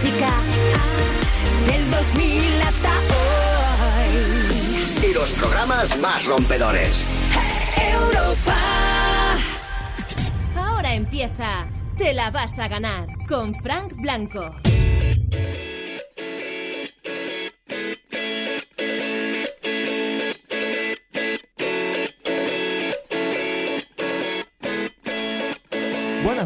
[0.00, 0.30] música
[1.66, 2.88] del 2000 hasta
[3.90, 5.10] hoy.
[5.10, 7.04] Y los programas más rompedores.
[7.76, 8.56] Europa.
[10.56, 11.66] Ahora empieza
[11.96, 14.54] Te la vas a ganar con Frank Blanco.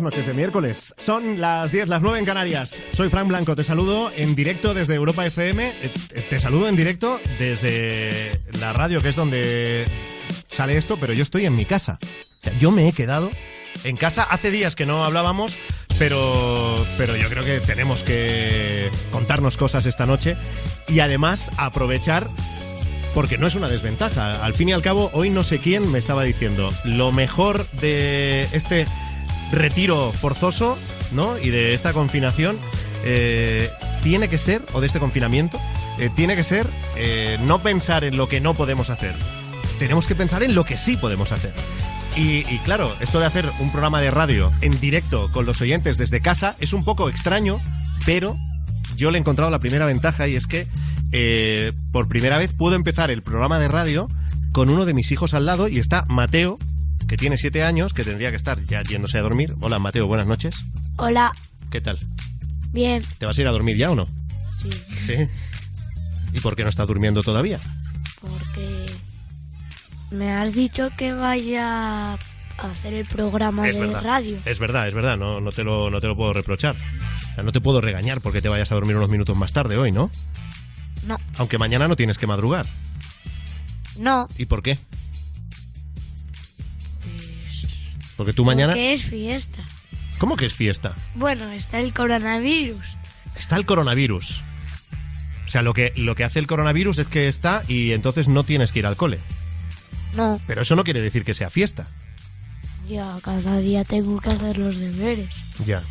[0.03, 0.95] Noches de miércoles.
[0.99, 2.85] Son las 10, las 9 en Canarias.
[2.91, 3.55] Soy Frank Blanco.
[3.55, 5.69] Te saludo en directo desde Europa FM.
[5.81, 5.91] Eh,
[6.29, 9.85] Te saludo en directo desde la radio, que es donde
[10.49, 12.01] sale esto, pero yo estoy en mi casa.
[12.03, 13.31] O sea, yo me he quedado
[13.85, 14.25] en casa.
[14.25, 15.55] Hace días que no hablábamos,
[16.01, 20.37] pero, pero yo creo que tenemos que contarnos cosas esta noche
[20.89, 22.29] y además aprovechar
[23.15, 24.45] porque no es una desventaja.
[24.45, 28.49] Al fin y al cabo, hoy no sé quién me estaba diciendo, lo mejor de
[28.53, 28.87] este
[29.53, 30.77] retiro forzoso,
[31.13, 31.39] ¿no?
[31.39, 32.59] Y de esta confinación,
[33.05, 33.71] eh,
[34.03, 35.61] tiene que ser, o de este confinamiento,
[35.99, 39.15] eh, tiene que ser eh, no pensar en lo que no podemos hacer.
[39.79, 41.53] Tenemos que pensar en lo que sí podemos hacer.
[42.15, 46.21] Y, claro, esto de hacer un programa de radio en directo con los oyentes desde
[46.21, 47.59] casa es un poco extraño,
[48.05, 48.37] pero
[48.97, 50.67] yo le he encontrado la primera ventaja y es que
[51.91, 54.07] por primera vez puedo empezar el programa de radio
[54.53, 56.59] con uno de mis hijos al lado y está Mateo,
[57.13, 59.55] que tiene siete años, que tendría que estar ya yéndose a dormir.
[59.61, 60.55] Hola Mateo, buenas noches.
[60.97, 61.31] Hola,
[61.71, 61.99] ¿Qué tal?
[62.73, 63.03] bien.
[63.19, 64.07] ¿Te vas a ir a dormir ya o no?
[64.63, 65.15] Sí, Sí.
[66.33, 67.61] ¿Y por qué no estás durmiendo todavía?
[68.23, 68.87] porque
[70.11, 72.19] me has dicho que vaya a
[72.63, 74.03] hacer el programa Es de verdad.
[74.03, 74.39] radio.
[74.47, 76.75] Es verdad, es verdad, no, no, te lo, no te lo puedo reprochar.
[76.75, 79.77] O sea, no te puedo regañar porque te vayas a dormir unos minutos más tarde
[79.77, 80.11] hoy, ¿no?
[81.07, 82.65] No, Aunque mañana no tienes que madrugar.
[83.99, 84.29] no.
[84.39, 84.79] ¿Y por qué?
[88.17, 88.75] Porque tú mañana...
[88.77, 89.65] Es fiesta.
[90.19, 90.95] ¿Cómo que es fiesta?
[91.15, 92.85] Bueno, está el coronavirus.
[93.37, 94.41] Está el coronavirus.
[95.47, 98.45] O sea, lo que, lo que hace el coronavirus es que está y entonces no
[98.45, 99.19] tienes que ir al cole.
[100.15, 101.89] No, Pero eso no quiere decir que sea fiesta.
[102.89, 105.43] ya cada día tengo que hacer los deberes.
[105.67, 105.83] Ya.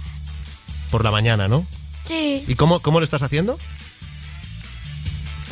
[0.91, 1.65] Por la mañana, ¿no?
[2.05, 3.57] Sí, ¿Y cómo, cómo lo estás haciendo?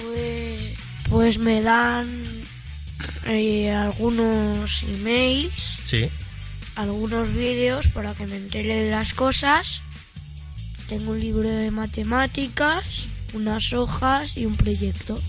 [0.02, 0.74] pues,
[1.10, 2.08] pues me dan
[3.26, 6.10] eh, algunos emails, Sí.
[6.82, 9.82] Algunos vídeos para que me entere de las cosas.
[10.88, 15.22] Tengo un libro de matemáticas, unas hojas y un proyecto.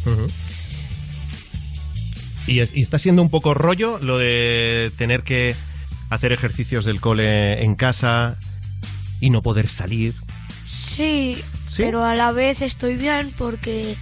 [2.47, 5.55] Y, es- y está siendo un poco rollo lo de tener que
[6.09, 8.37] hacer ejercicios del cole en casa
[9.21, 10.15] y no poder salir.
[10.67, 11.37] Sí,
[11.69, 11.83] ¿Sí?
[11.85, 13.97] pero a la vez estoy bien porque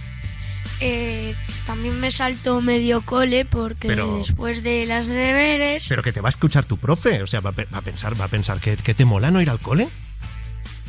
[0.81, 1.35] eh,
[1.65, 6.29] también me salto medio cole porque Pero- después de las deberes Pero que te va
[6.29, 7.21] a escuchar tu profe.
[7.23, 9.59] O sea, va a, pensar, va a pensar que, que te mola no ir al
[9.59, 9.87] cole.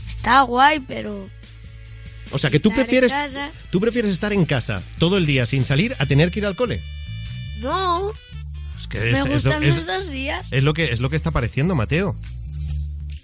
[0.09, 1.29] está guay, pero
[2.33, 3.13] O sea, que tú prefieres,
[3.71, 6.57] tú prefieres estar en casa todo el día sin salir a tener que ir al
[6.57, 6.81] cole.
[7.61, 8.13] no,
[8.79, 10.49] Es que me es, es lo, gustan es- los dos días.
[10.51, 12.15] es lo que es lo que está pareciendo, Mateo.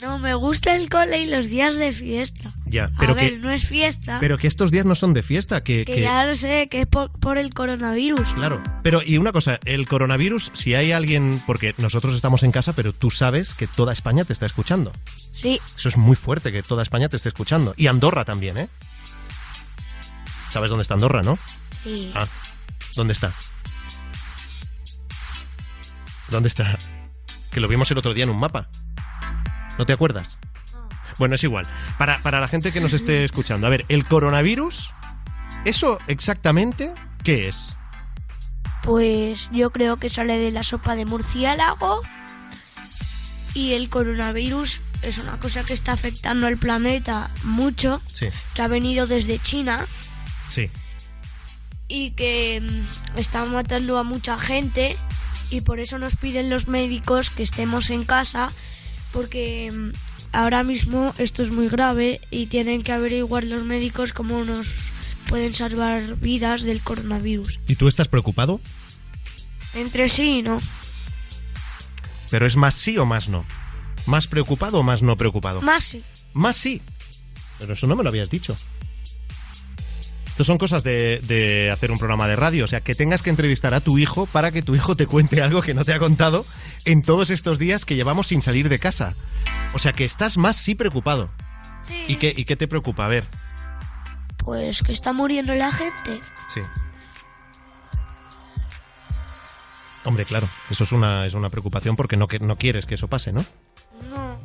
[0.00, 2.52] No, me gusta el cole y los días de fiesta.
[2.66, 5.22] Ya, pero a ver, que no es fiesta, pero que estos días no son de
[5.22, 8.34] fiesta, que, que, que- ya lo sé, que es por, por el coronavirus.
[8.34, 12.74] Claro, pero y una cosa, el coronavirus, si hay alguien, porque nosotros estamos en casa,
[12.74, 14.92] pero tú sabes que toda España te está escuchando.
[15.32, 17.72] Sí, Eso es muy fuerte, que toda España te esté escuchando.
[17.78, 18.68] Y Andorra también, ¿eh?
[20.50, 21.38] ¿Sabes dónde está Andorra, no?
[21.82, 22.10] sí.
[22.14, 22.26] Ah,
[22.96, 23.32] ¿dónde está?
[26.30, 26.78] ¿Dónde está?
[27.50, 28.68] Que lo vimos el otro día en un mapa.
[29.78, 30.38] ¿No te acuerdas?
[31.18, 31.66] Bueno, es igual.
[31.98, 34.92] Para, para la gente que nos esté escuchando, a ver, el coronavirus,
[35.64, 36.92] ¿eso exactamente
[37.22, 37.76] qué es?
[38.82, 42.02] Pues yo creo que sale de la sopa de murciélago
[43.54, 48.68] y el coronavirus es una cosa que está afectando al planeta mucho, Sí, que ha
[48.68, 49.86] venido desde China
[50.50, 50.70] sí.
[51.88, 54.96] y que mm, está matando a mucha gente
[55.50, 58.52] y por eso nos piden los médicos que estemos en casa
[59.12, 59.92] porque mm,
[60.32, 64.72] ahora mismo esto es muy grave y tienen que averiguar los médicos cómo nos
[65.28, 67.60] pueden salvar vidas del coronavirus.
[67.66, 68.60] ¿Y tú estás preocupado?
[69.74, 70.58] Entre sí, ¿no?
[72.30, 73.44] Pero es más sí o más no.
[74.06, 75.62] ¿Más preocupado o más no preocupado?
[75.62, 76.02] Más sí.
[76.32, 76.80] Más sí.
[77.58, 78.56] Pero eso no me lo habías dicho.
[80.36, 82.66] Esto son cosas de, de hacer un programa de radio.
[82.66, 85.40] O sea, que tengas que entrevistar a tu hijo para que tu hijo te cuente
[85.40, 86.44] algo que no te ha contado
[86.84, 89.14] en todos estos días que llevamos sin salir de casa.
[89.72, 91.30] O sea, que estás más sí preocupado.
[91.84, 91.94] Sí.
[92.08, 93.06] ¿Y qué, ¿Y qué te preocupa?
[93.06, 93.26] A ver.
[94.36, 96.20] Pues que está muriendo la gente.
[96.48, 96.60] Sí.
[100.04, 103.08] Hombre, claro, eso es una, es una preocupación porque no, que- no quieres que eso
[103.08, 103.44] pase, ¿no?
[104.10, 104.38] No.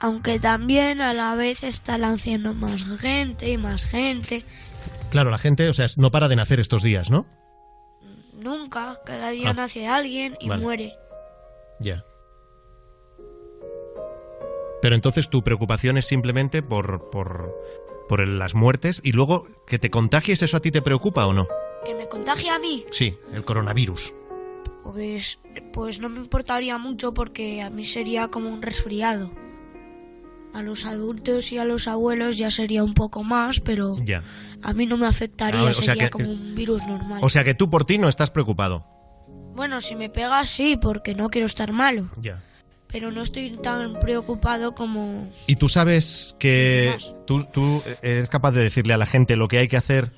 [0.00, 4.44] Aunque también a la vez está naciendo más gente y más gente.
[5.10, 7.26] Claro, la gente, o sea, no para de nacer estos días, ¿no?
[8.34, 9.54] Nunca, cada día Ah.
[9.54, 10.62] nace alguien y Vale.
[10.62, 10.92] muere.
[11.80, 12.04] Ya.
[14.80, 17.54] Pero entonces tu preocupación es simplemente por, por,
[18.08, 21.32] por el- las muertes y luego que te contagies, ¿eso a ti te preocupa o
[21.32, 21.48] no?
[21.84, 22.84] ¿Que me contagie a mí?
[22.90, 24.14] Sí, el coronavirus.
[24.84, 25.40] Pues,
[25.72, 29.30] pues no me importaría mucho porque a mí sería como un resfriado.
[30.54, 34.22] A los adultos y a los abuelos ya sería un poco más, pero Ya.
[34.62, 37.20] a mí no me afectaría, Ah, o sea sería que- como un virus normal.
[37.22, 38.86] O sea que tú por ti no estás preocupado.
[39.54, 42.42] Bueno, si me pegas sí, porque no quiero estar malo, Ya.
[42.86, 45.28] pero no estoy tan preocupado como...
[45.46, 46.96] ¿Y tú sabes que
[47.26, 50.12] tú, tú eres capaz de decirle a la gente lo que hay que hacer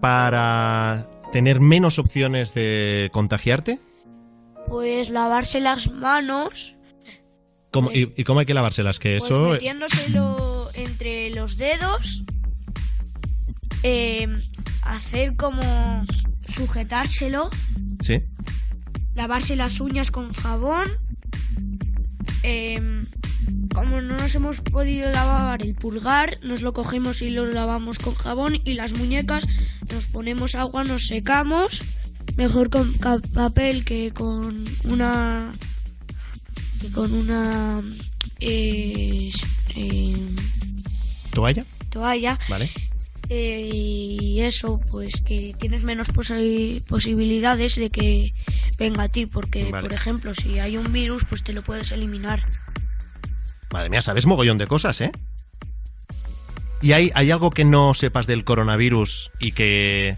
[0.00, 3.78] para tener menos opciones de contagiarte?
[4.68, 6.76] Pues lavarse las manos,
[7.70, 8.98] ¿Cómo- y, y cómo hay que lavárselas?
[8.98, 9.40] Que pues eso...
[9.50, 12.24] metiéndoselo entre los dedos,
[13.82, 14.26] eh,
[14.82, 16.04] hacer como
[16.46, 17.50] sujetárselo,
[18.00, 18.22] Sí.
[19.14, 20.90] lavarse las uñas con jabón.
[22.42, 23.04] eh,
[23.74, 28.14] como no nos hemos podido lavar el pulgar, nos lo cogemos y lo lavamos con
[28.14, 29.46] jabón y las muñecas
[29.92, 31.82] nos ponemos agua, nos secamos,
[32.36, 35.52] mejor con papel que con una
[36.94, 37.82] con una
[38.40, 39.30] eh,
[39.76, 40.34] eh,
[41.32, 41.64] ¿Toalla?
[41.90, 42.68] toalla Vale.
[43.28, 48.32] eh, y eso, pues que tienes menos posi- posibilidades de que
[48.78, 49.82] venga a ti, porque, Vale.
[49.88, 52.42] por ejemplo, si hay un virus, pues te lo puedes eliminar.
[53.72, 55.12] Madre mía, sabes mogollón de cosas, ¿eh?
[56.82, 60.16] ¿Y hay, hay algo que no sepas del coronavirus y que.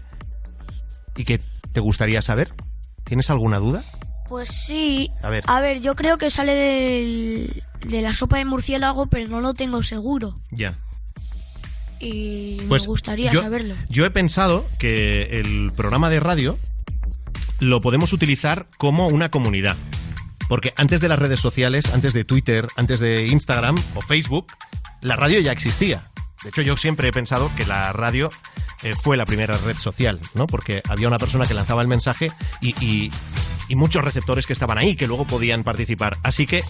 [1.17, 1.39] y que
[1.73, 2.53] te gustaría saber?
[3.03, 3.83] ¿Tienes alguna duda?
[4.33, 5.11] Pues sí.
[5.21, 5.43] A ver.
[5.45, 9.53] A ver, yo creo que sale del- de la sopa de murciélago, pero no lo
[9.53, 10.39] tengo seguro.
[10.49, 10.73] Ya.
[11.99, 13.75] Y Pues me gustaría yo, saberlo.
[13.89, 16.57] Yo he pensado que el programa de radio
[17.59, 19.77] lo podemos utilizar como una comunidad.
[20.49, 24.47] Porque antes de las redes sociales, antes de Twitter, antes de Instagram o Facebook,
[25.01, 26.09] la radio ya existía.
[26.41, 28.29] De hecho, yo siempre he pensado que la radio
[28.81, 30.47] eh, fue la primera red social, ¿no?
[30.47, 32.31] Porque había una persona que lanzaba el mensaje
[32.61, 33.11] y, y-
[33.67, 36.17] y muchos receptores que estaban ahí que luego podían participar.
[36.23, 36.63] Así que,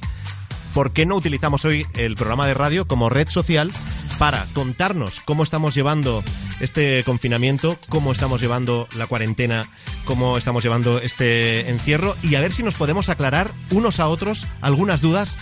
[0.74, 3.72] ¿por qué no utilizamos hoy el programa de radio como red social
[4.18, 6.24] para contarnos cómo estamos llevando
[6.60, 9.69] este confinamiento, cómo estamos llevando la cuarentena,
[10.06, 14.48] cómo estamos llevando este encierro y a ver si nos podemos aclarar unos a otros
[14.62, 15.38] algunas dudas,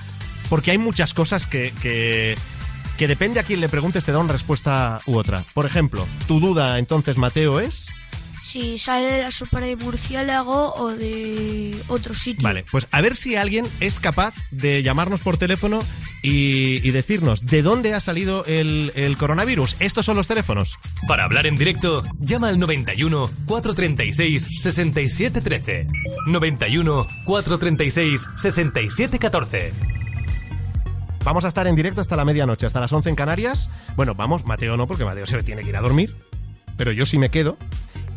[0.50, 2.38] porque hay muchas cosas que, que,
[3.08, 5.44] depende a quien le preguntes te da una respuesta u otra.
[5.54, 7.88] Por ejemplo, tu duda entonces, Mateo, es...
[8.52, 12.44] Si sale de la sopa de murciélago o de otro sitio.
[12.44, 15.82] Vale, pues a ver si alguien es capaz de llamarnos por teléfono
[16.22, 19.78] y, y decirnos de dónde ha salido el, el coronavirus.
[19.80, 20.78] Estos son los teléfonos.
[21.08, 25.88] Para hablar en directo, llama al 91 436 6713.
[26.28, 29.74] 91 436 6714.
[31.24, 33.70] Vamos a estar en directo hasta la medianoche, hasta las 11 en Canarias.
[33.96, 36.14] Bueno, vamos, Mateo no, porque Mateo se tiene que ir a dormir.
[36.76, 37.58] Pero yo sí me quedo.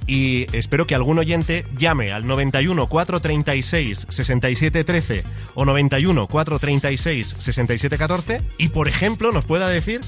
[0.06, 8.68] Y espero que algún oyente llame al 91 436 6713 o 91 436 6714 y,
[8.68, 10.00] por ejemplo, nos pueda decir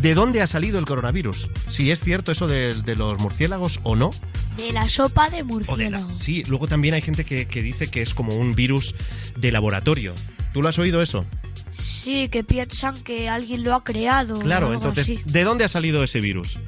[0.00, 1.48] de dónde ha salido el coronavirus.
[1.68, 4.10] Si es cierto eso de, de los murciélagos o no.
[4.56, 6.10] De la sopa de O de la- murciélago.
[6.10, 8.94] sí, luego también hay gente que, que dice que es como un virus
[9.36, 10.14] de laboratorio.
[10.52, 11.24] ¿Tú lo has oído eso?
[11.70, 14.34] Sí, que piensan que alguien lo ha creado.
[14.36, 15.20] o Claro, entonces, así.
[15.24, 16.58] ¿de dónde ha salido ese virus?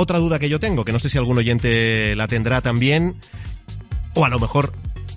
[0.00, 3.16] Otra duda que yo tengo, que no sé si algún oyente la tendrá también,
[4.14, 4.72] o a lo mejor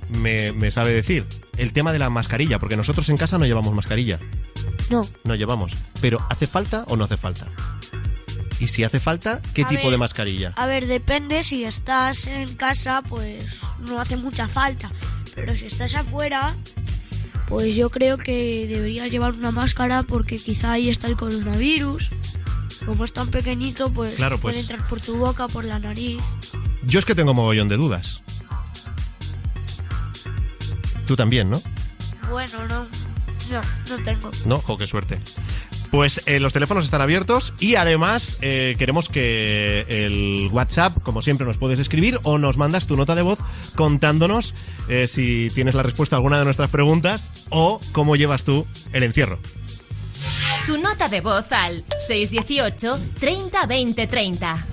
[0.10, 1.24] me, me sabe decir,
[1.58, 4.18] el tema de la mascarilla, porque nosotros en casa no llevamos mascarilla,
[4.90, 5.04] No.
[5.24, 7.46] no llevamos, pero ¿hace falta o no hace falta?
[8.60, 9.92] Y si hace falta, ¿qué A tipo ver.
[9.92, 10.54] de mascarilla?
[10.56, 11.42] A ver, depende.
[11.44, 13.46] Si estás en casa, pues
[13.88, 14.92] no hace mucha falta.
[15.36, 16.56] Pero si estás afuera,
[17.48, 22.10] pues yo creo que deberías llevar una máscara porque quizá ahí está el coronavirus.
[22.86, 24.56] Como es tan pequeñito, pues, Claro, pues.
[24.56, 26.22] puede entrar por tu boca, por la nariz.
[26.84, 28.22] Yo es que tengo mogollón de dudas.
[31.06, 31.62] Tú también, ¿no?
[32.30, 32.88] Bueno, no.
[33.52, 34.32] No, no tengo.
[34.46, 35.20] No, jo, qué suerte.
[35.92, 41.46] Pues eh, los teléfonos están abiertos y además eh, queremos que el WhatsApp, como siempre,
[41.46, 43.40] nos puedes escribir o nos mandas tu nota de voz
[43.76, 44.54] contándonos
[44.88, 49.04] eh, si tienes la respuesta a alguna de nuestras preguntas o cómo llevas tú el
[49.04, 49.38] encierro.
[50.66, 54.66] Tu nota de voz al 618 30 20 30.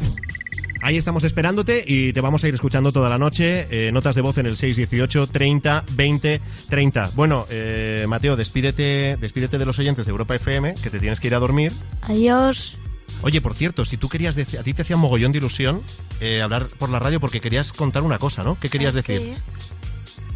[0.83, 3.67] Ahí estamos esperándote y te vamos a ir escuchando toda la noche.
[3.71, 7.11] Eh, notas de voz en el 618 30 20 30.
[7.17, 11.27] Bueno, eh, Mateo, despídete, despídete de los oyentes de Europa FM, que te tienes que
[11.27, 11.73] ir a dormir.
[12.03, 12.77] Adiós.
[13.23, 15.83] Oye, por cierto, si tú querías decir, a ti te hacía mogollón de ilusión
[16.21, 18.57] eh, hablar por la radio porque querías contar una cosa, ¿no?
[18.61, 19.35] ¿Qué querías decir?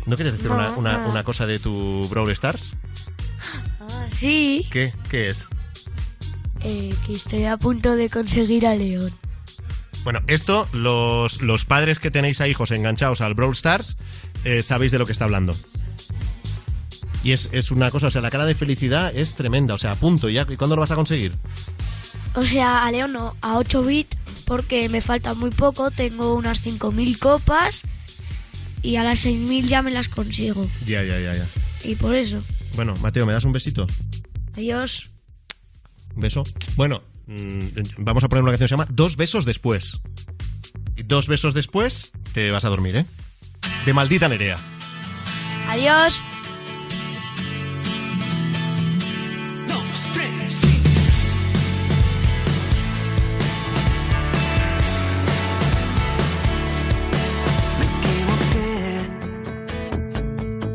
[0.06, 1.10] ¿No querías decir No, una, una- no.
[1.10, 2.74] una cosa de tu Brawl Stars?
[3.80, 4.92] Ah, sí, ¿Qué?
[5.10, 5.48] ¿Qué es?
[6.64, 9.12] eh, que estoy a punto de conseguir a León.
[10.04, 13.96] Bueno, esto, los, los padres que tenéis a hijos enganchados al Brawl Stars,
[14.44, 15.56] eh, sabéis de lo que está hablando.
[17.24, 19.92] Y es, es una cosa, o sea, la cara de felicidad es tremenda, o sea,
[19.92, 21.34] a punto, ¿y cuándo lo vas a conseguir?
[22.34, 26.66] O sea, a León no, a 8 bits, porque me falta muy poco, tengo unas
[26.66, 27.82] 5.000 copas
[28.82, 30.68] y a las 6.000 ya me las consigo.
[30.84, 31.46] Ya, ya, ya, ya.
[31.84, 32.42] Y por eso,
[32.74, 33.86] Bueno, Mateo, ¿me das un besito?
[34.54, 35.08] adiós.
[36.14, 36.42] ¿Un beso?
[36.76, 37.66] Bueno, mm,
[37.98, 40.00] vamos a poner una canción que se llama Dos besos después.
[40.96, 43.06] Y dos besos después te vas a dormir, ¿eh?
[43.86, 44.58] De maldita Nerea.
[45.68, 46.20] Adiós.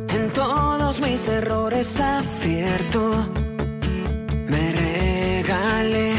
[0.09, 0.31] En
[0.87, 3.27] todos mis errores acierto.
[4.47, 6.13] Me regalé.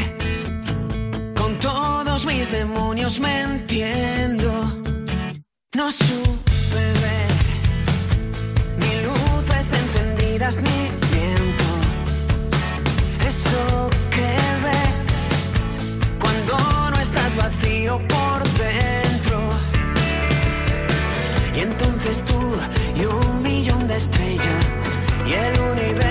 [1.35, 4.51] Con todos mis demonios me entiendo.
[5.75, 7.31] No supe ver
[8.81, 10.98] ni luces encendidas ni
[21.55, 22.39] Y entonces tú
[22.95, 26.08] y un millón de estrellas y el universo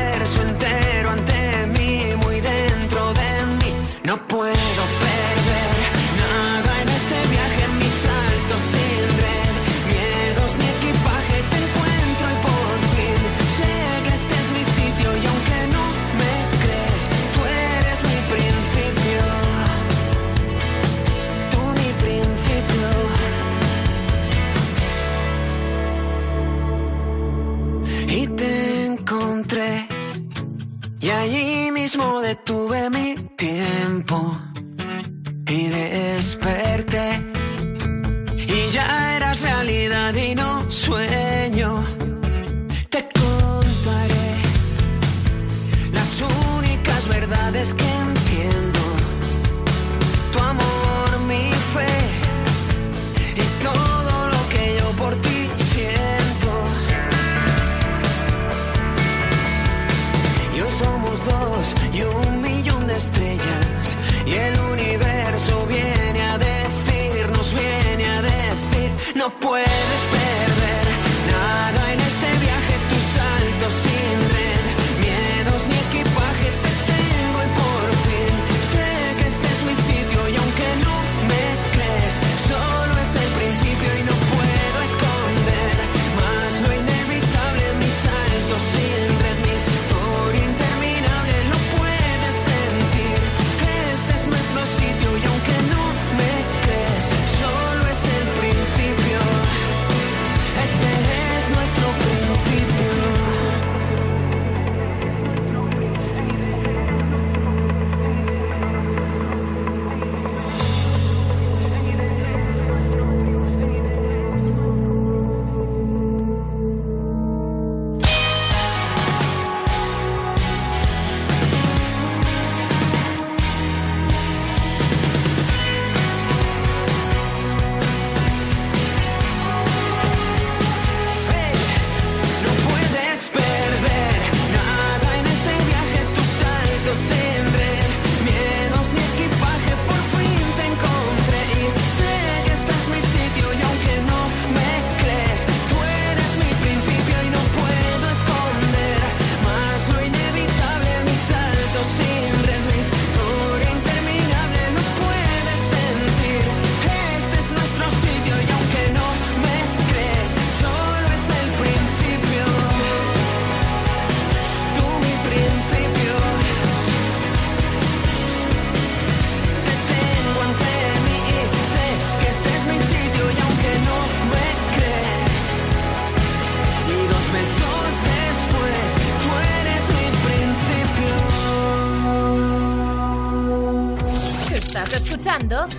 [31.99, 33.28] mismo detuve mi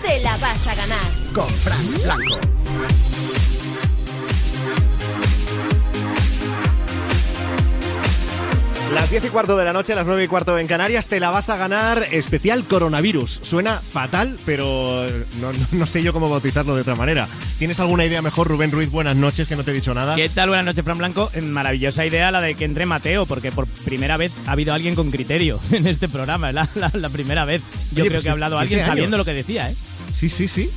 [0.01, 1.11] Te la vas a ganar.
[1.33, 2.28] Con Frank Blanco.
[9.11, 11.31] Las 10 y cuarto de la noche, las 9 y cuarto en Canarias, te la
[11.31, 13.39] vas a ganar especial coronavirus.
[13.41, 15.03] Suena fatal, pero
[15.41, 17.27] no, no- no sé yo cómo bautizarlo de otra manera.
[17.57, 18.91] ¿Tienes alguna idea mejor, Rubén Ruiz?
[18.91, 20.15] Buenas noches, que no te he dicho nada.
[20.15, 20.49] ¿Qué tal?
[20.49, 21.31] Buenas noches, Fran Blanco.
[21.33, 24.93] Eh, Maravillosa idea la de que entre Mateo, porque por primera vez ha habido alguien
[24.93, 26.51] con criterio en este programa.
[26.51, 27.63] La, la- la primera vez.
[27.93, 29.75] Yo Oye, creo pues que ha hablado siete alguien sabiendo lo que decía, ¿eh?
[30.13, 30.69] Sí, sí, sí.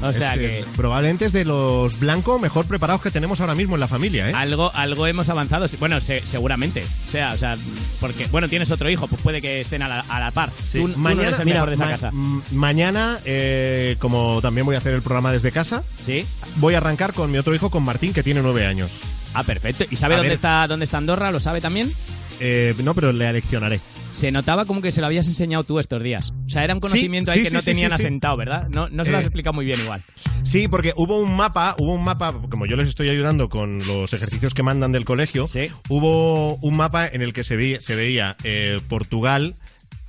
[0.00, 3.54] O sea Es, que eh, probablemente es de los blancos mejor preparados que tenemos ahora
[3.54, 4.32] mismo en la familia, ¿eh?
[4.34, 5.66] algo, algo hemos avanzado.
[5.80, 6.84] Bueno, se- seguramente.
[7.08, 7.56] O sea, o sea,
[8.00, 10.50] porque, bueno, tienes otro hijo, pues puede que estén a la, a la par.
[10.50, 10.78] Sí.
[10.80, 12.10] Tú, tú no mañana, eres el mira, mejor de esa ma- casa.
[12.52, 16.24] mañana, eh, como también voy a hacer el programa desde casa, ¿Sí?
[16.56, 18.90] voy a arrancar con mi otro hijo, con Martín, que tiene nueve años.
[19.34, 19.84] Ah, perfecto.
[19.90, 20.34] ¿Y sabe A dónde ver.
[20.36, 21.30] está, dónde está Andorra?
[21.30, 21.92] ¿Lo sabe también?
[22.40, 23.80] Eh, no, pero le aleccionaré.
[24.12, 26.32] Se notaba como que se lo habías enseñado tú estos días.
[26.46, 28.68] O sea, era un conocimiento ahí sí, que sí, no tenían asentado, ¿verdad?
[28.68, 30.02] No, no se lo has Eh, explicado muy bien igual.
[30.42, 34.12] Sí, porque hubo un mapa, hubo un mapa, como yo les estoy ayudando con los
[34.12, 35.70] ejercicios que mandan del colegio, Sí.
[35.88, 39.54] hubo un mapa en el que se veía, se veía eh, Portugal,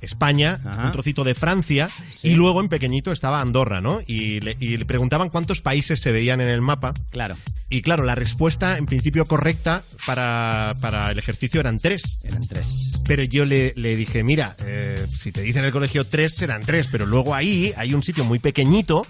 [0.00, 0.86] España, Ajá.
[0.86, 1.88] un trocito de Francia
[2.22, 4.00] y luego en pequeñito estaba Andorra, ¿no?
[4.06, 6.94] Y le, y le preguntaban cuántos países se veían en el mapa.
[7.10, 7.36] Claro,
[7.68, 12.18] Y claro, la respuesta en principio correcta para, para el ejercicio eran tres.
[12.24, 12.92] eran tres.
[13.06, 16.62] Pero yo le, le dije, mira, eh, si te dicen en el colegio tres, serán
[16.64, 19.06] tres, pero luego ahí hay un sitio muy pequeñito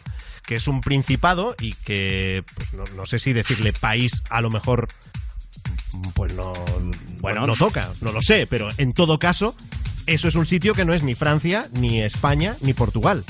[0.47, 4.50] que es un principado y que, pues no, no sé si decirle país a lo
[4.50, 4.88] mejor,
[6.14, 6.52] pues no,
[7.20, 7.42] Bueno.
[7.42, 9.54] no, no toca, no lo sé, pero en todo caso,
[10.14, 13.23] eso es un sitio que no es ni Francia, ni España, ni Portugal.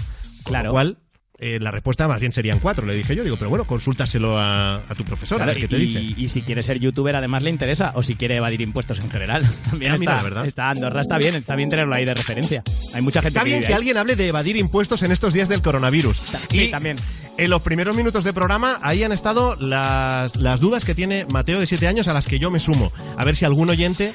[0.44, 0.68] Con Claro.
[0.68, 0.98] lo cual,
[1.38, 3.24] eh, la respuesta más bien serían cuatro, le dije yo.
[3.24, 6.20] Digo, pero bueno, consúltaselo a, a tu profesor, a ver qué te y, dice.
[6.20, 9.48] y si quiere ser youtuber además le interesa, o si quiere evadir impuestos en general.
[9.70, 10.46] También Ah, mira, está, la verdad.
[10.46, 12.62] está Andorra, está bien, está bien tenerlo ahí de referencia.
[12.94, 13.78] Hay mucha gente Está que bien vive que ahí.
[13.78, 16.16] alguien hable de evadir impuestos en estos días del coronavirus.
[16.50, 16.96] Sí, Y también.
[17.38, 21.58] En los primeros minutos de programa, ahí han estado las, las dudas que tiene Mateo
[21.58, 22.92] de 7 años a las que yo me sumo.
[23.16, 24.12] A ver si algún oyente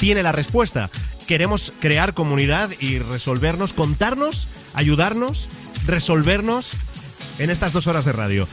[0.00, 0.90] tiene la respuesta.
[1.26, 5.48] Queremos crear comunidad y resolvernos, contarnos, ayudarnos,
[5.86, 6.72] resolvernos
[7.38, 8.46] en estas dos horas de radio.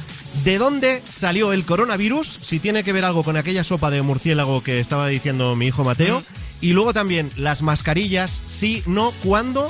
[0.43, 2.27] ¿De dónde salió el coronavirus?
[2.27, 5.83] Si tiene que ver algo con aquella sopa de murciélago que estaba diciendo mi hijo
[5.83, 6.23] Mateo.
[6.61, 9.69] Y luego también las mascarillas, sí, no, cuándo,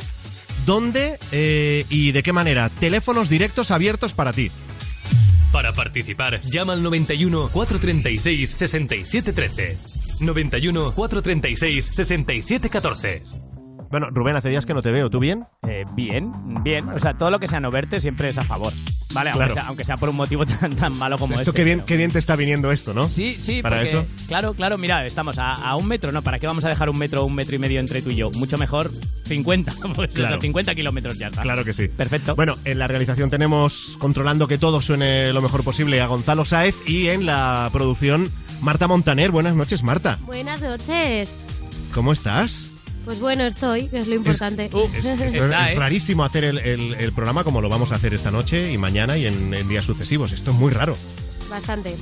[0.66, 2.70] dónde eh, y de qué manera.
[2.70, 4.52] Teléfonos directos abiertos para ti.
[5.52, 10.01] Para participar, llama al 91 436 6713.
[10.22, 13.22] 91 436 6714.
[13.90, 15.10] Bueno, Rubén, hace días que no te veo.
[15.10, 15.44] ¿Tú bien?
[15.68, 16.32] Eh, bien,
[16.64, 16.88] bien.
[16.88, 18.72] O sea, todo lo que sea no verte siempre es a favor.
[19.14, 19.54] Vale, aunque, Claro.
[19.54, 21.60] sea, aunque sea por un motivo tan, tan malo como Esto este.
[21.60, 23.06] qué bien, pero- qué bien te está viniendo esto, ¿no?
[23.06, 24.06] Sí, sí, Para porque- eso.
[24.30, 26.22] Claro, claro, mira, estamos a, a un metro, ¿no?
[26.22, 28.16] ¿Para qué vamos a dejar un metro o un metro y medio entre tú y
[28.16, 28.32] yo?
[28.32, 28.90] Mucho mejor
[29.26, 30.36] 50, pues Claro.
[30.36, 31.42] eso, 50 kilómetros ya está.
[31.42, 31.90] Claro que sí.
[31.90, 32.34] Perfecto.
[32.38, 36.76] Bueno, en la realización tenemos controlando que todo suene lo mejor posible a Gonzalo Sáez
[36.88, 38.32] y en la producción
[38.62, 39.32] Marta Montaner.
[39.32, 40.20] Buenas noches, Marta.
[40.26, 41.34] Buenas noches.
[41.94, 42.68] ¿Cómo estás?
[43.06, 44.70] Pues bueno, estoy, que es lo importante.
[44.72, 45.80] Uh, Es, esto es- está, es ¿eh?
[45.80, 49.18] rarísimo hacer el, el- el programa como lo vamos a hacer esta noche y mañana
[49.18, 50.32] y en, en días sucesivos.
[50.32, 50.96] Esto es muy raro.
[51.50, 51.96] Bastante.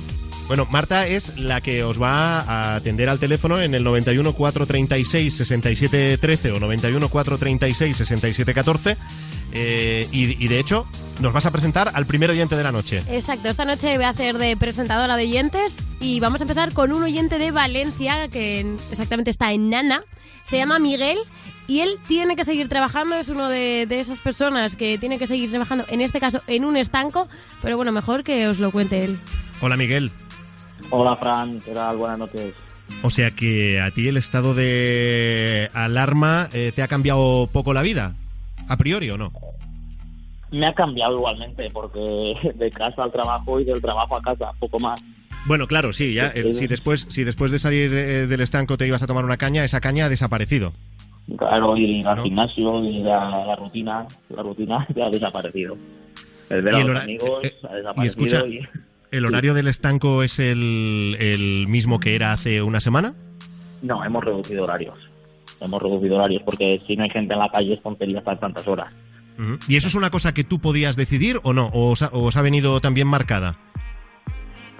[0.50, 5.32] Bueno, Marta es la que os va a atender al teléfono en el 91 436
[5.32, 8.96] 6713 o 91 436 6714.
[9.52, 10.88] Eh, y, y de hecho,
[11.20, 13.00] nos vas a presentar al primer oyente de la noche.
[13.08, 16.92] Exacto, esta noche voy a hacer de presentadora de oyentes y vamos a empezar con
[16.92, 20.02] un oyente de Valencia que en- exactamente está en Nana.
[20.42, 21.18] Se llama Miguel
[21.68, 25.28] y él tiene que seguir trabajando, es uno de, de esas personas que tiene que
[25.28, 27.28] seguir trabajando, en este caso en un estanco,
[27.62, 29.16] pero bueno, mejor que os lo cuente él.
[29.60, 30.10] Hola, Miguel.
[30.90, 31.96] Hola Fran, ¿qué tal?
[31.96, 32.54] Buenas noches.
[33.02, 37.82] O sea que a ti el estado de alarma eh, te ha cambiado poco la
[37.82, 38.14] vida,
[38.68, 39.32] a priori o no.
[40.50, 44.80] Me ha cambiado igualmente porque de casa al trabajo y del trabajo a casa, poco
[44.80, 45.00] más.
[45.46, 46.32] Bueno, claro, sí, ya.
[46.34, 49.36] eh, si después, si después de salir eh, del estanco te ibas a tomar una
[49.38, 50.72] caña, esa caña ha desaparecido.
[51.38, 52.22] Claro, ir al ¿No?
[52.24, 55.76] gimnasio y la, la rutina, la rutina ya ha desaparecido.
[56.50, 58.06] El ver Y a el los amigos ha y desaparecido.
[58.06, 58.60] escucha, y-
[59.10, 63.14] ¿El horario del estanco es el, el mismo que era hace una semana?
[63.82, 64.98] No, hemos reducido horarios.
[65.60, 68.66] Hemos reducido horarios porque si no hay gente en la calle es tontería estar tantas
[68.66, 68.92] horas.
[69.66, 71.68] ¿Y eso es una cosa que tú podías decidir o no?
[71.68, 73.56] ¿O os ha, os ha venido también marcada?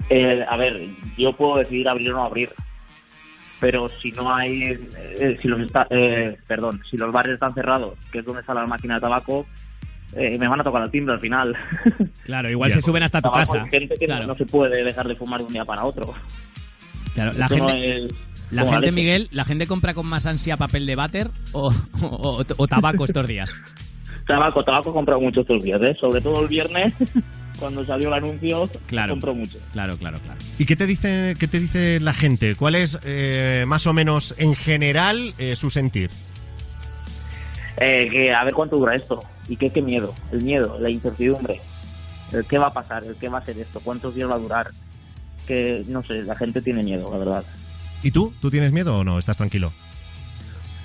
[0.09, 2.49] Eh, a ver, yo puedo decidir abrir o no abrir,
[3.59, 7.97] pero si no hay, eh, si los está, eh, perdón, si los bares están cerrados,
[8.11, 9.47] que es donde está la máquina de tabaco,
[10.15, 11.55] eh, me van a tocar el timbre al final.
[12.25, 12.75] Claro, igual Ya.
[12.75, 13.63] se suben hasta tu casa.
[13.63, 15.83] hay gente que no- Claro, no, se puede dejar de fumar de un día para
[15.83, 16.13] otro.
[17.13, 17.31] claro.
[17.37, 18.13] La no gente, es
[18.51, 18.91] la como gente.
[18.91, 23.27] Miguel, ¿la gente compra con más ansia papel de váter o, o- o tabaco estos
[23.27, 23.53] días?
[24.27, 25.95] Tabaco, tabaco he comprado mucho estos días, ¿eh?
[25.99, 26.93] Sobre todo el viernes,
[27.59, 29.13] cuando salió el anuncio, Claro.
[29.13, 29.57] compro mucho.
[29.73, 30.39] Claro, claro, claro.
[30.59, 32.55] ¿Y qué te dice, qué te dice la gente?
[32.55, 36.11] ¿Cuál es eh, más o menos en general eh, su sentir?
[37.77, 39.21] Eh, que a ver cuánto dura esto.
[39.47, 40.13] Y qué, qué miedo.
[40.31, 41.59] El miedo, la incertidumbre.
[42.31, 44.39] El qué va a pasar, el qué va a ser esto, cuántos días va a
[44.39, 44.71] durar.
[45.45, 47.43] Que, no sé, la gente tiene miedo, la verdad.
[48.03, 48.33] ¿Y tú?
[48.41, 49.19] ¿Tú tienes miedo o no?
[49.19, 49.73] ¿Estás tranquilo?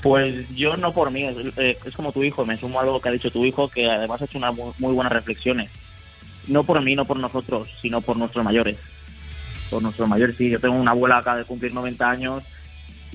[0.03, 3.01] Pues yo no por mí, es, eh, es como tu hijo, me sumo a lo
[3.01, 5.71] que ha dicho tu hijo, que además ha hecho unas muy, muy buenas reflexiones.
[6.47, 8.77] No por mí, no por nosotros, sino por nuestros mayores.
[9.71, 12.45] Por nuestros mayores, sí, yo tengo una abuela acá de cumplir 90 años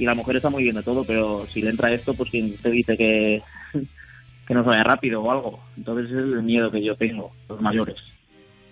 [0.02, 2.58] y la mujer está muy bien de todo, pero si le entra esto, pues quien
[2.58, 3.42] te dice que,
[4.48, 5.60] que no vaya rápido o algo.
[5.78, 7.98] Entonces es el miedo que yo tengo, los mayores.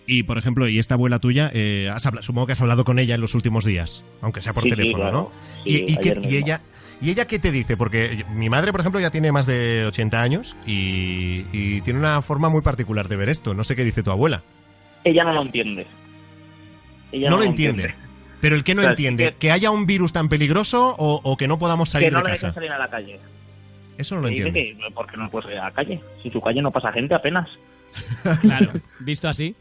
[0.07, 1.51] Y, por ejemplo, ¿y esta abuela tuya?
[1.53, 4.53] eh, has habla- supongo que has hablado con ella en los últimos días, aunque sea
[4.53, 5.17] por Sí, sí, teléfono, claro.
[5.17, 5.31] ¿no?
[5.63, 6.37] Sí, y, y qué- ayer y mismo.
[6.45, 6.61] ella,
[6.99, 7.77] ¿Y ella qué te dice?
[7.77, 12.23] Porque mi madre, por ejemplo, ya tiene más de 80 años y, y tiene una
[12.23, 13.53] forma muy particular de ver esto.
[13.53, 14.41] No sé qué dice tu abuela.
[15.03, 15.85] Ella no lo entiende.
[17.11, 17.93] Ella no, lo entiende.
[18.41, 19.51] Pero el que no O sea, sí entiende, que- que...
[19.51, 22.29] haya un virus tan peligroso o, o que no podamos salir que no de le
[22.31, 22.47] casa.
[22.47, 23.19] dejen salir a la calle.
[23.97, 24.53] Eso no lo entiende.
[24.79, 25.99] que, ¿por qué no puedes salir a la calle?
[26.21, 27.49] Si en su calle no pasa gente apenas.
[28.41, 29.55] Claro, visto así.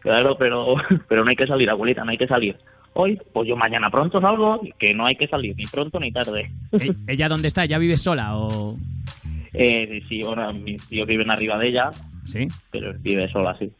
[0.00, 0.74] Claro, pero,
[1.08, 2.56] pero no hay que salir, abuelita, no hay que salir.
[2.94, 6.50] Hoy, pues yo mañana pronto salgo, que no hay que salir ni pronto ni tarde.
[6.72, 7.64] E- ¿Ella dónde está?
[7.66, 8.76] ¿Ya vive sola o...?
[9.54, 11.90] Eh, sí, bueno, mis tíos viven arriba de ella,
[12.26, 12.46] Sí.
[12.70, 13.72] pero vive sola, sí.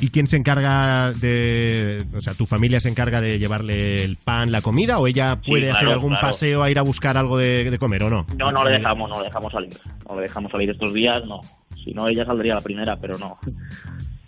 [0.00, 2.04] ¿Y quién se encarga de...
[2.16, 5.50] O sea, tu familia se encarga de llevarle el pan, la comida o ella Sí,
[5.50, 6.28] puede claro, hacer algún claro.
[6.28, 8.26] paseo a ir a buscar algo de, de comer o no?
[8.36, 9.76] No, no le dejamos, no le dejamos salir.
[10.08, 11.40] No le dejamos salir estos días, no.
[11.84, 13.34] Si no, ella saldría la primera, pero no.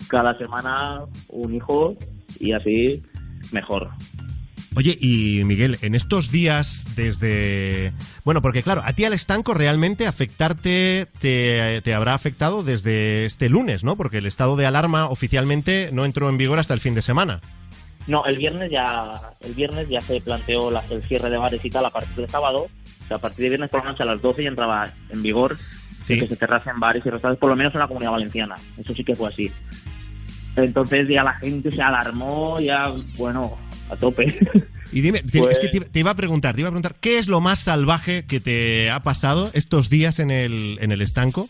[0.09, 1.93] Cada semana un hijo
[2.39, 3.03] y así
[3.53, 3.91] mejor.
[4.77, 7.93] Oye, y Miguel, en estos días desde...
[8.25, 13.49] Bueno, porque claro, a ti al estanco realmente afectarte te, te habrá afectado desde este
[13.49, 13.97] lunes, ¿no?
[13.97, 17.41] Porque el estado de alarma oficialmente no entró en vigor hasta el fin de semana.
[18.09, 21.71] No, el viernes ya el viernes ya se planteó la- el cierre de bares y
[21.71, 22.67] tal a partir del sábado.
[23.05, 25.23] O sea, a partir de viernes por la noche a las 12 ya entraba en
[25.23, 25.57] vigor
[26.07, 26.19] Sí.
[26.19, 28.57] que se cerrasen bares y restaurantes, por lo menos en la comunidad valenciana.
[28.77, 29.51] Eso sí que fue así.
[30.57, 33.57] Entonces ya la gente se alarmó, ya, bueno,
[33.91, 34.35] a tope.
[34.93, 36.95] Y dime, te- Pues- es que te, te iba a preguntar, te iba a preguntar,
[37.01, 41.01] ¿qué es lo más salvaje que te ha pasado estos días en el, en el
[41.03, 41.49] estanco?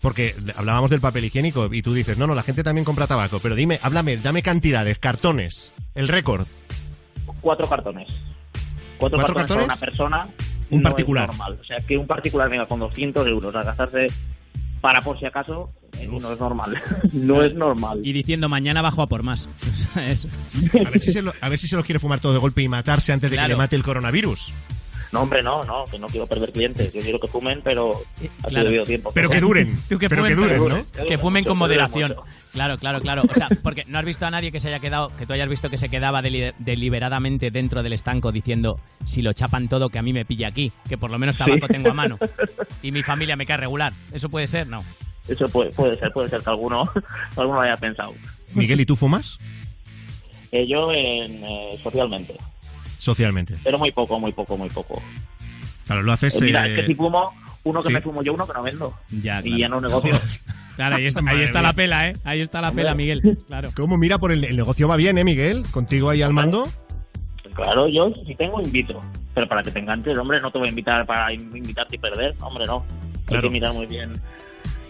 [0.00, 3.38] Porque hablábamos del papel higiénico y tú dices, no, no, la gente también compra tabaco,
[3.42, 6.46] pero dime, háblame, dame cantidades, cartones, el récord.
[7.40, 8.08] Cuatro cartones.
[8.98, 10.28] Cuatro, ¿Cuatro cartones, para una persona.
[10.70, 11.24] Un no particular.
[11.30, 11.58] Es normal.
[11.60, 14.06] O sea, que un particular venga con 200 euros a gastarse
[14.80, 15.70] para por si acaso,
[16.04, 16.82] eh, no es normal.
[17.12, 18.00] no es normal.
[18.04, 19.48] Y diciendo mañana bajo a por más.
[20.08, 20.28] Eso.
[20.86, 22.62] A ver si se lo, a ver si se los quiere fumar todo de golpe
[22.62, 23.54] y matarse antes de que Claro.
[23.54, 24.52] le mate el coronavirus.
[25.12, 26.92] No, hombre, no, no, que no quiero perder clientes.
[26.92, 27.92] Yo quiero que fumen, pero
[28.42, 28.64] a claro.
[28.64, 29.12] su debido tiempo.
[29.14, 31.06] Pero O sea, que duren, Tú que pero que duren, pero- ¿no?
[31.06, 32.16] Que fumen con moderación.
[32.52, 33.22] Claro, claro, claro.
[33.30, 35.48] O sea, porque no has visto a nadie que se haya quedado, que tú hayas
[35.48, 40.00] visto que se quedaba deli- deliberadamente dentro del estanco diciendo, si lo chapan todo, que
[40.00, 41.72] a mí me pilla aquí, que por lo menos tabaco Sí.
[41.72, 42.18] tengo a mano.
[42.82, 43.92] Y mi familia me cae regular.
[44.12, 44.66] ¿Eso puede ser?
[44.68, 44.82] No.
[45.28, 46.84] Eso puede, puede ser, puede ser que alguno,
[47.36, 48.12] alguno lo haya pensado.
[48.54, 49.38] Miguel, ¿y tú fumas?
[50.52, 52.34] Eh, yo en, eh, socialmente,
[52.98, 53.54] Socialmente.
[53.64, 55.02] pero muy poco, muy poco, muy poco.
[55.86, 56.34] Claro, lo haces...
[56.36, 57.32] Eh, mira, eh, es que si fumo,
[57.64, 57.94] uno que sí.
[57.94, 58.94] me fumo yo, uno que no vendo.
[59.22, 60.12] Ya, Y ya no negocio.
[60.76, 62.16] Claro, ahí está, ahí la pela, ¿eh?
[62.24, 62.82] Ahí está la Hombre.
[62.82, 63.38] pela, Miguel.
[63.46, 63.70] Claro.
[63.76, 65.62] ¿Cómo mira por el, el negocio va bien, eh, Miguel?
[65.70, 66.66] Contigo ahí al mando.
[67.54, 69.00] Claro, yo si tengo invito,
[69.34, 71.98] pero para que te enganches, hombre, no te voy a invitar para in- invitarte y
[72.00, 72.84] perder, hombre, no.
[73.26, 73.42] Claro.
[73.42, 74.20] Hay que mirar muy bien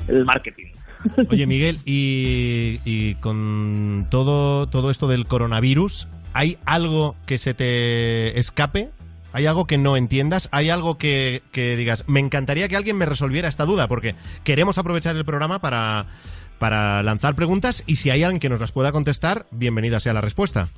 [0.08, 0.66] el marketing.
[1.30, 8.38] Oye, Miguel, y, y con todo, todo esto del coronavirus, ¿hay algo que se te
[8.38, 8.90] escape?
[9.32, 10.48] ¿Hay algo que no entiendas?
[10.52, 13.88] ¿Hay algo que, que digas, me encantaría que alguien me resolviera esta duda?
[13.88, 14.14] Porque
[14.44, 16.06] queremos aprovechar el programa para,
[16.58, 20.20] para lanzar preguntas y si hay alguien que nos las pueda contestar, bienvenida sea la
[20.20, 20.68] respuesta.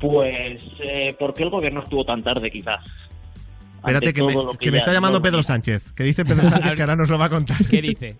[0.00, 2.84] Pues, eh, ¿por qué el gobierno estuvo tan tarde, quizás?
[3.78, 5.42] Espérate, que me, que está llamando Pedro.
[5.42, 7.56] Sánchez, que dice Pedro Sánchez que ahora nos lo va a contar.
[7.70, 8.16] ¿Qué dice?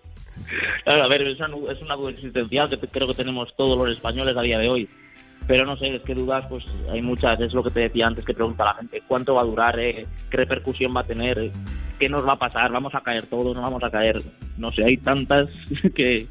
[0.83, 3.95] Claro, a ver, es una, es una duda existencial que creo que tenemos todos los
[3.95, 4.89] españoles a día de hoy.
[5.47, 7.39] Pero no sé, es que dudas, pues hay muchas.
[7.41, 9.01] Es lo que te decía antes que pregunta la gente.
[9.07, 9.79] ¿Cuánto va a durar?
[9.79, 10.05] eh?
[10.29, 11.37] ¿Qué repercusión va a tener?
[11.39, 11.51] eh?
[11.99, 12.71] ¿Qué nos va a pasar?
[12.71, 13.55] ¿Vamos a caer todos?
[13.55, 14.21] ¿No vamos a caer?
[14.57, 15.47] No sé, hay tantas
[15.95, 16.27] que,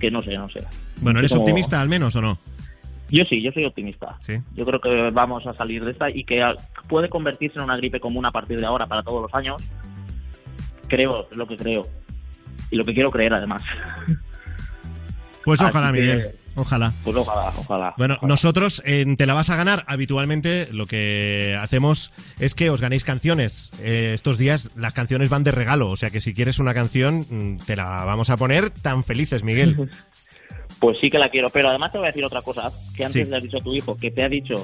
[0.00, 0.60] que no sé, no sé.
[1.00, 2.38] Bueno, ¿eres Como- optimista al menos o no?
[3.10, 4.16] Yo sí, yo soy optimista.
[4.20, 4.34] Sí.
[4.54, 6.42] Yo creo que vamos a salir de esta y que
[6.88, 9.62] puede convertirse en una gripe común a partir de ahora para todos los años.
[10.88, 11.86] Creo, es lo que creo.
[12.70, 13.62] Y lo que quiero creer, además.
[15.44, 16.30] Pues ojalá, que- Miguel.
[16.56, 16.92] Ojalá.
[17.02, 17.94] Pues ojalá, ojalá.
[17.98, 22.80] Bueno, nosotros en Te la vas a ganar, habitualmente lo que hacemos es que os
[22.80, 23.70] ganéis canciones.
[23.82, 27.26] Eh, estos días las canciones van de regalo, o sea que si quieres una canción,
[27.28, 29.90] mm, te la vamos a poner tan felices, Miguel.
[30.84, 33.24] Pues sí que la quiero, pero además te voy a decir otra cosa, que antes
[33.24, 33.30] Sí.
[33.30, 34.54] le has dicho a tu hijo, que te ha dicho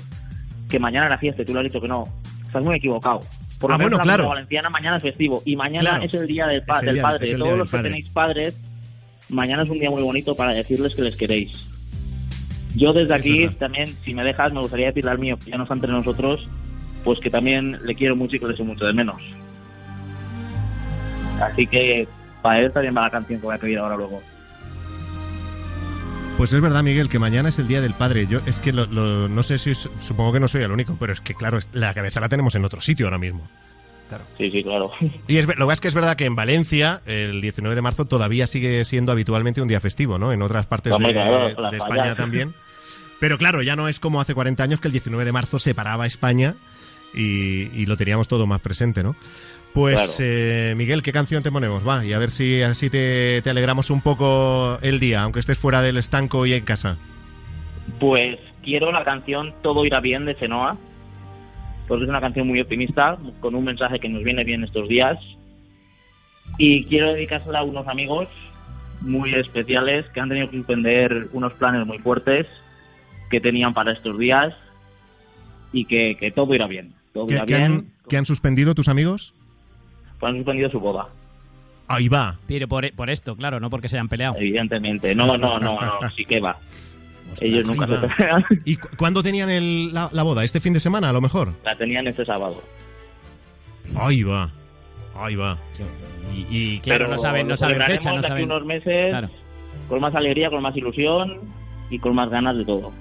[0.69, 2.05] que mañana era fiesta y tú le has dicho que no.
[2.45, 3.21] Estás muy equivocado.
[3.59, 4.29] Por lo Ah, menos bueno, la claro.
[4.29, 6.05] Valenciana mañana es festivo y mañana Claro.
[6.05, 7.35] es el día del, pa- el del día- padre.
[7.37, 7.89] todos los que padre.
[7.89, 8.61] tenéis padres,
[9.31, 11.67] mañana es un día muy bonito para decirles que les queréis.
[12.77, 13.57] Yo desde Es aquí verdad.
[13.59, 16.47] también, si me dejas, me gustaría decirle al mío, que ya no está entre nosotros,
[17.03, 19.23] pues que también le quiero mucho y que le echo mucho de menos.
[21.41, 22.07] Así que
[22.43, 24.21] para él también va la canción que voy a pedir ahora luego.
[26.41, 28.27] Pues es verdad, Miguel, que mañana es el Día del Padre.
[28.27, 31.13] Yo es que lo- lo- no sé si supongo que no soy el único, pero
[31.13, 33.47] es que claro, es- la cabeza la tenemos en otro sitio ahora mismo.
[34.09, 34.25] Claro.
[34.39, 34.91] Sí, sí, claro.
[35.29, 37.83] Y es, lo que pasa es que es verdad que en Valencia el 19 de
[37.83, 40.33] marzo todavía sigue siendo habitualmente un día festivo, ¿no?
[40.33, 41.05] En otras partes de.
[41.77, 42.55] España también.
[43.21, 46.05] Pero claro, ya no es como hace 40 años que el 19 de marzo separaba
[46.05, 46.55] a España
[47.13, 49.15] y, y lo teníamos todo más presente, ¿no?
[49.75, 50.31] Pues, Claro.
[50.31, 51.87] eh, Miguel, ¿qué canción te ponemos?
[51.87, 55.59] Va, y a ver si así te, te alegramos un poco el día, aunque estés
[55.59, 56.97] fuera del estanco y en casa.
[58.01, 60.77] Pues quiero la canción Todo irá bien de Chenoa,
[61.87, 65.19] porque es una canción muy optimista, con un mensaje que nos viene bien estos días.
[66.59, 68.29] Y quiero dedicársela a unos amigos
[69.01, 72.47] muy especiales que han tenido que suspender unos planes muy fuertes
[73.31, 74.53] que tenían para estos días
[75.73, 76.93] y que, que todo irá bien.
[77.15, 77.65] Todo ¿Qué, irá qué bien.
[77.73, 79.33] han, qué han suspendido tus amigos?
[80.21, 81.09] Pues han suspendido su boda,
[81.89, 82.37] Ahí va.
[82.47, 84.37] Pero por, por esto, claro, no porque se hayan peleado.
[84.39, 85.13] evidentemente.
[85.13, 85.79] No, no, no, no,
[86.15, 86.57] sí que va.
[87.41, 88.45] Ellos nunca se pelean.
[88.65, 90.45] ¿Y cu- cuándo tenían el- la, la boda?
[90.45, 91.53] ¿Este fin de semana, a lo mejor?
[91.65, 92.63] La tenían este sábado.
[94.01, 94.51] Ahí va.
[95.17, 95.59] Ahí va.
[96.35, 98.45] Y, y claro, Pero no saben, no saben fecha, no saben.
[98.45, 99.29] unos meses Claro.
[99.89, 101.39] con más alegría, con más ilusión
[101.91, 102.93] y con más ganas de todo.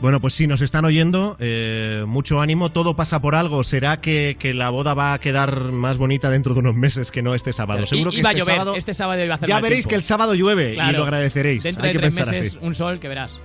[0.00, 1.36] Bueno, pues sí, nos están oyendo.
[1.40, 2.70] eh, mucho ánimo.
[2.70, 3.64] Todo pasa por algo.
[3.64, 7.22] ¿Será que, que la boda va a quedar más bonita dentro de unos meses que
[7.22, 7.86] no este sábado?
[7.86, 8.76] Seguro y- que iba este a llover, sábado...
[8.76, 9.88] este sábado iba a hacer Ya veréis tiempo.
[9.88, 11.62] que el sábado llueve y lo agradeceréis.
[11.62, 12.66] Dentro Hay de que tres pensar meses, así.
[12.66, 13.40] un sol que verás.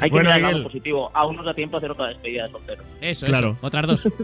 [0.00, 0.56] Hay que Bueno, mirar el Miguel.
[0.62, 1.10] lado positivo.
[1.14, 2.82] Aún nos da tiempo a hacer otra despedida de soltero.
[3.02, 3.50] Eso, Claro.
[3.50, 3.66] eso.
[3.66, 4.08] Otras dos.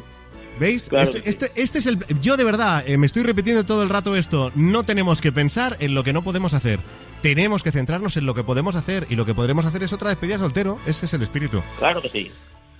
[0.60, 0.90] ¿Veis?
[0.90, 1.22] Claro sí.
[1.24, 2.04] este, este es el.
[2.20, 4.52] Yo de verdad eh, me estoy repitiendo todo el rato esto.
[4.54, 6.80] No tenemos que pensar en lo que no podemos hacer.
[7.22, 10.10] Tenemos que centrarnos en lo que podemos hacer y lo que podremos hacer es otra
[10.10, 10.78] despedida de soltero.
[10.86, 11.62] Ese es el espíritu.
[11.78, 12.30] Claro que sí.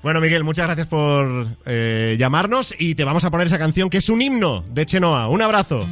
[0.02, 3.98] Bueno, Miguel, muchas gracias por eh, llamarnos y te vamos a poner esa canción que
[3.98, 5.28] es un himno de Chenoa.
[5.28, 5.86] Un abrazo.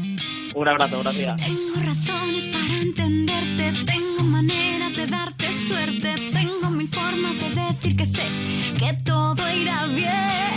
[0.54, 1.36] Un abrazo, gracias.
[1.36, 8.04] Tengo razones para entenderte, tengo maneras de darte suerte, tengo mil formas de decir que
[8.04, 8.22] sé
[8.78, 10.47] que todo irá bien.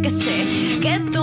[0.00, 1.19] Decir que sé que todo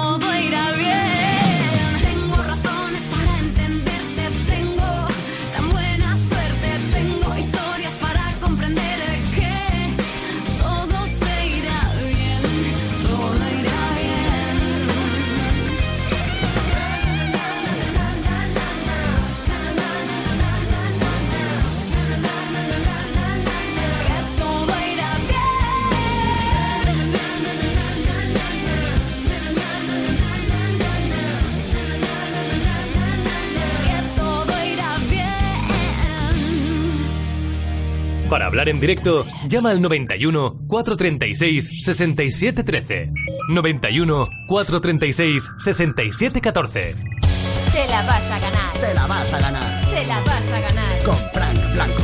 [38.68, 43.14] Para hablar en directo, llama al 91 436 6713.
[43.50, 46.96] 91 436 6714.
[47.72, 48.74] Te la vas a ganar.
[48.74, 51.04] Te la vas a ganar Te la vas a ganar.
[51.06, 52.04] con Frank Blanco.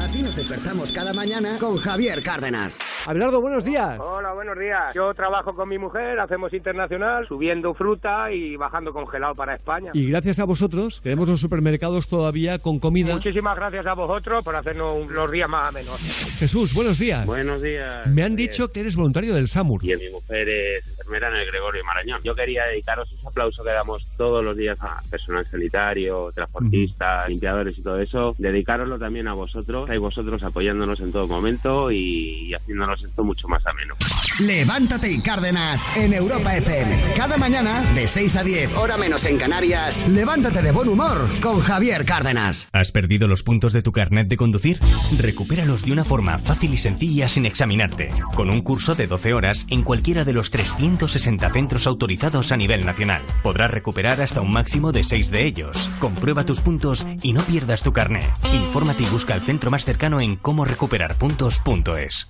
[0.00, 2.78] Así nos despertamos cada mañana con Javier Cárdenas.
[3.08, 3.98] Abelardo, buenos días.
[4.00, 4.92] Hola, buenos días.
[4.94, 9.92] Yo trabajo con mi mujer, hacemos internacional, subiendo fruta y bajando congelado para España.
[9.94, 13.14] Y gracias a vosotros tenemos los supermercados todavía con comida.
[13.14, 15.96] Muchísimas gracias a vosotros por hacernos un- los días más amenos.
[16.38, 17.24] Jesús, buenos días.
[17.24, 18.06] Buenos días.
[18.08, 19.82] Me han dicho que eres voluntario del SAMUR.
[19.86, 22.20] Y mi mujer es enfermera en el Gregorio Marañón.
[22.22, 27.78] Yo quería dedicaros ese aplauso que damos todos los días a personal sanitario, transportistas, limpiadores
[27.78, 28.34] y todo eso.
[28.36, 32.54] Dedicaroslo también a vosotros, a vosotros apoyándonos en todo momento y, y
[33.02, 33.94] esto mucho más ameno.
[34.40, 36.96] Levántate y Cárdenas en Europa FM.
[37.16, 41.60] Cada mañana, de 6 a 10, hora menos en Canarias, levántate de buen humor con
[41.60, 42.68] Javier Cárdenas.
[42.72, 44.78] ¿Has perdido los puntos de tu carnet de conducir?
[45.18, 49.66] Recupéralos de una forma fácil y sencilla sin examinarte, con un curso de 12 horas
[49.70, 53.22] en cualquiera de los 360 centros autorizados a nivel nacional.
[53.42, 55.90] Podrás recuperar hasta un máximo de 6 de ellos.
[55.98, 58.30] Comprueba tus puntos y no pierdas tu carnet.
[58.52, 62.28] Infórmate y busca el centro más cercano en cómo recuperar puntos.es.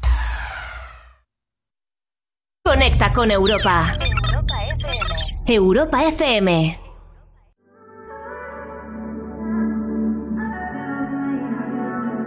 [2.69, 3.97] Conecta con Europa.
[5.47, 6.77] Europa FM.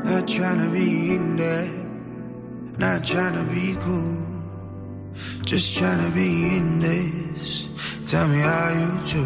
[0.03, 1.69] Not trying to be in there,
[2.79, 4.17] not trying to be cool,
[5.45, 7.69] just trying to be in this.
[8.07, 9.25] Tell me how you do.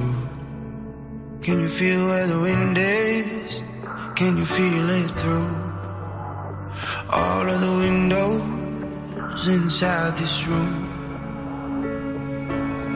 [1.41, 3.63] Can you feel where the wind is?
[4.15, 5.56] Can you feel it through
[7.10, 10.84] all of the windows inside this room?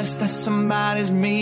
[0.00, 1.39] That somebody's me.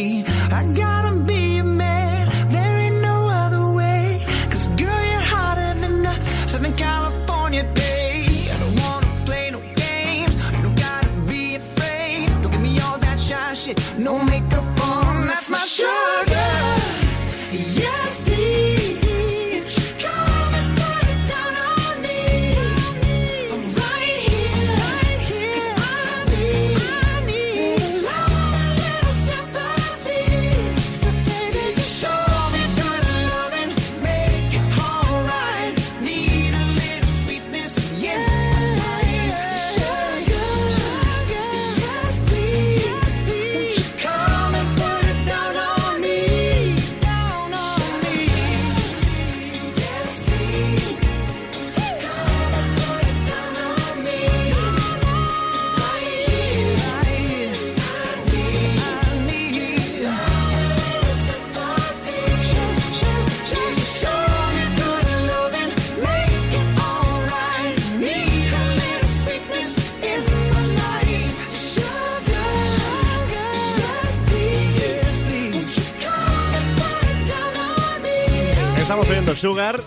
[79.38, 79.80] Sugar,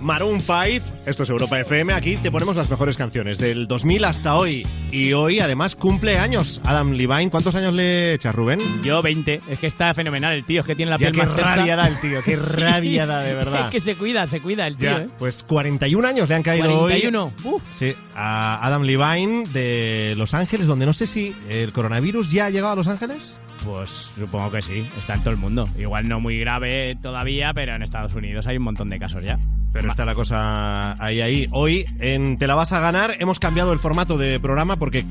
[0.00, 0.54] Maroon 5,
[1.06, 4.66] esto es Europa FM, aquí te ponemos las mejores canciones del 2000 hasta hoy.
[4.92, 7.30] Y hoy además cumple años Adam Levine.
[7.30, 8.60] ¿Cuántos años le echas, Rubén?
[8.82, 9.40] Yo 20.
[9.48, 11.76] Es que está fenomenal el tío, es que tiene la Ya, piel qué más rabia
[11.76, 12.56] da el tío, qué Sí.
[12.60, 13.64] rabia da, de verdad.
[13.66, 15.08] Es que se cuida, se cuida el tío, Ya, ¿eh?
[15.18, 17.32] pues 41 años le han caído 41.
[17.44, 17.60] hoy.
[17.72, 22.50] Sí, a Adam Levine de Los Ángeles, donde no sé si el coronavirus ya ha
[22.50, 23.38] llegado a Los Ángeles.
[23.64, 25.68] Pues supongo que sí, está en todo el mundo.
[25.78, 29.38] Igual no muy grave todavía, pero en Estados Unidos hay un montón de casos ya.
[29.72, 31.48] Pero está la cosa ahí, ahí.
[31.52, 35.04] Hoy en Te la vas a ganar hemos cambiado el formato de programa porque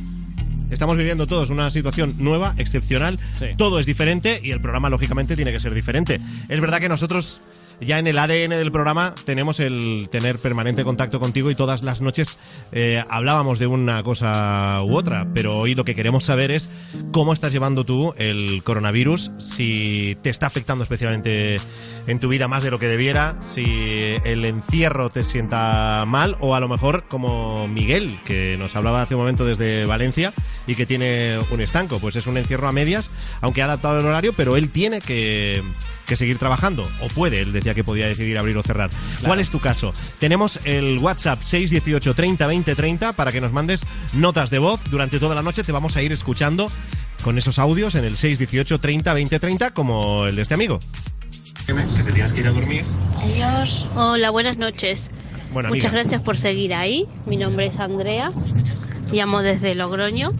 [0.70, 3.20] estamos viviendo todos una situación nueva, excepcional.
[3.58, 6.20] Todo es diferente y el programa lógicamente tiene que ser diferente.
[6.48, 7.42] Es verdad que nosotros
[7.82, 12.02] ya en el ADN del programa tenemos el tener permanente contacto contigo y todas las
[12.02, 12.38] noches
[12.72, 16.70] eh, hablábamos de una cosa u otra, pero hoy lo que queremos saber es
[17.12, 21.58] cómo estás llevando tú el coronavirus, si te está afectando especialmente
[22.08, 23.64] en tu vida más de lo que debiera, si
[24.26, 29.16] el encierro te sienta mal o a lo mejor como Miguel, que nos hablaba hace
[29.16, 30.34] un momento desde Valencia
[30.68, 33.10] y que tiene un estanco, pues es un encierro a medias,
[33.42, 35.64] aunque ha adaptado el horario, pero él tiene que
[36.10, 38.90] que seguir trabajando, o puede, él decía que podía decidir abrir o cerrar.
[39.24, 39.94] ¿Cuál es tu caso?
[40.20, 44.82] Tenemos el WhatsApp 618 30 20 30 para que nos mandes notas de voz.
[44.90, 46.70] Durante toda la noche te vamos a ir escuchando
[47.24, 50.80] con esos audios en el 618 30 20 30 como el de este amigo.
[51.68, 52.84] Que te tienes que ir a dormir.
[53.22, 53.88] Adiós.
[53.96, 55.12] Hola, buenas noches.
[55.54, 56.02] Bueno, Muchas amiga.
[56.02, 57.06] gracias por seguir ahí.
[57.28, 58.32] Mi nombre es Andrea.
[59.12, 60.34] Llamo desde Logroño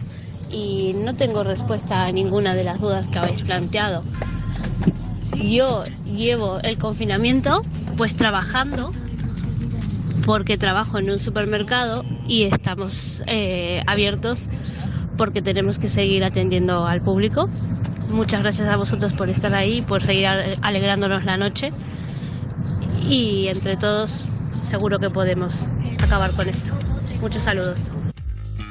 [0.50, 4.02] y no tengo respuesta a ninguna de las dudas que habéis planteado.
[5.36, 7.62] Yo llevo el confinamiento
[7.96, 8.92] pues trabajando
[10.24, 14.48] porque trabajo en un supermercado y estamos eh, abiertos
[15.16, 17.48] porque tenemos que seguir atendiendo al público.
[18.10, 21.72] Muchas gracias a vosotros por estar ahí, por seguir ale- alegrándonos la noche
[23.08, 24.26] y entre todos
[24.64, 25.68] seguro que podemos
[26.02, 26.72] acabar con esto.
[27.20, 27.76] Muchos saludos.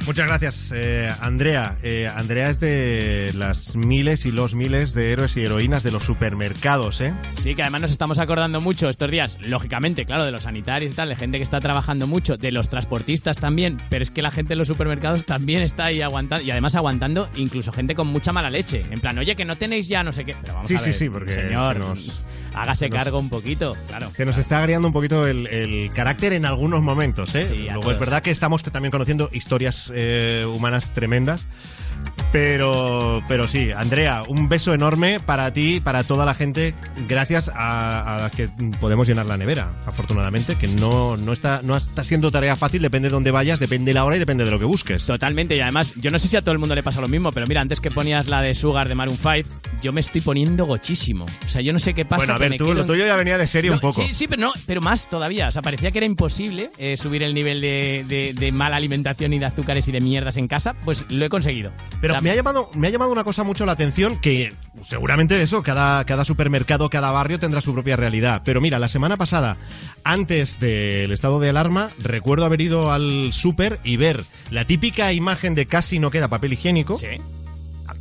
[0.09, 1.77] Muchas gracias, eh, Andrea.
[1.83, 6.01] Eh, Andrea es de las miles y los miles de héroes y heroínas de los
[6.03, 7.13] supermercados, ¿eh?
[7.39, 10.95] Sí, que además nos estamos acordando mucho estos días, lógicamente, claro, de los sanitarios y
[10.95, 14.31] tal, de gente que está trabajando mucho, de los transportistas también, pero es que la
[14.31, 18.33] gente en los supermercados también está ahí aguantando, y además aguantando incluso gente con mucha
[18.33, 18.81] mala leche.
[18.89, 20.35] En plan, oye, que no tenéis ya no sé qué.
[20.41, 22.25] Pero vamos Sí, a sí, ver, sí, porque señor, se nos-
[22.61, 24.11] hágase cargo un poquito, claro.
[24.15, 27.45] Que nos está agriando un poquito el, el carácter en algunos momentos, ¿eh?
[27.45, 31.47] Sí, Luego es verdad que estamos también conociendo historias eh, humanas tremendas.
[32.31, 36.75] Pero, pero sí, Andrea, un beso enorme para ti, para toda la gente.
[37.07, 38.47] Gracias a, a que
[38.79, 43.09] podemos llenar la nevera, afortunadamente, que no, no, está, no está siendo tarea fácil, depende
[43.09, 45.05] de dónde vayas, depende de la hora y depende de lo que busques.
[45.07, 47.31] Totalmente, y además, yo no sé si a todo el mundo le pasa lo mismo,
[47.31, 49.49] pero mira, antes que ponías la de Sugar de Maroon 5,
[49.81, 51.25] yo me estoy poniendo gochísimo.
[51.25, 52.17] O sea, yo no sé qué pasa.
[52.17, 54.01] Bueno, a ver, tú, quedo lo tuyo ya venía de serie No, un poco.
[54.03, 55.47] Sí, sí, pero no, pero más todavía.
[55.47, 59.33] O sea, parecía que era imposible eh, subir el nivel de, de- de mala alimentación
[59.33, 60.75] y de azúcares y de mierdas en casa.
[60.85, 61.71] Pues lo he conseguido.
[62.01, 65.63] Pero me ha llamado, me ha llamado una cosa mucho la atención que seguramente eso,
[65.63, 68.41] cada, cada supermercado, cada barrio tendrá su propia realidad.
[68.45, 69.57] Pero mira, la semana pasada,
[70.03, 75.55] antes del estado de alarma, recuerdo haber ido al súper y ver la típica imagen
[75.55, 76.97] de casi no queda papel higiénico.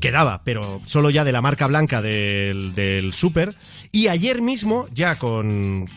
[0.01, 3.57] Quedaba, pero solo ya de la marca blanca del, del súper.
[3.91, 5.89] Y ayer mismo, ya con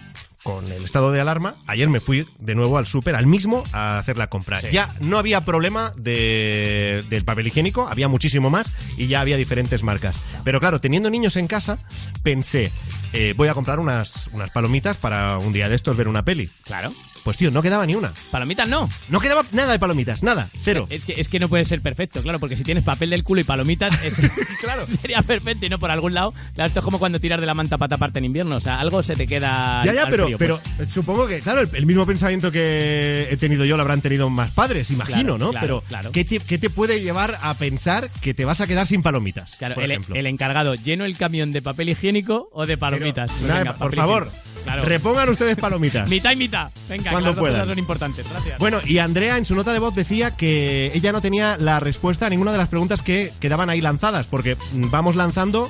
[0.44, 4.00] con el estado de alarma, ayer me fui de nuevo al súper, al mismo, a
[4.00, 4.62] hacer la compra.
[4.62, 4.68] Sí.
[4.72, 9.84] Ya no había problema de, del papel higiénico, había muchísimo más y ya había diferentes
[9.84, 10.16] marcas.
[10.44, 11.80] Pero claro, teniendo niños en casa,
[12.24, 12.72] pensé,
[13.14, 16.50] eh, voy a comprar unas, unas palomitas para un día de estos ver una peli.
[16.64, 16.92] Claro.
[17.24, 18.12] Pues tío, no quedaba ni una.
[18.32, 18.90] Palomitas no.
[19.10, 20.88] No quedaba nada de palomitas, nada, cero.
[20.90, 23.42] Es que, es que no puede ser perfecto, claro, porque si tienes papel del culo
[23.42, 24.16] y palomitas, es-
[24.60, 24.86] claro.
[24.88, 26.34] sería perfecto y no por algún lado.
[26.56, 28.80] Claro, esto es como cuando tiras de la manta para taparte en invierno, o sea,
[28.80, 29.84] algo se te queda.
[29.86, 30.90] Ya, ya, al pero, frío, pero pues.
[30.90, 34.52] supongo que, claro, el, el mismo pensamiento que he tenido yo lo habrán tenido más
[34.52, 35.52] padres, imagino, Claro, ¿no?
[35.52, 36.12] claro, pero, claro.
[36.12, 39.56] ¿qué, te, qué te puede llevar a pensar que te vas a quedar sin palomitas?
[39.58, 40.16] Claro, por el, ejemplo?
[40.16, 43.42] el encargado, ¿lleno el camión de papel higiénico o de palomitas?
[43.42, 44.51] Nada, por favor, higiénico.
[44.64, 44.84] Claro.
[44.84, 46.10] repongan ustedes palomitas.
[46.10, 46.72] Mitad y mitad.
[46.90, 48.26] Venga, que Cuando las dos son importantes.
[48.30, 48.60] Gracias.
[48.60, 52.26] Bueno, y Andrea en su nota de voz decía que ella no tenía la respuesta
[52.28, 55.70] a ninguna de las preguntas que quedaban ahí lanzadas, porque mm, vamos lanzando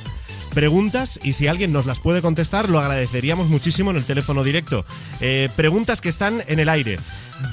[0.53, 4.85] preguntas y si alguien nos las puede contestar lo agradeceríamos muchísimo en el teléfono directo.
[5.21, 6.99] Eh, preguntas que están en el aire.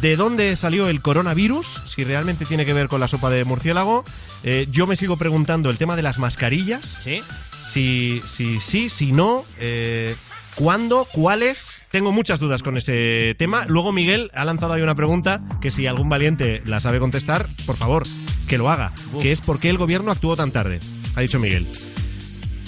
[0.00, 1.66] ¿De dónde salió el coronavirus?
[1.94, 4.04] Si realmente tiene que ver con la sopa de murciélago.
[4.44, 6.98] Eh, yo me sigo preguntando el tema de las mascarillas.
[7.02, 7.22] ¿Sí?
[7.66, 9.44] Si sí, si, si no.
[9.60, 10.14] eh,
[10.58, 11.06] ¿Cuándo?
[11.12, 11.86] ¿Cuáles?
[11.92, 13.64] Tengo muchas dudas con ese tema.
[13.66, 17.76] Luego Miguel ha lanzado ahí una pregunta que si algún valiente la sabe contestar, por
[17.76, 18.02] favor,
[18.48, 18.90] que lo haga.
[19.22, 20.80] Que es ¿por qué el gobierno actuó tan tarde?
[21.14, 21.68] Ha dicho Miguel.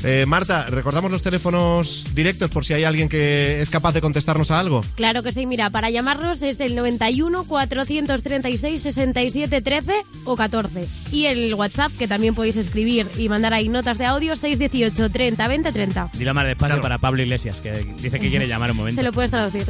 [0.02, 4.50] Eh, Marta, recordamos los teléfonos directos por si hay alguien que es capaz de contestarnos
[4.50, 4.82] a algo.
[4.94, 9.92] Claro que sí, mira, para llamarnos es el 91 436 67 13
[10.24, 10.88] o 14.
[11.12, 15.48] Y el WhatsApp, que también podéis escribir y mandar ahí notas de audio, 618 30
[15.48, 16.10] 20 30.
[16.14, 19.00] Dilo más despacio para Pablo Iglesias, que dice que quiere llamar un momento.
[19.00, 19.66] Se lo puedes traducir.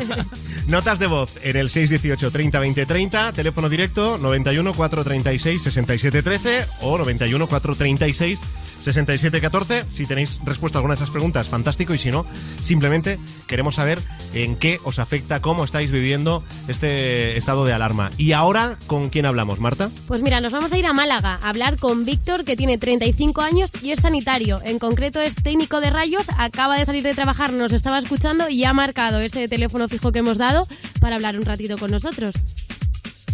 [0.66, 6.66] Notas de voz en el 618 30 20 30, teléfono directo 91 436 67 13
[6.82, 8.40] o 91 436
[8.80, 9.84] 67 14.
[9.88, 11.94] Si tenéis respuesta a alguna de esas preguntas, fantástico.
[11.94, 12.26] Y si no,
[12.60, 13.98] simplemente queremos saber
[14.34, 18.10] en qué os afecta, cómo estáis viviendo este estado de alarma.
[18.16, 19.90] Y ahora, ¿con quién hablamos, Marta?
[20.06, 23.40] Pues mira, nos vamos a ir a Málaga a hablar con Víctor, que tiene 35
[23.42, 24.60] años y es sanitario.
[24.64, 28.64] En concreto es técnico de rayos, acaba de salir de trabajar, nos estaba escuchando y
[28.64, 30.66] ha marcado ese teléfono fijo que hemos dado
[31.00, 32.34] para hablar un ratito con nosotros.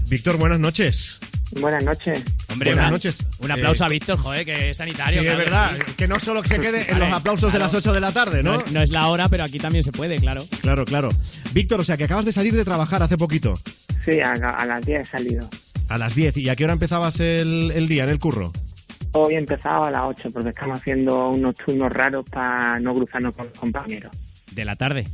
[0.08, 1.18] Víctor, buenas noches.
[1.60, 2.24] Buenas noches.
[2.50, 3.26] Hombre, Buenas una- noches.
[3.38, 5.22] Un aplauso Eh, a Víctor, joder, que es sanitario.
[5.22, 5.72] Sí, es verdad.
[5.76, 5.92] sí.
[5.96, 8.12] Que no solo que se quede en Vale, los aplausos de las 8 de la
[8.12, 8.54] tarde, ¿no?
[8.58, 10.44] No, no es la hora, pero aquí también se puede, claro.
[10.60, 11.08] Claro, claro.
[11.52, 13.58] Víctor, o sea que acabas de salir de trabajar hace poquito.
[14.04, 15.48] Sí, a, a las 10 he salido.
[15.88, 16.36] A las 10.
[16.36, 18.52] ¿Y a qué hora empezabas el, el día en el curro?
[19.12, 23.34] Hoy he empezado a las 8 porque estamos haciendo unos turnos raros para no cruzarnos
[23.34, 24.12] con los compañeros.
[24.52, 25.06] De la tarde.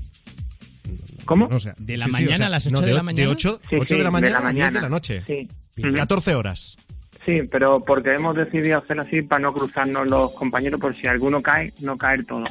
[1.24, 1.47] ¿Cómo?
[1.47, 2.97] O sea, ¿De la sí, sí, mañana o sea, a las no, 8 de de
[2.97, 3.26] la mañana?
[3.28, 4.80] De 8, Sí, sí, de la mañana de la a 10 de mañana.
[4.80, 5.22] la noche.
[5.26, 5.49] Sí.
[5.95, 6.77] 14 horas.
[7.25, 11.41] Sí, pero porque hemos decidido hacerlo así para no cruzarnos los compañeros por si alguno
[11.41, 12.51] cae, no caer todos.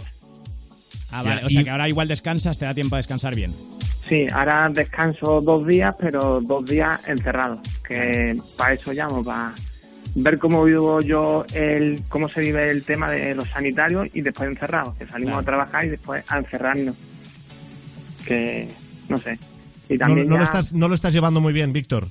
[1.11, 1.45] Ah, vale.
[1.45, 3.53] O sea que ahora igual descansas, te da tiempo a descansar bien.
[4.07, 9.53] Sí, ahora descanso dos días, pero dos días encerrados, que para eso llamo, para
[10.15, 14.49] ver cómo vivo yo, el cómo se vive el tema de los sanitarios y después
[14.49, 15.41] encerrados, que salimos Claro.
[15.41, 16.95] a trabajar y después a encerrarnos.
[18.25, 18.67] Que,
[19.09, 19.37] no sé.
[19.89, 22.07] Y también no lo ya- estás, no lo estás llevando muy bien, Víctor.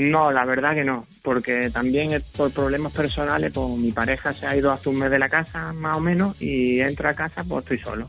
[0.00, 4.46] No, la verdad que no, porque también es por problemas personales, pues mi pareja se
[4.46, 7.42] ha ido hace un mes de la casa, más o menos, y entra a casa,
[7.42, 8.06] pues estoy solo.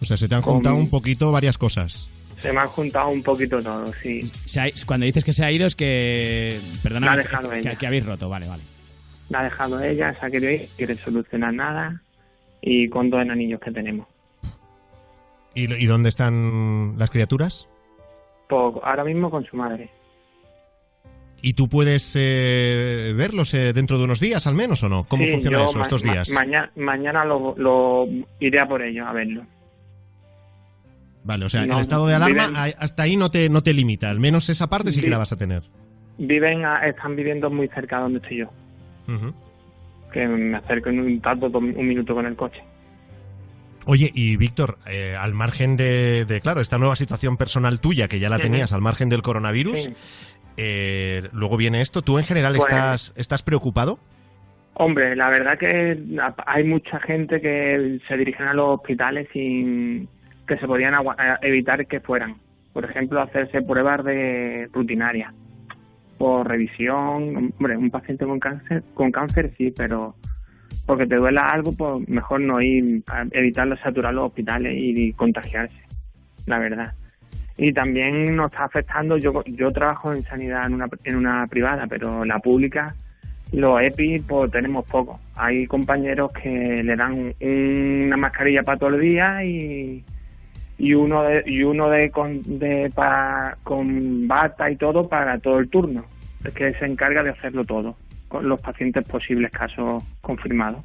[0.00, 2.08] O sea, se te han Con- juntado un poquito varias cosas.
[2.38, 4.22] Se me han juntado un poquito todo, sí.
[4.46, 6.60] Se ha- cuando dices que se ha ido es que...
[6.84, 7.74] Perdona, La ha dejado que, ella.
[7.74, 8.62] que habéis roto, vale, vale.
[9.28, 12.00] La ha dejado ella, se ha querido ir, quiere solucionar nada,
[12.62, 14.06] y con dos enanillos que tenemos.
[15.52, 17.66] ¿Y, y dónde están las criaturas?
[18.48, 19.90] Pues ahora mismo con su madre.
[21.42, 25.04] ¿Y tú puedes eh, verlos eh, dentro de unos días al menos o no?
[25.04, 26.28] ¿Cómo Sí, funciona eso estos días?
[26.30, 28.06] maña- mañana lo, lo
[28.40, 29.42] iré a por ellos a verlo.
[31.24, 33.74] Vale, o sea, No, el estado de alarma viven- hasta ahí no te, no te
[33.74, 34.08] limita.
[34.10, 35.62] Al menos esa parte sí que la vas a tener.
[36.18, 38.46] Viven, a- están viviendo muy cerca de donde estoy yo,
[40.12, 42.62] que me acerco en un tanto, un minuto con el coche.
[43.86, 48.18] Oye, y Víctor, eh, al margen de, de, claro, esta nueva situación personal tuya que
[48.20, 49.94] ya la tenías al margen del coronavirus, Sí.
[50.62, 52.02] Eh, luego viene esto.
[52.02, 53.98] ¿Tú en general Pues- estás, estás preocupado?
[54.74, 55.98] Hombre, la verdad que
[56.46, 60.08] hay mucha gente que se dirigen a los hospitales sin
[60.46, 62.36] que se podían eh, evitar que fueran.
[62.72, 65.34] Por ejemplo, hacerse pruebas de rutinarias
[66.18, 67.52] por revisión.
[67.58, 70.14] Hombre, un paciente con cáncer, con cáncer sí, pero
[70.86, 75.76] porque te duela algo, pues mejor no ir, a evitarlo saturar los hospitales y contagiarse,
[76.46, 76.94] la verdad.
[77.62, 81.86] Y también nos está afectando, yo, yo trabajo en sanidad en una, en una privada,
[81.86, 82.94] pero la pública
[83.52, 85.20] los EPI pues tenemos poco.
[85.36, 90.02] Hay compañeros que le dan una mascarilla para todo el día y,
[90.78, 95.58] y uno de, y uno de con, de pa- con bata y todo para todo
[95.58, 96.04] el turno,
[96.54, 97.94] que se encarga de hacerlo todo
[98.28, 100.82] con los pacientes posibles casos confirmados.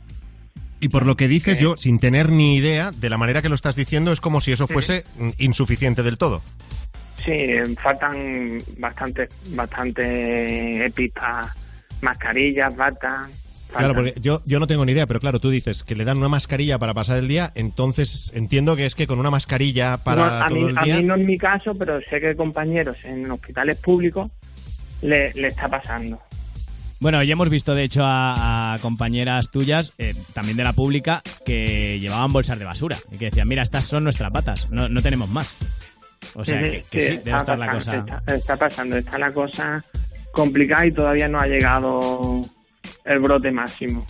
[0.79, 3.55] Y por lo que dices, yo, sin tener ni idea, de la manera que lo
[3.55, 6.41] estás diciendo, es como si eso fuese mm, insuficiente del todo.
[7.23, 7.31] Sí,
[7.81, 11.13] faltan bastante, bastante EPIs
[12.01, 13.45] mascarillas, batas.
[13.75, 16.17] Claro, porque yo, yo no tengo ni idea, pero claro, tú dices que le dan
[16.17, 20.15] una mascarilla para pasar el día, entonces entiendo que es que con una mascarilla para
[20.15, 22.97] No, a, todo mí, el a mí no es mi caso, pero sé que compañeros
[23.03, 24.31] en hospitales públicos
[25.01, 26.19] le, le está pasando.
[26.99, 31.21] Bueno, ya hemos visto, de hecho, a, a compañeras tuyas, eh, también de la pública,
[31.45, 35.01] que llevaban bolsas de basura y que decían, mira, estas son nuestras patas, no, no
[35.01, 35.57] tenemos más.
[36.35, 38.17] O sea, Ujú, que, que sí, debe está estar la pasando, cosa...
[38.19, 39.83] Está, está pasando, está la cosa
[40.31, 42.41] complicada y todavía no ha llegado
[43.05, 44.05] el brote máximo.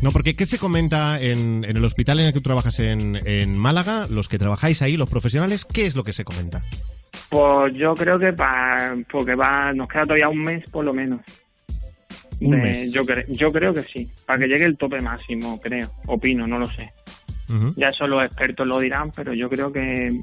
[0.00, 3.16] No, porque ¿qué se comenta en, en el hospital en el que tú trabajas en,
[3.26, 4.06] en Málaga?
[4.08, 6.64] Los que trabajáis ahí, los profesionales, ¿qué es lo que se comenta?
[7.28, 11.20] Pues yo creo que para porque va nos queda todavía un mes por lo menos.
[12.44, 12.92] Un De- mes.
[12.92, 15.88] Yo, cre- yo creo que sí, para que llegue el tope máximo, creo.
[16.06, 16.92] Opino, no lo sé.
[17.76, 20.20] Ya eso los expertos lo dirán, pero yo creo que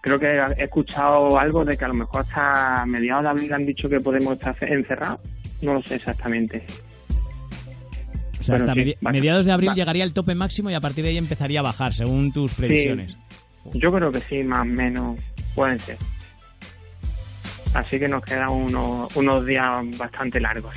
[0.00, 0.26] creo que
[0.58, 4.00] he escuchado algo de que a lo mejor hasta mediados de abril han dicho que
[4.00, 5.20] podemos estar encerrados.
[5.60, 6.64] No lo sé exactamente.
[8.38, 10.74] O sea, hasta sí, medi- va- mediados de abril va- llegaría el tope máximo y
[10.74, 13.18] a partir de ahí empezaría a bajar, según tus previsiones.
[13.70, 15.18] Sí, yo creo que sí, más o menos
[15.54, 15.98] pueden ser.
[17.74, 19.66] Así que nos quedan unos, unos días
[19.98, 20.72] bastante largos.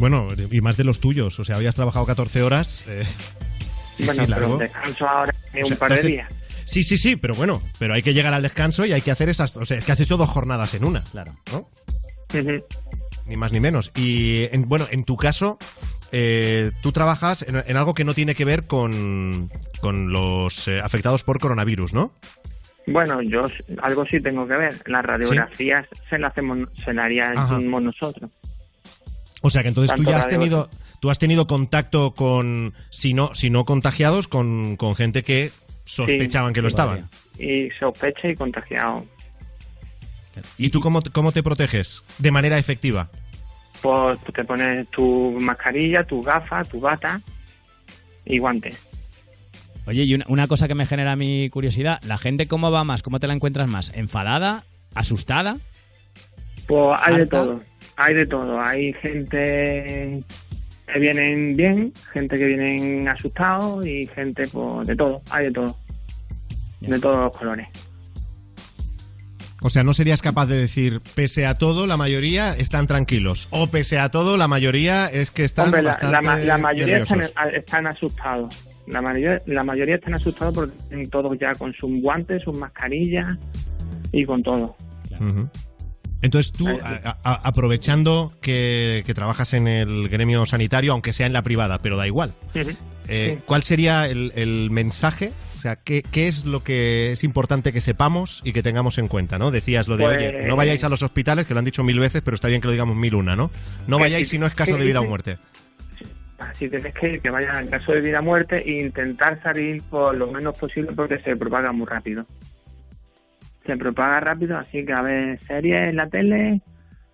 [0.00, 1.38] Bueno, y más de los tuyos.
[1.38, 2.84] O sea, habías trabajado 14 horas.
[2.88, 3.04] eh,
[3.96, 4.58] sí, bueno, sí, pero largo.
[4.58, 6.28] descanso ahora en O sea, un par de días.
[6.64, 9.28] Sí, sí, sí, pero bueno, pero hay que llegar al descanso y hay que hacer
[9.28, 9.56] esas...
[9.56, 11.02] O sea, es que has hecho dos jornadas en una.
[11.04, 11.34] Claro.
[11.52, 11.68] ¿No?
[13.26, 13.92] Ni más ni menos.
[13.96, 15.58] Y, en- bueno, en tu caso,
[16.12, 20.80] eh, tú trabajas en, en algo que no tiene que ver con, con los eh,
[20.80, 22.12] afectados por coronavirus, ¿no?
[22.86, 23.44] Bueno, yo
[23.82, 24.74] algo sí tengo que ver.
[24.86, 28.30] Las radiografías se las hacemos, se las haríamos nosotros.
[29.42, 30.68] O sea que entonces tú ya has tenido,
[31.00, 35.50] tú has tenido contacto con, si no, si no contagiados, con, con gente que
[35.84, 36.54] sospechaban Sí.
[36.54, 37.08] que lo estaban.
[37.38, 39.04] Y sospecha y contagiado.
[40.58, 43.08] ¿Y tú cómo, te- cómo te proteges de manera efectiva?
[43.82, 47.20] Pues te pones tu mascarilla, tu gafa, tu bata
[48.26, 48.86] y guantes.
[49.86, 53.02] Oye, y una, una cosa que me genera mi curiosidad, ¿la gente cómo va más?
[53.02, 53.90] ¿Cómo te la encuentras más?
[53.94, 54.64] ¿Enfadada?
[54.94, 55.56] ¿Asustada?
[56.66, 57.62] Pues hay de todo,
[58.00, 58.60] hay de todo.
[58.60, 60.20] Hay gente
[60.92, 65.76] que vienen bien, gente que vienen asustados y gente pues de todo, hay de todo.
[66.80, 67.68] De todos los colores.
[69.62, 73.46] O sea, no serías capaz de decir, pese a todo, la mayoría están tranquilos.
[73.50, 76.56] O pese a todo, la mayoría es que están Hombre, la, bastante la ma- la
[76.56, 78.64] mayoría están, asustados.
[78.86, 83.36] La mayoría, la mayoría están asustados porque tienen todos ya con sus guantes, sus mascarillas
[84.12, 84.74] y con todo.
[85.20, 85.46] Ujú.
[86.22, 91.32] Entonces tú, a- a- aprovechando que, que trabajas en el gremio sanitario, aunque sea en
[91.32, 92.32] la privada, pero da igual,
[93.08, 93.42] eh, Sí.
[93.46, 95.32] ¿cuál sería el, el mensaje?
[95.56, 99.08] O sea, ¿qué, qué es lo que es importante que sepamos y que tengamos en
[99.08, 99.38] cuenta?
[99.38, 99.50] ¿no?
[99.50, 101.98] Decías lo de, Pues- oye, no vayáis a los hospitales, que lo han dicho mil
[101.98, 103.50] veces, pero está bien que lo digamos mil una, ¿no?
[103.86, 105.38] No Pues vayáis si no es caso de vida o muerte.
[106.54, 109.82] Si tienes que ir, que vayan al caso de vida o muerte e intentar salir
[109.90, 112.24] por lo menos posible porque se propaga muy rápido.
[113.66, 116.60] Se propaga rápido, así que a ver series en la tele,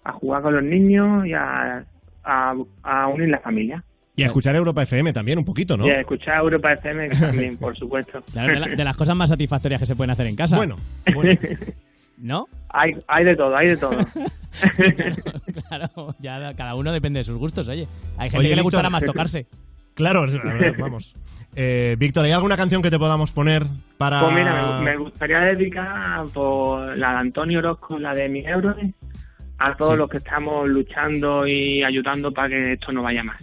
[0.05, 1.85] a jugar con los niños y a,
[2.25, 3.83] a, a unir la familia.
[4.19, 5.87] Y a escuchar Europa FM también un poquito, ¿no?
[5.87, 8.23] Y a escuchar Europa FM también, por supuesto.
[8.33, 10.57] Claro, de, la- de las cosas más satisfactorias que se pueden hacer en casa.
[10.57, 10.77] Bueno,
[12.19, 12.47] ¿No?
[12.71, 13.99] hay, hay de todo, hay de todo.
[15.69, 17.87] claro, ya da- cada uno depende de sus gustos, oye.
[18.17, 19.47] Hay gente Oye, que le gustará más tocarse.
[19.97, 20.27] Claro,
[20.79, 21.17] vamos.
[21.57, 23.65] Eh, Víctor, ¿hay alguna canción que te podamos poner
[23.97, 24.21] para...?
[24.21, 28.77] Pues mira, me, gustaría dedicar por la de Antonio Orozco, la de mis euros,
[29.59, 29.99] a todos Sí.
[29.99, 33.43] los que estamos luchando y ayudando para que esto no vaya más.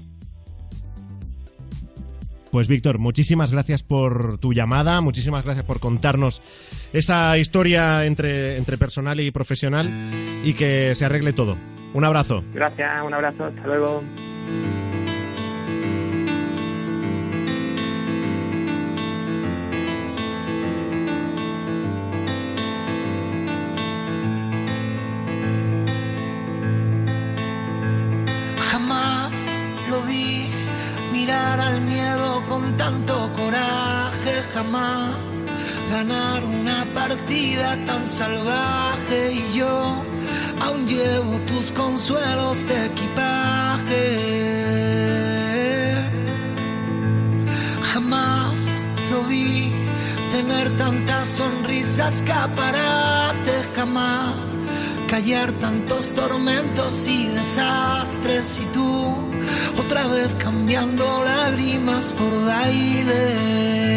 [2.52, 6.44] Pues Víctor, muchísimas gracias por tu llamada, muchísimas gracias por contarnos
[6.94, 9.90] esa historia entre, entre personal y profesional
[10.44, 11.58] y que se arregle todo.
[11.96, 12.44] Un abrazo.
[12.54, 14.04] Gracias, un abrazo, hasta luego.
[31.34, 35.16] Al miedo con tanto coraje, jamás
[35.90, 40.04] ganar una partida tan salvaje y yo
[40.62, 44.06] aún llevo tus consuelos de equipaje.
[47.94, 48.54] Jamás
[49.12, 49.72] lo vi
[50.32, 54.58] tener tantas sonrisas, escaparate jamás,
[55.08, 59.16] callar tantos tormentos y desastres y tú
[59.80, 63.94] otra vez cambiando lágrimas por baile.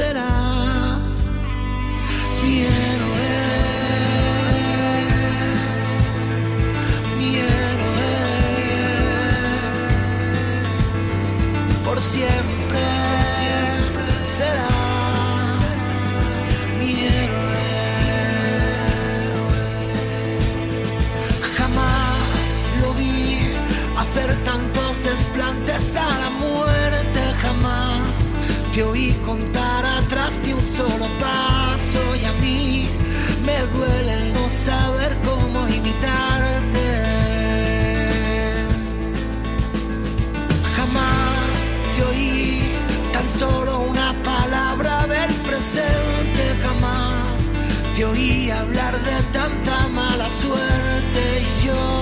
[0.00, 0.98] Serás
[2.42, 3.32] mi héroe.
[7.18, 8.12] Mi héroe.
[11.84, 12.82] Por siempre
[14.38, 14.80] serás
[24.50, 28.00] tantos desplantes a la muerte, jamás
[28.72, 29.59] te oí contar
[30.76, 32.88] solo paso y a mí
[33.44, 36.86] me duele el no saber cómo imitarte.
[40.76, 41.56] Jamás
[41.94, 42.62] te oí
[43.12, 47.40] tan solo una palabra del presente, jamás
[47.96, 51.99] te oí hablar de tanta mala suerte y yo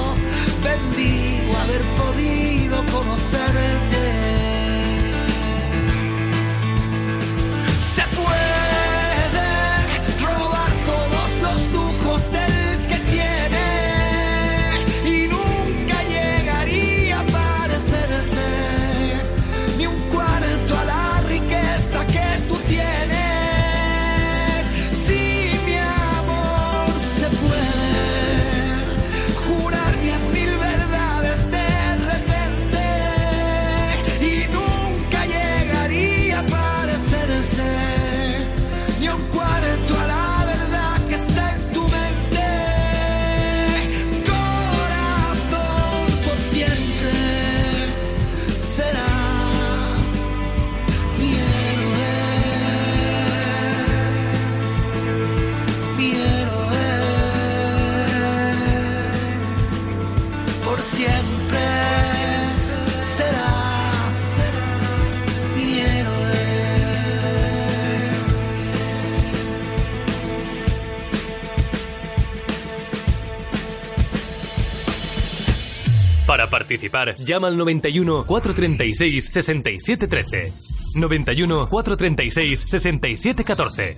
[76.59, 80.53] participar, llama al 91 436 6713.
[80.95, 83.97] 91 436 6714.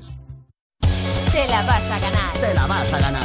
[1.32, 2.32] Te la vas a ganar.
[2.40, 3.19] Te la vas a ganar.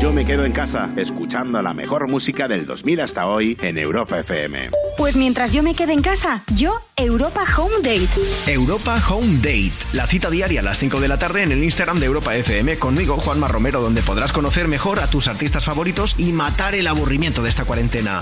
[0.00, 4.20] Yo me quedo en casa, escuchando la mejor música del 2000 hasta hoy en Europa
[4.20, 4.70] FM.
[4.96, 8.08] Pues mientras yo me quede en casa, yo Europa Home Date.
[8.46, 11.98] Europa Home Date, la cita diaria a las 5 de la tarde en el Instagram
[11.98, 16.30] de Europa FM conmigo, Juanma Romero, donde podrás conocer mejor a tus artistas favoritos y
[16.30, 18.20] matar el aburrimiento de esta cuarentena.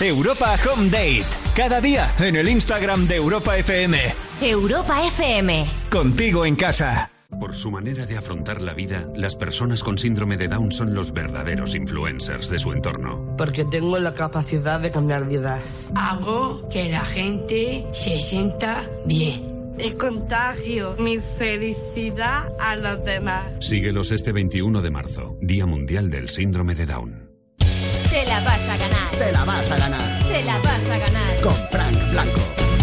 [0.00, 1.26] Europa Home Date.
[1.54, 4.14] Cada día en el Instagram de Europa FM.
[4.40, 5.66] Europa FM.
[5.90, 7.10] Contigo en casa.
[7.38, 11.12] Por su manera de afrontar la vida, las personas con síndrome de Down son los
[11.12, 13.34] verdaderos influencers de su entorno.
[13.36, 15.90] Porque tengo la capacidad de cambiar vidas.
[15.94, 19.54] Hago que la gente se sienta bien.
[19.78, 23.44] Y contagio mi felicidad a los demás.
[23.60, 27.30] Síguelos este 21 de marzo, Día Mundial del Síndrome de Down.
[27.58, 29.10] Te la vas a ganar.
[29.18, 30.22] Te la vas a ganar.
[30.24, 31.40] Te la vas a ganar.
[31.42, 32.75] Con Frank Blanco.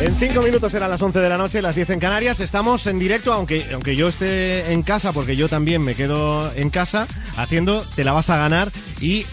[0.00, 2.40] En cinco minutos eran las 11 de la noche, las 10 en Canarias.
[2.40, 6.70] Estamos en directo, aunque, aunque yo esté en casa, porque yo también me quedo en
[6.70, 8.70] casa, haciendo Te la vas a ganar.
[9.00, 9.24] Y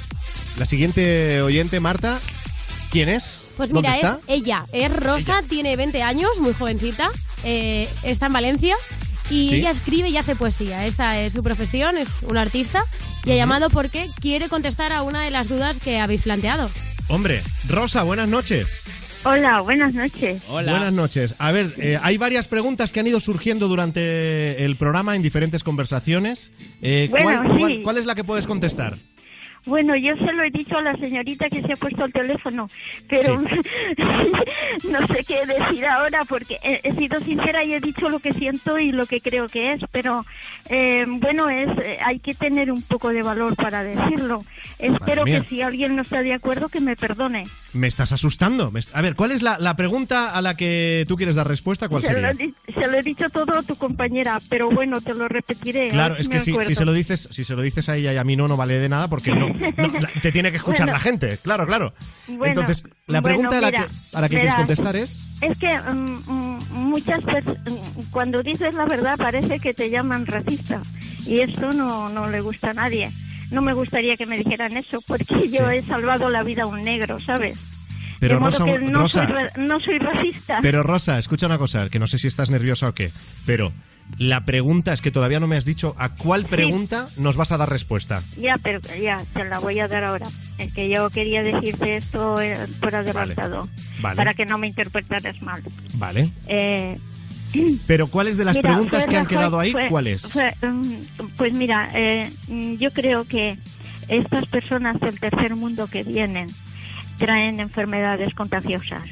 [0.58, 2.20] la siguiente oyente, Marta,
[2.92, 3.48] ¿quién es?
[3.58, 4.20] Pues ¿Dónde mira, es está?
[4.34, 7.12] ella, es Rosa, tiene 20 años, muy jovencita,
[7.44, 8.76] eh, está en Valencia
[9.30, 9.56] y Sí.
[9.56, 10.86] ella escribe y hace poesía.
[10.88, 12.84] Esa es su profesión, es una artista
[13.26, 16.70] y ha llamado porque quiere contestar a una de las dudas que habéis planteado.
[17.10, 18.84] Hombre, Rosa, buenas noches.
[19.26, 20.46] Hola, buenas noches.
[20.50, 21.36] Buenas noches.
[21.40, 25.64] A ver, eh, hay varias preguntas que han ido surgiendo durante el programa en diferentes
[25.64, 26.52] conversaciones.
[26.82, 27.60] Eh, Bueno, ¿cuál, sí.
[27.60, 28.98] cuál- cuál es la que puedes contestar?
[29.66, 32.70] Bueno, yo se lo he dicho a la señorita que se ha puesto el teléfono,
[33.08, 33.42] pero
[34.90, 38.34] no sé qué decir ahora porque he, he sido sincera y he dicho lo que
[38.34, 40.26] siento y lo que creo que es, pero
[40.70, 44.44] eh, bueno, es eh, hay que tener un poco de valor para decirlo.
[44.80, 47.46] Espero que si alguien no está de acuerdo que me perdone.
[47.74, 48.72] Me estás asustando.
[48.94, 51.88] A ver, ¿cuál es la, la pregunta a la que tú quieres dar respuesta?
[51.90, 52.34] ¿Cuál Se lo, sería?
[52.34, 55.90] di- se lo he dicho todo a tu compañera, pero bueno, te lo repetiré.
[55.90, 58.14] a Claro, es que si, si se lo dices, si se lo dices a ella
[58.14, 60.82] y a mí no, no vale de nada porque no, no, te tiene que escuchar
[60.86, 60.94] Bueno.
[60.94, 61.38] la gente.
[61.42, 61.94] Claro, claro.
[62.28, 64.96] Bueno, Entonces, la bueno, pregunta a la mira, que, a la que quieres verás, contestar
[64.96, 65.28] es.
[65.42, 67.58] Es que mm, mm, muchas personas,
[68.12, 70.82] cuando dices la verdad parece que te llaman racista
[71.26, 73.12] y esto no, no le gusta a nadie.
[73.52, 76.82] No me gustaría que me dijeran eso porque yo he salvado la vida a un
[76.82, 77.60] negro, ¿sabes?
[78.20, 80.60] Pero de modo Rosa, que no, Rosa, soy, no soy racista.
[80.62, 83.12] pero Rosa, escucha una cosa, que no sé si estás nerviosa o qué,
[83.46, 83.74] pero
[84.18, 87.58] la pregunta es que todavía no me has dicho a cuál pregunta nos vas a
[87.58, 88.22] dar respuesta.
[88.38, 90.28] Ya, pero ya, te la voy a dar ahora.
[90.58, 93.68] Es que yo quería decirte esto eh, por adelantado,
[94.02, 94.16] Vale.
[94.16, 95.64] para que no me interpretaras mal.
[95.96, 96.30] Vale.
[96.48, 96.98] Eh,
[97.88, 100.22] Pero ¿cuáles de las Mira, preguntas que han Rajoy- quedado ahí, fue- cuáles?
[100.32, 100.94] fue, mm,
[101.38, 102.32] pues mira, eh,
[102.80, 103.58] yo creo que
[104.08, 106.48] estas personas del tercer mundo que vienen
[107.18, 109.04] traen enfermedades contagiosas.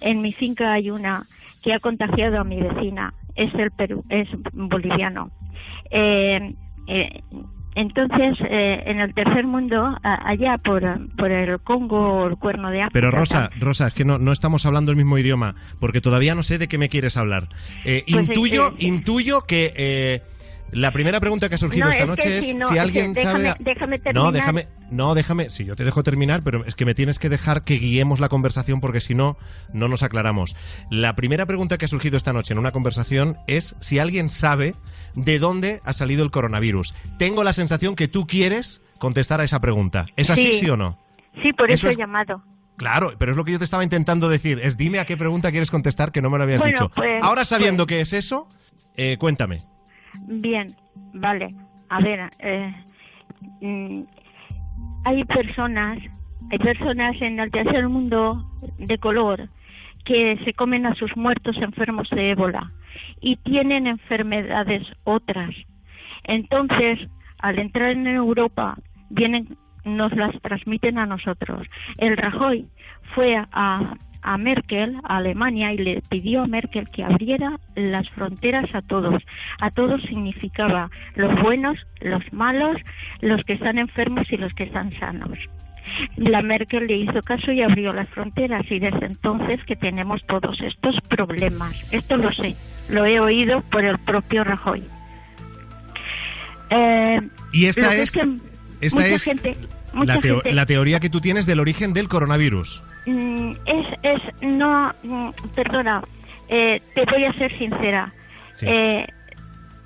[0.00, 1.26] En mi finca hay una
[1.62, 5.30] que ha contagiado a mi vecina, es el Perú, es boliviano.
[5.90, 6.48] Eh,
[6.88, 7.20] eh,
[7.76, 10.82] entonces, eh, en el tercer mundo, a- allá por,
[11.16, 12.92] por el Congo o el Cuerno de África.
[12.92, 16.44] Pero Rosa, Rosa, es que no, no estamos hablando el mismo idioma, porque todavía no
[16.44, 17.48] sé de qué me quieres hablar.
[17.84, 20.22] Eh, Pues, intuyo, eh, intuyo que eh,
[20.74, 22.80] la primera pregunta que ha surgido No, esta es noche es si no, si es
[22.80, 23.56] alguien que déjame- sabe.
[23.64, 24.32] déjame no, terminar.
[24.32, 25.50] déjame, no, déjame.
[25.50, 28.28] Sí, yo te dejo terminar, pero es que me tienes que dejar que guiemos la
[28.28, 29.36] conversación porque si no,
[29.72, 30.56] no nos aclaramos.
[30.90, 34.74] La primera pregunta que ha surgido esta noche en una conversación es si alguien sabe
[35.14, 36.94] de dónde ha salido el coronavirus.
[37.18, 40.06] Tengo la sensación que tú quieres contestar a esa pregunta.
[40.16, 40.60] ¿Es así, Sí.
[40.60, 40.98] sí o no?
[41.42, 42.42] Sí, por Eso eso, es- he llamado.
[42.76, 44.58] Claro, pero es lo que yo te estaba intentando decir.
[44.60, 46.90] Es dime a qué pregunta quieres contestar que no me lo habías Bueno, dicho.
[46.94, 48.48] pues- Ahora sabiendo que es eso,
[48.96, 49.58] eh, cuéntame.
[50.22, 50.66] Bien,
[51.14, 51.54] vale.
[51.88, 52.74] A ver, eh,
[53.60, 54.02] mm,
[55.04, 55.98] hay personas,
[56.50, 58.44] hay personas en el tercer mundo
[58.78, 59.48] de color
[60.04, 62.70] que se comen a sus muertos enfermos de ébola
[63.20, 65.54] y tienen enfermedades otras.
[66.24, 66.98] Entonces,
[67.38, 68.76] al entrar en Europa,
[69.10, 71.66] vienen, nos las transmiten a nosotros.
[71.98, 72.66] El Rajoy
[73.14, 73.94] fue a,
[74.24, 79.22] a Merkel, a Alemania, y le pidió a Merkel que abriera las fronteras a todos.
[79.60, 82.76] A todos significaba los buenos, los malos,
[83.20, 85.38] los que están enfermos y los que están sanos.
[86.16, 90.58] La Merkel le hizo caso y abrió las fronteras y desde entonces que tenemos todos
[90.62, 91.86] estos problemas.
[91.92, 92.56] Esto lo sé,
[92.88, 94.82] lo he oído por el propio Rajoy.
[96.70, 97.20] Eh,
[97.52, 98.20] Y esta que es, que
[98.80, 99.56] esta mucha es gente,
[99.92, 102.82] mucha la, teo- gente- la teoría que tú tienes del origen del coronavirus.
[103.06, 106.02] Mm, es, es, no, mm, perdona,
[106.48, 108.12] eh, te voy a ser sincera.
[108.54, 108.66] Sí.
[108.68, 109.06] Eh,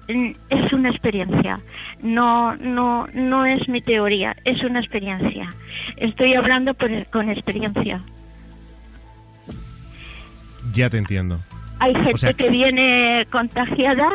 [0.09, 1.61] mm, es una experiencia.
[2.03, 5.49] No, no, no es mi teoría, es una experiencia.
[5.97, 8.01] Estoy hablando por- con experiencia.
[10.73, 11.41] Ya te entiendo.
[11.81, 14.09] Hay gente sea que viene contagiada,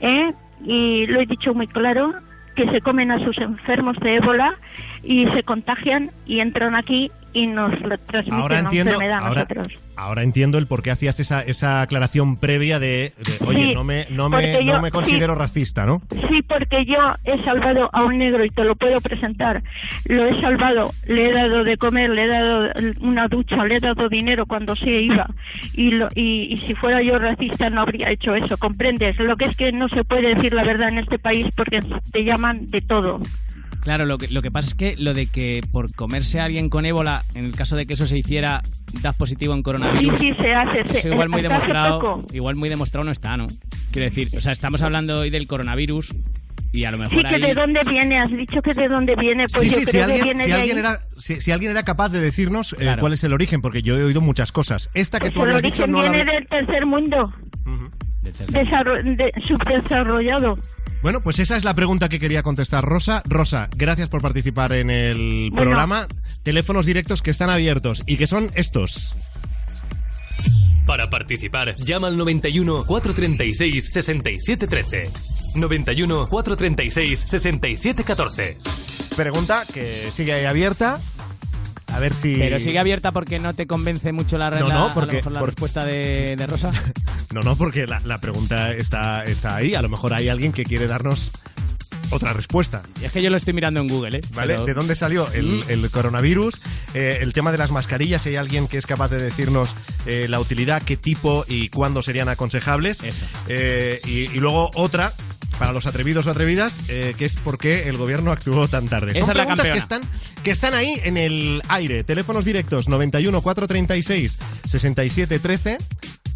[0.00, 0.32] ¿eh?
[0.64, 2.14] y lo he dicho muy claro,
[2.56, 4.54] que se comen a sus enfermos de ébola
[5.02, 9.40] y se contagian y entran aquí y nos lo transmiten Ahora entiendo, enfermedad a ahora,
[9.42, 9.66] nosotros.
[9.96, 13.84] ahora entiendo el por qué hacías esa, esa aclaración previa de, de, oye, Sí, no
[13.84, 15.38] me, no me, no me considero sí.
[15.40, 16.00] racista, ¿no?
[16.10, 19.62] Sí, porque yo he salvado a un negro y te lo puedo presentar.
[20.06, 22.70] Lo he salvado, le he dado de comer, le he dado
[23.00, 25.26] una ducha, le he dado dinero cuando se iba.
[25.74, 29.18] Y, lo, y, y si fuera yo racista no habría hecho eso, ¿comprendes?
[29.18, 31.80] Lo que es que no se puede decir la verdad en este país porque
[32.12, 33.20] te llaman de todo.
[33.84, 36.70] Claro, lo que, lo que pasa es que lo de que por comerse a alguien
[36.70, 38.62] con ébola, en el caso de que eso se hiciera,
[39.02, 40.18] das positivo en coronavirus.
[40.18, 40.78] Sí, sí, se hace.
[40.90, 42.26] Eso se- igual muy demostrado, poco.
[42.32, 43.46] igual muy demostrado no está, ¿no?
[43.92, 46.14] Quiero decir, o sea, estamos hablando hoy del coronavirus
[46.72, 49.14] y a lo mejor Sí, que ahí- de dónde viene, has dicho que de dónde
[49.20, 50.80] viene, pues sí, yo sí, si creo alguien, que viene si, de alguien ahí.
[50.80, 53.00] era, si, si alguien era capaz de decirnos eh, Claro.
[53.00, 54.88] cuál es el origen, porque yo he oído muchas cosas.
[54.94, 57.28] Esta que Pues tú el habías dicho no la viene del tercer mundo,
[58.48, 60.56] desarro- de- subdesarrollado.
[61.04, 63.22] Bueno, pues esa es la pregunta que quería contestar Rosa.
[63.26, 65.64] Rosa, gracias por participar en el Bueno.
[65.64, 66.06] programa.
[66.42, 69.14] Teléfonos directos que están abiertos y que son estos.
[70.86, 75.10] Para participar, llama al 91 436 6713.
[75.56, 78.56] 91 436 6714.
[79.14, 81.00] Pregunta que sigue ahí abierta.
[81.94, 82.34] A ver si.
[82.34, 85.32] Pero sigue abierta porque no te convence mucho la, No, no, a lo porque- mejor
[85.32, 86.70] la respuesta de, de Rosa.
[87.32, 89.74] No, no, porque la, la pregunta está, está ahí.
[89.74, 91.32] A lo mejor hay alguien que quiere darnos
[92.10, 92.82] otra respuesta.
[93.00, 94.20] Y es que yo lo estoy mirando en Google, ¿eh?
[94.34, 94.54] ¿Vale?
[94.54, 96.60] Pero- ¿De dónde salió el, el coronavirus?
[96.94, 99.74] Eh, el tema de las mascarillas, si hay alguien que es capaz de decirnos
[100.06, 103.02] eh, la utilidad, qué tipo y cuándo serían aconsejables.
[103.02, 103.24] Eso.
[103.48, 105.12] Eh, y, y luego otra,
[105.58, 109.12] para los atrevidos o atrevidas, eh, que es por qué el gobierno actuó tan tarde.
[109.12, 110.02] Esa Son es preguntas que están,
[110.42, 112.04] que están ahí en el aire.
[112.04, 115.78] Teléfonos directos 91 436 67 13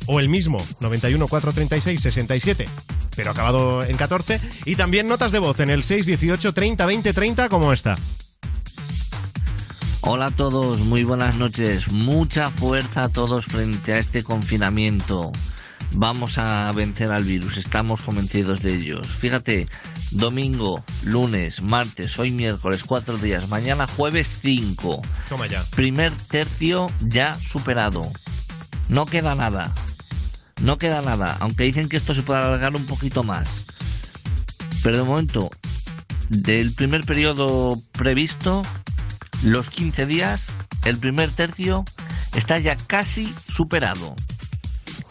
[0.08, 2.66] o el mismo 91 436 67
[3.18, 7.48] pero acabado en 14 y también notas de voz en el 618 30 20 30
[7.48, 7.96] como esta.
[10.02, 11.90] Hola a todos, muy buenas noches.
[11.90, 15.32] Mucha fuerza a todos frente a este confinamiento.
[15.92, 19.08] Vamos a vencer al virus, estamos convencidos de ellos.
[19.08, 19.66] Fíjate,
[20.12, 25.02] domingo, lunes, martes, hoy miércoles, cuatro días, mañana jueves cinco.
[25.28, 25.64] Toma ya.
[25.74, 28.02] Primer tercio ya superado.
[28.88, 29.74] No queda nada.
[30.60, 33.64] No queda nada, aunque dicen que esto se puede alargar un poquito más.
[34.82, 35.50] Pero de momento,
[36.28, 38.62] del primer periodo previsto,
[39.42, 40.52] los 15 días,
[40.84, 41.84] el primer tercio
[42.34, 44.14] está ya casi superado.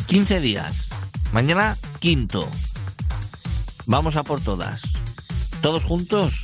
[0.08, 0.90] 15 días.
[1.32, 2.50] Mañana, quinto.
[3.86, 4.82] Vamos a por todas.
[5.62, 6.44] Todos juntos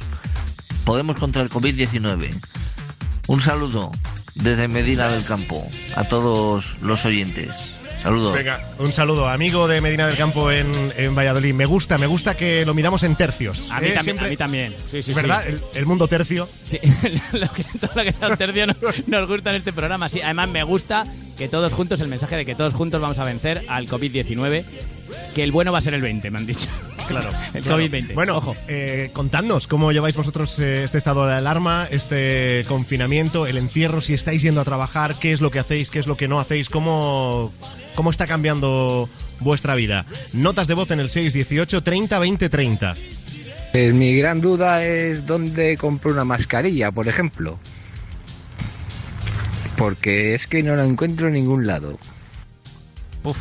[0.85, 2.39] podemos contra el COVID-19.
[3.27, 3.91] Un saludo
[4.35, 7.72] desde Medina del Campo a todos los oyentes.
[8.03, 8.33] Saludos.
[8.33, 11.53] Venga, un saludo, amigo de Medina del Campo en, en Valladolid.
[11.53, 13.71] Me gusta, me gusta que lo miramos en tercios.
[13.71, 13.91] A mí, ¿eh?
[13.91, 14.75] también, Siempre- a mí también.
[14.91, 15.41] Sí, sí, ¿Verdad?
[15.45, 15.49] sí.
[15.53, 16.47] El, el mundo tercio.
[16.51, 16.79] Sí,
[17.33, 18.75] lo que, todo lo que un tercio no-
[19.07, 20.09] nos gusta en este programa.
[20.09, 21.05] Sí, además me gusta
[21.37, 24.63] que todos juntos, el mensaje de que todos juntos vamos a vencer al COVID-19,
[25.35, 26.69] que el bueno va a ser el 20, me han dicho.
[27.07, 27.29] Claro.
[27.53, 27.83] El claro.
[27.83, 28.13] COVID-20.
[28.13, 28.55] Bueno, ojo.
[28.69, 34.13] eh, contadnos cómo lleváis vosotros eh, este estado de alarma, este confinamiento, el encierro, si
[34.13, 36.69] estáis yendo a trabajar, qué es lo que hacéis, qué es lo que no hacéis,
[36.69, 37.51] cómo,
[37.95, 39.09] cómo está cambiando
[39.41, 40.05] vuestra vida.
[40.33, 42.95] Notas de voz en el 618 30 20 30.
[43.73, 47.59] Pues mi gran duda es dónde compro una mascarilla, por ejemplo.
[49.77, 51.97] Porque es que no la encuentro en ningún lado.
[53.23, 53.37] Uf.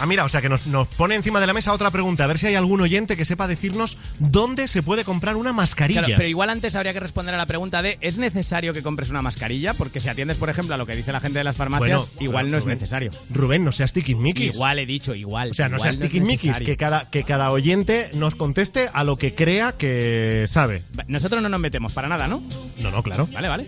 [0.00, 2.26] Ah, mira, o sea que nos, nos pone encima de la mesa otra pregunta, a
[2.26, 6.00] ver si hay algún oyente que sepa decirnos dónde se puede comprar una mascarilla.
[6.00, 9.10] Claro, pero igual antes habría que responder a la pregunta de ¿es necesario que compres
[9.10, 9.74] una mascarilla?
[9.74, 12.12] Porque si atiendes, por ejemplo, a lo que dice la gente de las farmacias, Bueno,
[12.18, 13.10] igual no es necesario.
[13.28, 14.54] Rubén, no seas tiquismiquis.
[14.54, 15.50] Igual he dicho, igual.
[15.50, 19.16] O sea, no seas es tiquismiquis, que cada, que cada oyente nos conteste a lo
[19.16, 20.82] que crea que sabe.
[21.08, 22.42] Nosotros no nos metemos para nada, ¿no?
[22.78, 23.28] No, no, claro.
[23.34, 23.66] Vale, vale.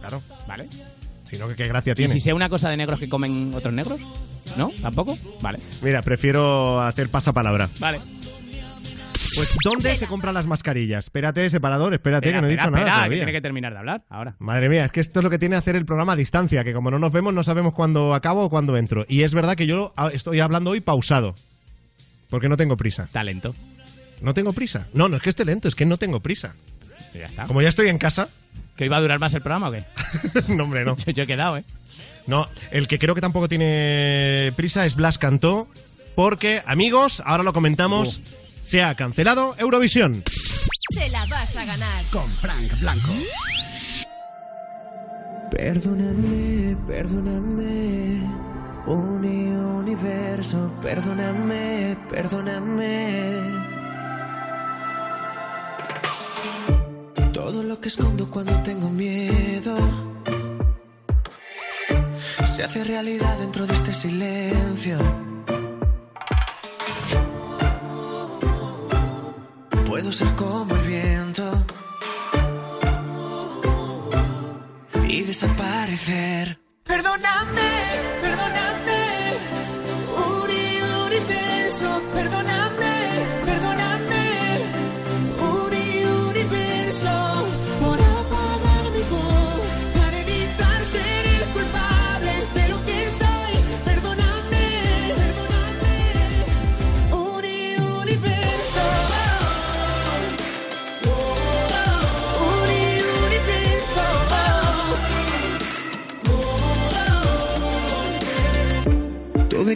[0.00, 0.20] Claro.
[0.48, 0.66] Vale.
[1.30, 2.12] Sino que qué gracia ¿Y tiene.
[2.12, 4.00] si sea una cosa de negros que comen otros negros?
[4.56, 4.70] ¿No?
[4.82, 5.16] ¿Tampoco?
[5.40, 5.58] Vale.
[5.82, 7.68] Mira, prefiero hacer pasapalabra.
[7.78, 8.00] Vale.
[9.36, 11.04] Pues, ¿dónde se compran las mascarillas?
[11.04, 13.18] Espérate, separador, espérate, Espera, que no he espera, dicho nada espera, que todavía.
[13.18, 14.34] tiene que terminar de hablar ahora.
[14.40, 16.72] Madre mía, es que esto es lo que tiene hacer el programa a distancia, que
[16.72, 19.04] como no nos vemos no sabemos cuándo acabo o cuándo entro.
[19.08, 21.36] Y es verdad que yo ah, estoy hablando hoy pausado,
[22.28, 23.08] porque no tengo prisa.
[23.12, 23.54] Talento.
[24.20, 24.88] ¿No tengo prisa?
[24.94, 26.56] No, no es que esté lento, es que no tengo prisa.
[27.14, 27.46] Ya está.
[27.46, 28.28] Como ya estoy en casa...
[28.80, 29.84] ¿Que iba a durar más el programa o qué?
[30.54, 30.96] no, hombre, no.
[30.96, 31.64] Yo, yo he quedado, ¿eh?
[32.26, 35.68] No, el que creo que tampoco tiene prisa es Blas Cantó,
[36.14, 38.22] porque, amigos, ahora lo comentamos,
[38.62, 40.24] se ha cancelado Eurovisión.
[40.94, 42.04] Te la vas a ganar.
[42.10, 43.12] Con Frank Blanco.
[45.50, 48.26] Perdóname, perdóname,
[48.86, 53.69] uni universo, perdóname, perdóname.
[57.50, 59.76] Todo lo que escondo cuando tengo miedo
[62.46, 64.98] se hace realidad dentro de este silencio.
[69.84, 71.66] Puedo ser como el viento
[75.08, 76.60] y desaparecer.
[76.84, 77.70] Perdóname,
[78.22, 79.00] perdóname,
[80.44, 80.66] Uri
[81.06, 82.89] Universo, perdóname, perdóname,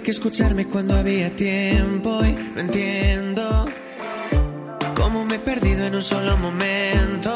[0.03, 3.65] Que escucharme cuando había tiempo y no entiendo
[4.95, 7.31] cómo me he perdido en un solo momento.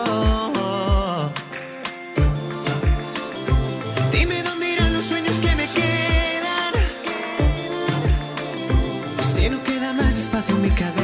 [4.12, 6.74] Dime dónde irán los sueños que me quedan.
[9.34, 10.97] Si no queda más espacio en mi cabeza.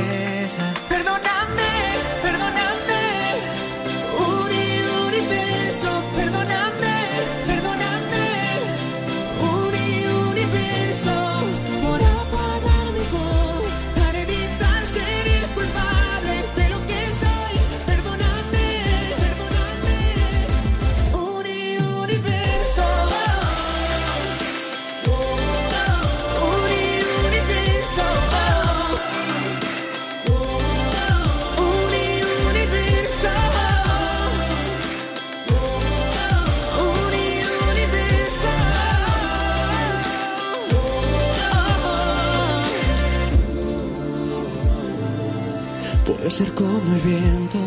[46.24, 47.58] De ser como el viento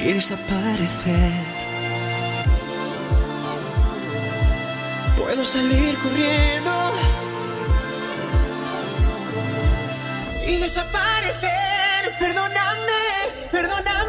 [0.00, 1.32] y desaparecer.
[5.18, 6.92] Puedo salir corriendo
[10.46, 11.50] y desaparecer.
[12.20, 13.02] Perdóname,
[13.50, 14.03] perdóname,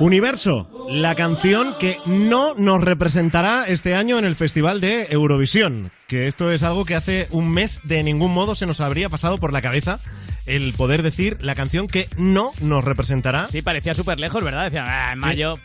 [0.00, 5.90] Universo, la canción que no nos representará este año en el Festival de Eurovisión.
[6.06, 9.38] Que esto es algo que hace un mes de ningún modo se nos habría pasado
[9.38, 9.98] por la cabeza
[10.46, 13.48] el poder decir la canción que no nos representará.
[13.48, 14.64] Sí, parecía súper lejos, ¿verdad?
[14.64, 15.58] Decía, ah, en mayo.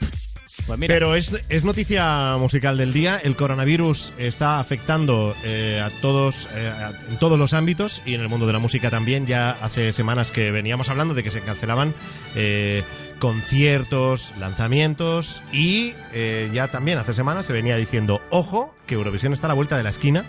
[0.68, 0.94] Pues mira.
[0.94, 3.18] Pero es, es noticia musical del día.
[3.24, 8.22] El coronavirus está afectando eh, a todos, eh, a- en todos los ámbitos y en
[8.22, 9.26] el mundo de la música también.
[9.26, 11.94] Ya hace semanas que veníamos hablando de que se cancelaban
[12.36, 12.84] eh,
[13.24, 19.47] conciertos, lanzamientos y eh, ya también hace semanas se venía diciendo, ojo, que Eurovisión está
[19.47, 20.26] a la vuelta de la esquina.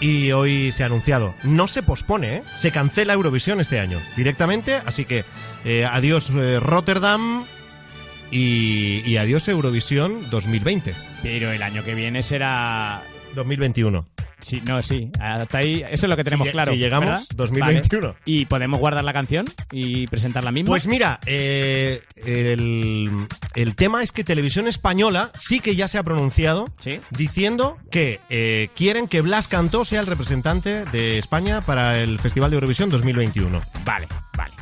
[0.00, 2.42] Y hoy se ha anunciado, no se pospone, ¿eh?
[2.56, 5.24] se cancela Eurovisión este año directamente, así que
[5.64, 7.44] eh, adiós eh, Rotterdam,
[8.30, 10.94] y, y adiós Eurovisión 2020.
[11.22, 13.02] Pero el año que viene será...
[13.34, 14.06] 2021.
[14.40, 15.10] Sí, no, sí.
[15.20, 16.72] Hasta ahí, eso es lo que tenemos Si claro.
[16.72, 17.24] si llegamos, ¿verdad?
[17.34, 18.06] 2021.
[18.08, 18.18] Vale.
[18.24, 20.68] ¿Y podemos guardar la canción y presentarla misma?
[20.70, 23.10] Pues mira, eh, el,
[23.54, 26.72] el tema es que Televisión Española sí que ya se ha pronunciado
[27.10, 32.50] diciendo que eh, quieren que Blas Cantó sea el representante de España para el Festival
[32.50, 33.60] de Eurovisión 2021.
[33.84, 34.52] Vale, vale.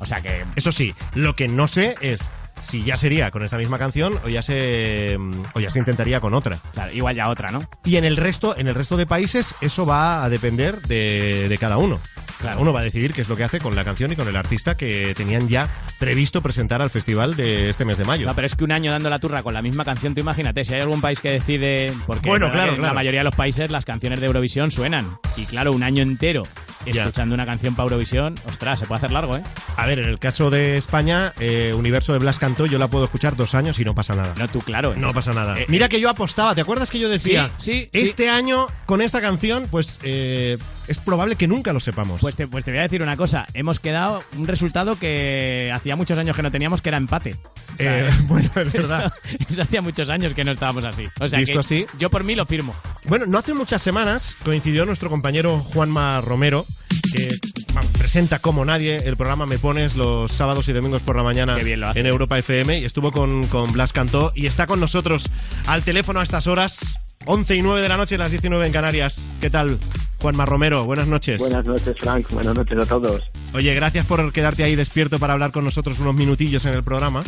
[0.00, 0.44] O sea que...
[0.56, 2.30] Eso sí, lo que no sé es
[2.62, 5.16] si ya sería con esta misma canción o ya se
[5.54, 6.58] o ya se intentaría con otra.
[6.72, 7.62] Claro, igual ya otra, ¿no?
[7.84, 11.58] Y en el resto, en el resto de países, eso va a depender de, de
[11.58, 12.00] cada uno.
[12.40, 14.28] Cada uno va a decidir qué es lo que hace con la canción y con
[14.28, 18.26] el artista que tenían ya previsto presentar al festival de este mes de mayo.
[18.26, 20.64] No, pero es que un año dando la turra con la misma canción, tú imagínate,
[20.64, 21.92] si hay algún país que decide.
[22.06, 22.92] Porque Bueno, claro, en claro.
[22.92, 25.18] la mayoría de los países las canciones de Eurovisión suenan.
[25.36, 26.44] Y claro, un año entero
[26.86, 27.02] Ya.
[27.02, 29.42] escuchando una canción para Eurovisión, ostras, se puede hacer largo, ¿eh?
[29.76, 33.04] A ver, en el caso de España, eh, Universo de Blas Cantó, yo la puedo
[33.04, 34.32] escuchar dos años y no pasa nada.
[34.38, 34.94] No, tú, claro.
[34.96, 35.58] No pasa nada.
[35.58, 37.50] Eh, Mira que yo apostaba, ¿te acuerdas que yo decía?
[37.58, 40.56] Sí, sí, Este año, con esta canción, pues eh,
[40.88, 42.20] es probable que nunca lo sepamos.
[42.20, 43.46] Pues te, pues te voy a decir una cosa.
[43.54, 47.36] Hemos quedado un resultado que hacía muchos años que no teníamos, que era empate.
[47.78, 49.12] O sea, Eh, bueno, es verdad.
[49.24, 51.04] Eso, eso hacía muchos años que no estábamos así.
[51.20, 51.86] O sea, ¿Visto que así?
[51.98, 52.74] yo por mí lo firmo.
[53.04, 56.66] Bueno, no hace muchas semanas coincidió nuestro compañero Juanma Romero,
[57.14, 57.28] que
[57.74, 61.56] vamos, presenta como nadie el programa Me Pones los sábados y domingos por la mañana
[61.58, 65.28] en Europa FM y estuvo con, con Blas Cantó y está con nosotros
[65.66, 66.80] al teléfono a estas horas,
[67.26, 69.28] 11 y 9 de la noche, las 19 en Canarias.
[69.40, 69.78] ¿Qué tal,
[70.20, 70.84] Juanma Romero?
[70.84, 71.38] Buenas noches.
[71.40, 72.30] Buenas noches, Frank.
[72.32, 73.30] Buenas noches a todos.
[73.54, 77.22] Oye, gracias por quedarte ahí despierto para hablar con nosotros unos minutillos en el programa.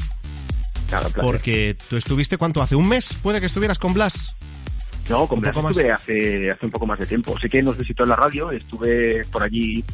[0.88, 1.08] Claro.
[1.22, 2.62] Porque tú estuviste, ¿cuánto?
[2.62, 3.14] ¿Hace un mes?
[3.22, 4.34] ¿Puede que estuvieras con Blas?
[5.08, 5.76] No, con un Blas poco más.
[5.76, 7.36] estuve hace, hace un poco más de tiempo.
[7.40, 9.84] Sí que nos visitó en la radio, estuve por allí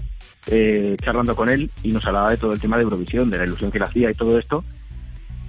[0.47, 3.45] eh, charlando con él y nos hablaba de todo el tema de Eurovisión, de la
[3.45, 4.65] ilusión que le hacía y todo esto.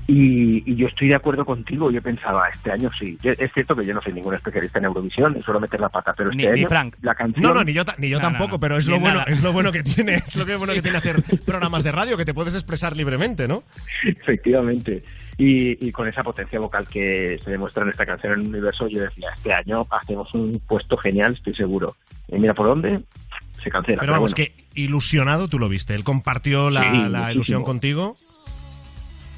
[0.10, 3.18] Y, y yo estoy de acuerdo contigo, yo pensaba, este año sí.
[3.22, 5.90] Yo- Es cierto que yo no soy ningún especialista en Eurovisión, y suelo meter la
[5.90, 6.96] pata, pero este Ni- ni año Frank.
[7.02, 7.44] la canción...
[7.44, 8.60] No, no, ni yo, ta- ni yo No, no, tampoco, no.
[8.62, 9.32] pero es lo bueno, nada.
[9.32, 12.16] es lo bueno que tiene, es lo que bueno que tiene hacer programas de radio,
[12.16, 13.64] que te puedes expresar libremente, ¿no?
[14.06, 15.04] Efectivamente.
[15.38, 18.88] Y, y con esa potencia vocal que se demuestra en esta canción en el universo,
[18.88, 21.96] yo decía, este año hacemos un puesto genial, estoy seguro.
[22.30, 23.02] Y mira por dónde,
[23.64, 24.00] se cancela.
[24.00, 24.50] Pero vamos, bueno.
[24.56, 25.94] que ilusionado tú lo viste.
[25.96, 27.32] Él compartió la, Sí, la muchísimo.
[27.32, 28.16] ilusión contigo.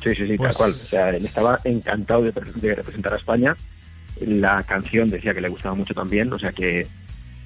[0.04, 0.72] Sí, sí, sí, Pues- tal cual.
[0.72, 3.56] O sea, él estaba encantado de, de representar a España.
[4.22, 6.88] La canción decía que le gustaba mucho también, o sea que,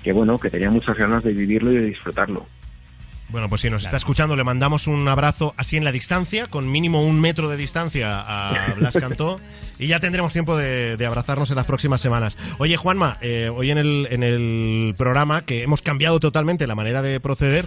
[0.04, 2.46] que bueno, que tenía muchas ganas de vivirlo y de disfrutarlo.
[3.30, 6.72] Bueno, pues si nos está escuchando, le mandamos un abrazo así en la distancia, con
[6.72, 9.40] mínimo un metro de distancia a Blas Cantó,
[9.80, 12.38] y ya tendremos tiempo de, de abrazarnos en las próximas semanas.
[12.60, 17.02] Oye, Juanma, eh, hoy en el, en el programa, que hemos cambiado totalmente la manera
[17.02, 17.66] de proceder,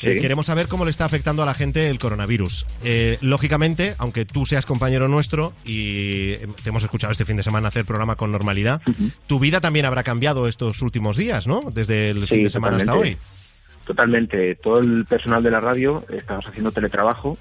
[0.00, 2.66] eh, queremos saber cómo le está afectando a la gente el coronavirus.
[2.84, 7.42] Eh, lógicamente, aunque tú seas compañero nuestro y eh, te hemos escuchado este fin de
[7.42, 8.80] semana hacer programa con normalidad,
[9.26, 11.60] tu vida también habrá cambiado estos últimos días, ¿no?
[11.72, 13.16] Desde el Sí, fin de semana hasta hoy.
[13.16, 13.38] totalmente.
[13.86, 14.54] Totalmente.
[14.56, 17.38] Todo el personal de la radio estamos haciendo teletrabajo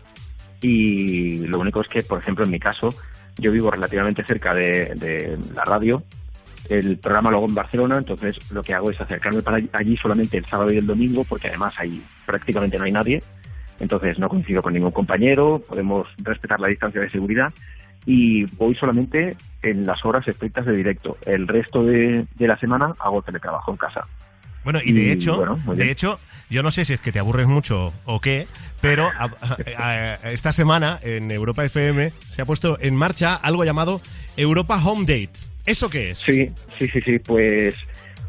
[0.61, 2.93] y lo único es que, por ejemplo, en mi caso,
[3.37, 6.03] yo vivo relativamente cerca de, de la radio.
[6.69, 10.37] El programa lo hago en Barcelona, entonces lo que hago es acercarme para allí- solamente
[10.37, 13.23] el sábado y el domingo, porque además ahí prácticamente no hay nadie.
[13.79, 17.53] Entonces no coincido con ningún compañero, podemos respetar la distancia de seguridad
[18.05, 21.17] y voy solamente en las horas estrictas de directo.
[21.25, 24.05] El resto de, de la semana hago teletrabajo en casa.
[24.63, 26.19] Bueno, y de Y, hecho, bueno, de hecho,
[26.49, 28.47] yo no sé si es que te aburres mucho o qué,
[28.81, 33.63] pero a- a- a- esta semana en Europa FM se ha puesto en marcha algo
[33.63, 34.01] llamado
[34.35, 35.31] Europa Home Date.
[35.67, 36.17] ¿Eso qué es?
[36.19, 37.19] Sí, sí, sí, sí.
[37.19, 37.75] Pues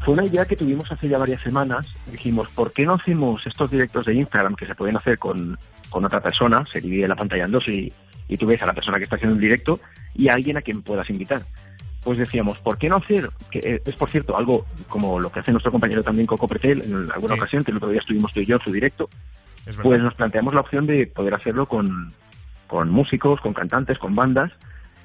[0.05, 1.87] fue una idea que tuvimos hace ya varias semanas.
[2.11, 5.57] Dijimos, ¿por qué no hacemos estos directos de Instagram que se pueden hacer con,
[5.89, 6.65] con otra persona?
[6.71, 7.91] Se divide la pantalla en dos y,
[8.27, 9.79] y tú ves a la persona que está haciendo el directo
[10.13, 11.41] y a alguien a quien puedas invitar.
[12.03, 13.29] Pues decíamos, ¿por qué no hacer?
[13.51, 16.81] Que eh, es, por cierto, algo como lo que hace nuestro compañero también Coco Pretel
[16.83, 17.39] en alguna Sí.
[17.41, 19.09] ocasión, que el otro día estuvimos tú y yo en su directo.
[19.81, 22.13] Pues nos planteamos la opción de poder hacerlo con,
[22.67, 24.51] con músicos, con cantantes, con bandas.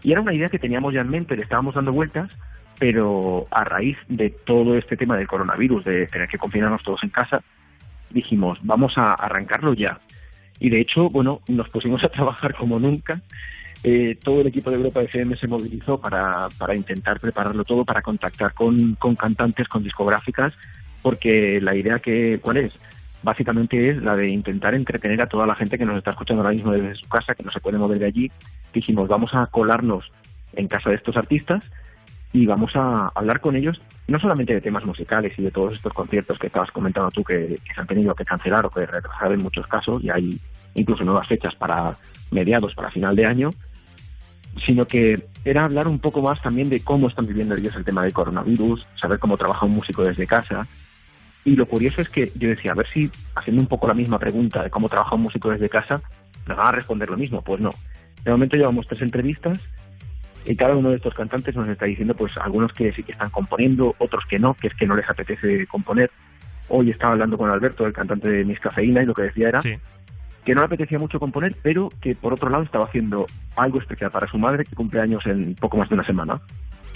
[0.04, 2.30] Y era una idea que teníamos ya en mente, le estábamos dando vueltas,
[2.78, 7.08] pero a raíz de todo este tema del coronavirus, de tener que confinarnos todos en
[7.08, 7.42] casa,
[8.10, 9.98] dijimos, vamos a arrancarlo ya.
[10.60, 13.22] Y de hecho, bueno, nos pusimos a trabajar como nunca.
[13.82, 18.02] Eh, todo el equipo de Europa FM se movilizó para, para intentar prepararlo todo, para
[18.02, 20.52] contactar con, con cantantes, con discográficas,
[21.02, 22.78] porque la idea que, ¿cuál es?
[23.24, 26.54] Básicamente es la de intentar entretener a toda la gente que nos está escuchando ahora
[26.54, 28.30] mismo desde su casa, que no se puede mover de allí.
[28.74, 30.12] Dijimos, vamos a colarnos
[30.52, 31.64] en casa de estos artistas
[32.34, 35.94] y vamos a hablar con ellos no solamente de temas musicales y de todos estos
[35.94, 39.42] conciertos que estabas comentando tú que, se han tenido que cancelar o que retrasar en
[39.42, 40.38] muchos casos y hay
[40.74, 41.96] incluso nuevas fechas para
[42.30, 43.50] mediados, para final de año,
[44.66, 48.02] sino que era hablar un poco más también de cómo están viviendo ellos el tema
[48.02, 50.66] del coronavirus, saber cómo trabaja un músico desde casa.
[51.44, 54.18] Y lo curioso es que yo decía, a ver si haciendo un poco la misma
[54.18, 56.00] pregunta de cómo trabaja un músico desde casa,
[56.46, 57.42] nos van a responder lo mismo.
[57.42, 57.70] Pues no.
[58.24, 59.60] De momento llevamos tres entrevistas
[60.46, 63.30] y cada uno de estos cantantes nos está diciendo, pues algunos que sí que están
[63.30, 66.10] componiendo, otros que no, que es que no les apetece componer.
[66.68, 69.60] Hoy estaba hablando con Alberto, el cantante de Miss Cafeína, y lo que decía era
[69.62, 73.26] que no le apetecía mucho componer, pero que por otro lado estaba haciendo
[73.56, 76.40] algo especial para su madre, que cumple años en poco más de una semana.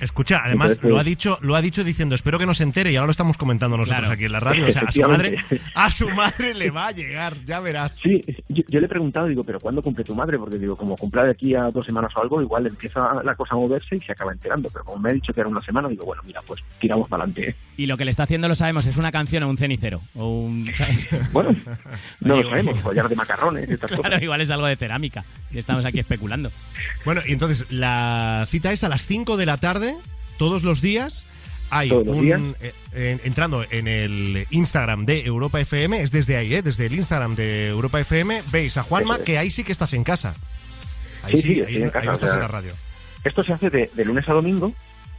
[0.00, 2.62] Escucha, además Entonces, lo ha pues- dicho, lo ha dicho diciendo, espero que no se
[2.62, 4.14] entere y ahora lo estamos comentando nosotros Claro.
[4.14, 4.66] aquí en la radio.
[4.66, 5.38] O sea, a su madre,
[5.74, 7.96] a su madre le va a llegar, ya verás.
[7.96, 10.38] Sí, yo, yo le he preguntado, digo, pero ¿cuándo cumple tu madre?
[10.38, 13.54] Porque digo, como cumpla de aquí a dos semanas o algo, igual empieza la cosa
[13.54, 14.68] a moverse y se acaba enterando.
[14.72, 17.24] Pero como me ha dicho que era una semana, digo, bueno, mira, pues tiramos para
[17.24, 17.54] adelante.
[17.76, 20.00] Y lo que le está haciendo lo sabemos, es una canción o un cenicero.
[20.14, 20.68] O un...
[21.32, 21.54] Bueno,
[22.20, 24.22] no lo sabemos, collar de macarrones estas Claro, cosas.
[24.22, 25.24] igual es algo de cerámica.
[25.52, 26.50] Y estamos aquí especulando.
[27.04, 29.87] Bueno, y entonces la cita es a las 5 de la tarde,
[30.38, 31.26] todos los días.
[31.70, 36.62] Hay un, eh, en- entrando en el Instagram de Europa FM, es desde ahí, ¿eh?
[36.62, 40.02] desde el Instagram de Europa FM, veis a Juanma, que ahí sí que estás en
[40.02, 40.34] casa.
[41.24, 42.48] Ahí Sí, sí, sí, ahí, estoy en ahí casa, no o estás sea, en la
[42.48, 42.72] radio.
[43.24, 44.72] Esto se hace de, de lunes a domingo.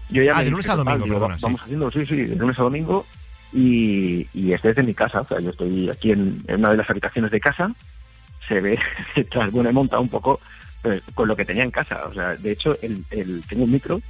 [0.09, 1.43] Yo ya Ah, de lunes a domingo, digo, perdona, va- sí.
[1.43, 3.05] Vamos haciendo, sí, sí, de lunes a domingo.
[3.53, 5.21] Y, y es desde mi casa.
[5.21, 7.71] O sea, yo estoy aquí en, en una de las habitaciones de casa.
[8.47, 8.79] Se ve,
[9.31, 10.39] tras bueno, he montado un poco
[10.81, 12.05] pues, con lo que tenía en casa.
[12.09, 14.01] O sea, de hecho, el, el, tengo un micro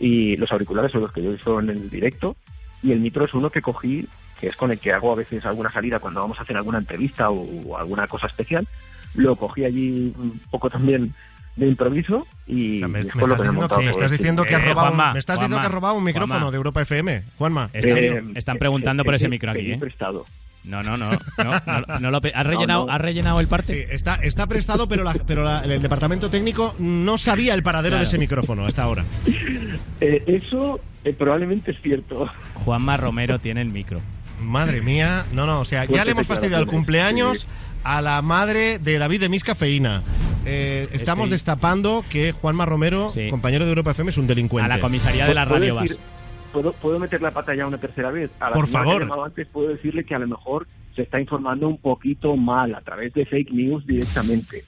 [0.00, 2.36] y los auriculares son los que yo uso en el directo.
[2.82, 4.06] Y el micro es uno que cogí,
[4.40, 6.78] que es con el que hago a veces alguna salida cuando vamos a hacer alguna
[6.78, 8.66] entrevista o, o alguna cosa especial.
[9.14, 11.12] Lo cogí allí un poco también
[11.56, 14.54] de improviso y Me, me después lo me he diciendo, montado me estás diciendo que
[14.54, 16.50] has Eh, robado, un- Juanma, me estás diciendo Juanma, que has robado un micrófono Juanma.
[16.52, 17.70] de Europa FM, Juanma.
[17.72, 19.76] Están, Eh, están preguntando por eh, ese eh, micro aquí, ¿eh?
[19.78, 20.24] prestado.
[20.64, 21.10] No, no, no.
[21.12, 21.50] no,
[21.88, 22.92] no, no lo pe- ¿Has, rellenado, no.
[22.92, 23.72] ¿Has rellenado el parte?
[23.74, 27.92] Sí, está, está prestado, pero, la- pero la- el departamento técnico no sabía el paradero
[27.92, 28.00] Claro.
[28.04, 29.04] de ese micrófono hasta ahora.
[30.00, 32.28] Eh, eso eh, probablemente es cierto.
[32.64, 34.00] Juanma Romero tiene el micro.
[34.40, 37.46] Madre mía, no, no, o sea, ya Fuertes le hemos fastidiado el declaraciones, cumpleaños sí.
[37.84, 40.02] a la madre de David de Mis Cafeína.
[40.44, 43.28] Eh, estamos Este- destapando que Juanma Romero, Sí.
[43.30, 44.70] compañero de Europa FM, es un delincuente.
[44.72, 46.17] A la comisaría de la ¿Puedo radio decir- vas.
[46.60, 48.30] ¿Puedo, ¿Puedo meter la pata ya una tercera vez?
[48.40, 49.06] A la Por favor.
[49.06, 50.66] que antes puedo decirle que a lo mejor
[50.96, 54.64] se está informando un poquito mal a través de fake news directamente.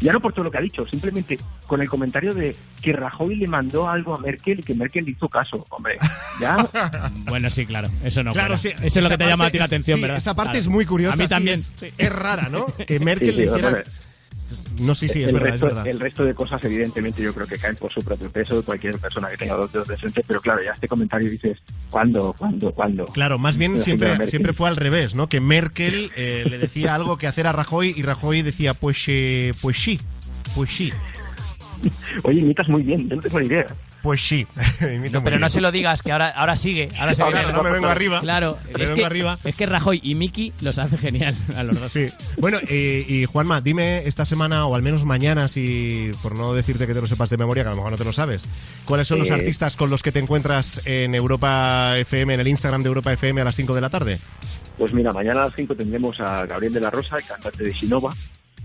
[0.00, 1.36] Ya no por todo lo que ha dicho, simplemente
[1.66, 5.10] con el comentario de que Rajoy le mandó algo a Merkel y que Merkel le
[5.10, 5.66] hizo caso.
[5.70, 5.98] Hombre,
[6.40, 6.56] ya.
[7.28, 7.88] Bueno, sí, claro.
[8.04, 10.02] Eso no Claro, sí, Eso es lo que te llama a ti la atención, sí,
[10.02, 10.18] ¿verdad?
[10.18, 10.60] Esa parte Claro.
[10.60, 11.14] es muy curiosa.
[11.14, 11.54] A mí sí, también.
[11.54, 11.88] es, sí.
[11.98, 12.66] es rara, ¿no?
[12.86, 13.82] Que Merkel Sí, le hiciera...
[14.80, 15.88] No, sí, sí, es el, verdad, resto, es verdad.
[15.88, 18.64] el resto de cosas, evidentemente, yo creo que caen por su propio peso.
[18.64, 22.34] Cualquier persona que tenga dos dedos de frente, pero claro, ya este comentario dices, ¿cuándo,
[22.38, 23.04] cuándo, cuándo?
[23.06, 25.26] Claro, más bien siempre, siempre fue al revés, ¿no?
[25.26, 29.52] Que Merkel eh, le decía algo que hacer a Rajoy y Rajoy decía, pues, eh,
[29.60, 29.98] pues sí,
[30.54, 30.92] pues sí.
[32.22, 33.66] Oye, imitas muy bien, yo no tengo ni idea.
[34.02, 34.46] Pues sí.
[35.24, 36.88] Pero no se lo digas, que ahora, ahora sigue.
[36.98, 38.20] Ahora se Claro, viene- no me vengo arriba.
[38.20, 39.38] Claro, Me es vengo que, arriba.
[39.44, 41.90] es que Rajoy y Miki los hace genial a los dos.
[41.90, 42.06] Sí.
[42.38, 46.86] Bueno, eh, y Juanma, dime esta semana, o al menos mañana, si por no decirte
[46.86, 48.48] que te lo sepas de memoria, que a lo mejor no te lo sabes,
[48.84, 52.82] ¿cuáles son los artistas con los que te encuentras en Europa FM, en el Instagram
[52.82, 54.18] de Europa FM a las 5 de la tarde?
[54.76, 57.74] Pues mira, mañana a las 5 tendremos a Gabriel de la Rosa, el cantante de
[57.74, 58.14] Sinova.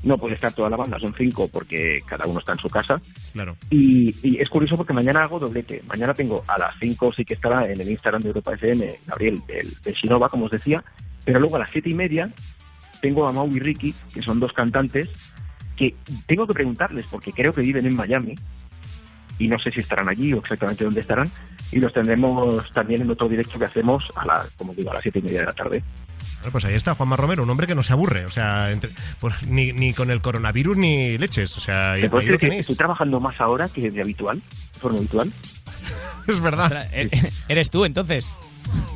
[0.04, 3.02] No puede estar toda la banda, son cinco porque cada uno está en su casa.
[3.32, 3.56] Claro.
[3.70, 5.82] Y, y es curioso porque mañana hago doblete.
[5.88, 9.40] Mañana tengo a las 5 sí que estará en el Instagram de Europa FM Gabriel
[9.48, 10.84] del, de Sinova, como os decía.
[11.24, 12.30] Pero luego a las siete y media
[13.02, 15.10] tengo a Mau y Ricky, que son dos cantantes,
[15.76, 15.94] que
[16.26, 18.36] tengo que preguntarles porque creo que viven en Miami.
[19.40, 21.30] Y no sé si estarán allí o exactamente dónde estarán.
[21.72, 25.04] Y los tendremos también en otro directo que hacemos a la, como digo, a las
[25.04, 25.84] siete y media de la tarde.
[26.44, 28.90] Bueno, pues ahí está Juanma Romero, un hombre que no se aburre, o sea, entre-
[29.22, 32.76] pues, ni, ni con el coronavirus ni leches, o sea, ¿Te ahí lo que estoy
[32.76, 34.42] trabajando más ahora que de habitual?
[34.74, 35.32] De forma habitual.
[36.28, 36.66] Es verdad.
[36.66, 37.10] Ostras, eh,
[37.48, 38.30] Eres tú, entonces.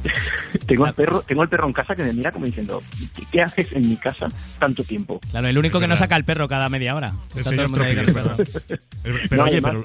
[0.66, 2.82] Tengo al perro, tengo al perro en casa que me mira como diciendo,
[3.16, 4.28] ¿qué, qué haces en mi casa
[4.60, 5.20] tanto tiempo?
[5.32, 6.06] Claro, el único Es que no verdad.
[6.06, 7.14] saca el perro cada media hora.
[7.34, 8.14] El Está todo el mundo ahí el.
[9.04, 9.84] Pero No, oye, además, pero,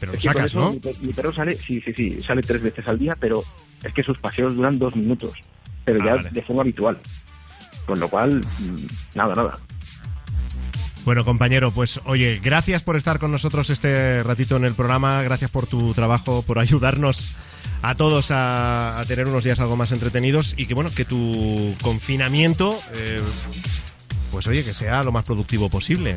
[0.00, 0.92] pero lo sacas, eso ¿no?
[1.02, 3.42] Mi perro sale, sí, sí, sí, sale tres veces al día, pero
[3.82, 5.32] es que sus paseos duran dos minutos,
[5.84, 6.30] pero Ah, ya vale.
[6.30, 6.98] de forma habitual.
[7.86, 8.86] Con lo cual, mm,
[9.16, 9.56] nada, nada.
[11.04, 15.50] Bueno, compañero, pues oye, gracias por estar con nosotros este ratito en el programa, gracias
[15.50, 17.34] por tu trabajo, por ayudarnos
[17.82, 21.74] a todos a, a tener unos días algo más entretenidos y que bueno, que tu
[21.82, 23.20] confinamiento, eh,
[24.32, 26.16] pues oye, que sea lo más productivo posible.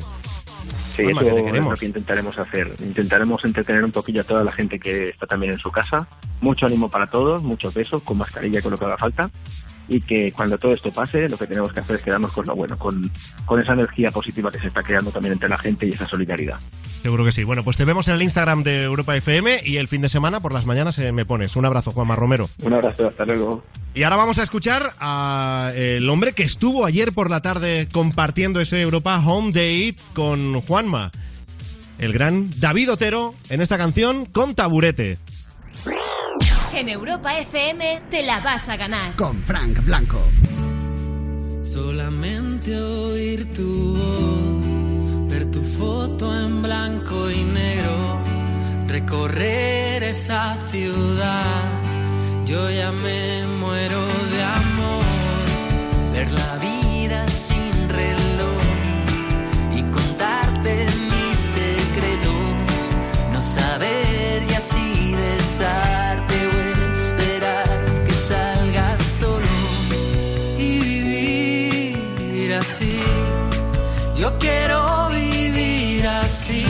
[0.96, 2.74] Sí, Juanma, eso que es lo que intentaremos hacer.
[2.80, 6.08] Intentaremos entretener un poquillo a toda la gente que está también en su casa.
[6.42, 9.30] Mucho ánimo para todos, mucho peso, con mascarilla, con lo que haga falta.
[9.88, 12.56] Y que cuando todo esto pase, lo que tenemos que hacer es quedarnos con lo
[12.56, 13.10] bueno, con,
[13.46, 16.60] con esa energía positiva que se está creando también entre la gente y esa solidaridad.
[17.02, 17.44] Seguro que sí.
[17.44, 20.40] Bueno, pues te vemos en el Instagram de Europa FM y el fin de semana
[20.40, 21.56] por las mañanas eh, me pones.
[21.56, 22.50] Un abrazo, Juanma Romero.
[22.64, 23.62] Un abrazo, hasta luego.
[23.94, 28.82] Y ahora vamos a escuchar al hombre que estuvo ayer por la tarde compartiendo ese
[28.82, 31.12] Europa Home Date con Juanma.
[31.98, 35.18] El gran David Otero en esta canción con taburete.
[36.78, 39.16] En Europa FM te la vas a ganar.
[39.16, 40.22] Con Frank Blanco.
[41.64, 48.22] Solamente oír tu voz, ver tu foto en blanco y negro,
[48.88, 51.82] recorrer esa ciudad.
[52.46, 55.06] Yo ya me muero de amor,
[56.14, 56.77] ver la vida
[74.40, 76.66] quiero vivir así.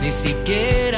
[0.00, 0.89] Ni siquiera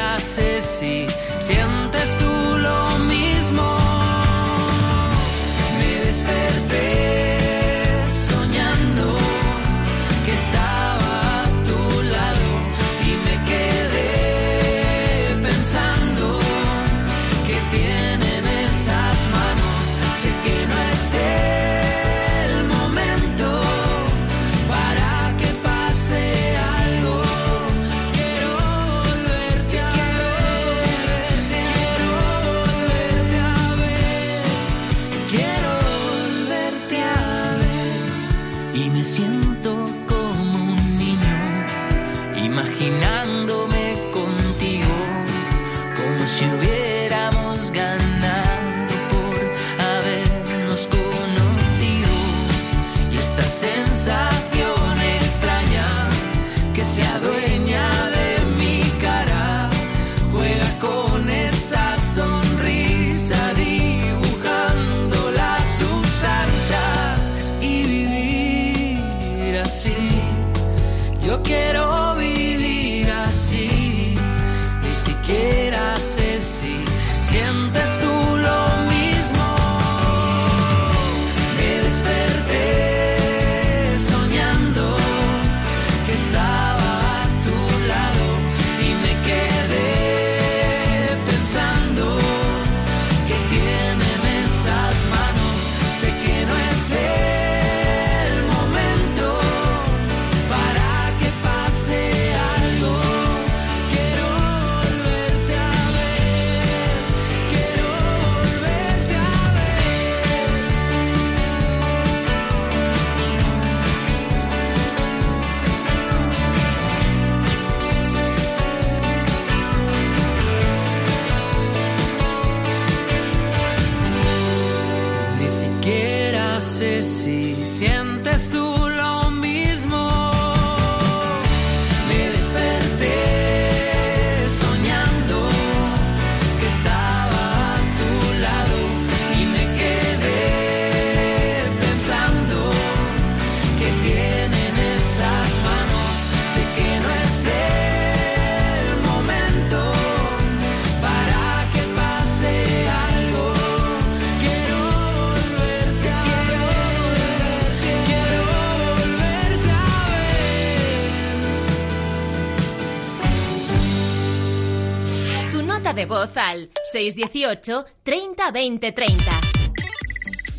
[166.12, 169.24] voz al 618 30 20 30.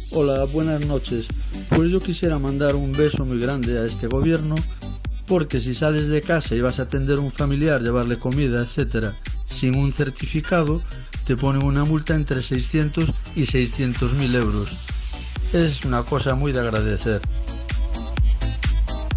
[0.10, 1.28] Hola, buenas noches.
[1.70, 4.56] Pues yo quisiera mandar un beso muy grande a este gobierno
[5.28, 9.14] porque si sales de casa y vas a atender a un familiar, llevarle comida, etcétera,
[9.46, 10.82] sin un certificado,
[11.28, 14.76] te ponen una multa entre 600 y 600 mil euros.
[15.54, 17.22] Es una cosa muy de agradecer.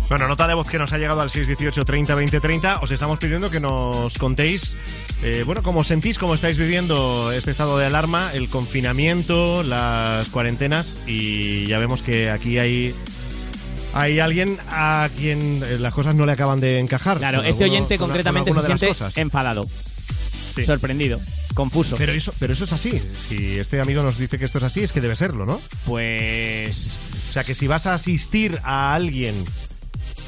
[0.08, 2.78] Bueno, nota de voz que nos ha llegado al 618 30 20 30.
[2.80, 4.76] Os estamos pidiendo que nos contéis,
[5.22, 10.96] eh, bueno, cómo sentís, cómo estáis viviendo este estado de alarma, el confinamiento, las cuarentenas.
[11.08, 12.94] Y ya vemos que aquí hay.
[13.94, 17.18] Hay alguien a quien eh, las cosas no le acaban de encajar.
[17.18, 19.16] Claro, con este alguno- oyente con- con concretamente se de las siente cosas.
[19.16, 19.66] enfadado,
[20.64, 21.18] sorprendido,
[21.54, 21.96] confuso.
[21.96, 23.02] Pero eso, pero eso es así.
[23.28, 25.60] Si este amigo nos dice que esto es así, es que debe serlo, ¿no?
[25.86, 26.96] Pues.
[27.28, 29.34] O sea, que si vas a asistir a alguien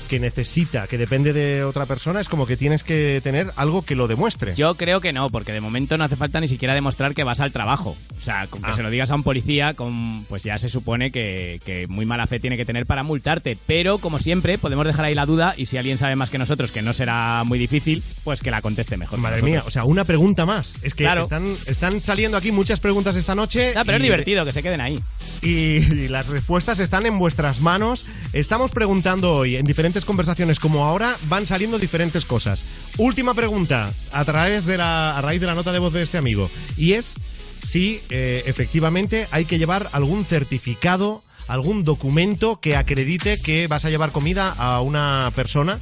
[0.09, 3.95] que necesita, que depende de otra persona, es como que tienes que tener algo que
[3.95, 4.55] lo demuestre.
[4.57, 7.41] Yo creo que no, porque de momento no hace falta ni siquiera demostrar que vas
[7.41, 7.97] al trabajo.
[8.17, 8.75] O sea, con que Ah.
[8.75, 12.27] se lo digas a un policía, con, pues ya se supone que, que muy mala
[12.27, 13.57] fe tiene que tener para multarte.
[13.67, 16.73] Pero, como siempre, podemos dejar ahí la duda y si alguien sabe más que nosotros,
[16.73, 19.19] que no será muy difícil, pues que la conteste mejor.
[19.19, 20.79] Madre mía, o sea, una pregunta más.
[20.83, 21.23] Es que Claro.
[21.25, 23.73] están, están saliendo aquí muchas preguntas esta noche.
[23.77, 25.01] Ah, pero es divertido que se queden ahí.
[25.43, 28.07] Y, y las respuestas están en vuestras manos.
[28.33, 32.65] Estamos preguntando hoy, en diferentes conversaciones como ahora, van saliendo diferentes cosas.
[32.99, 36.19] Última pregunta, a través de la, a raíz de la nota de voz de este
[36.19, 36.51] amigo.
[36.77, 37.15] Y es
[37.63, 43.91] si eh, efectivamente hay que llevar algún certificado, algún documento que acredite que vas a
[43.91, 45.79] llevar comida a una persona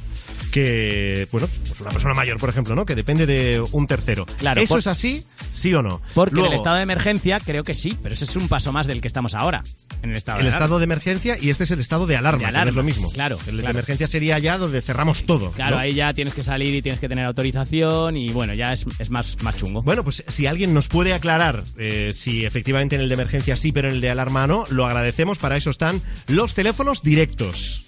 [0.51, 2.85] que, bueno, pues una persona mayor, por ejemplo, ¿no?
[2.85, 4.25] Que depende de un tercero.
[4.37, 5.23] Claro, ¿Eso por- es así?
[5.55, 6.01] ¿Sí o no?
[6.13, 8.87] Porque en el estado de emergencia creo que sí, pero ese es un paso más
[8.87, 9.63] del que estamos ahora.
[10.03, 12.37] En el estado el de estado de emergencia y este es el estado de alarma,
[12.39, 13.11] De que no alarma, es lo mismo.
[13.11, 13.71] claro, El de claro.
[13.71, 15.51] emergencia sería ya donde cerramos todo.
[15.51, 15.81] Claro, ¿no?
[15.81, 19.09] ahí ya tienes que salir y tienes que tener autorización y bueno, ya es, es
[19.09, 19.81] más, más chungo.
[19.81, 23.71] Bueno, pues si alguien nos puede aclarar eh, si efectivamente en el de emergencia sí,
[23.71, 25.39] pero en el de alarma no, lo agradecemos.
[25.39, 27.85] Para eso están los teléfonos directos.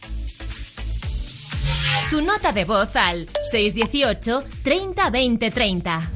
[2.10, 6.12] Tu nota de voz al 618 30 20 30.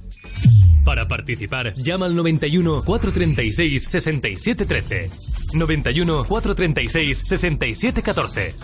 [0.84, 5.12] Para participar, llama al 91 436 6713.
[5.54, 8.56] 91 436 6714.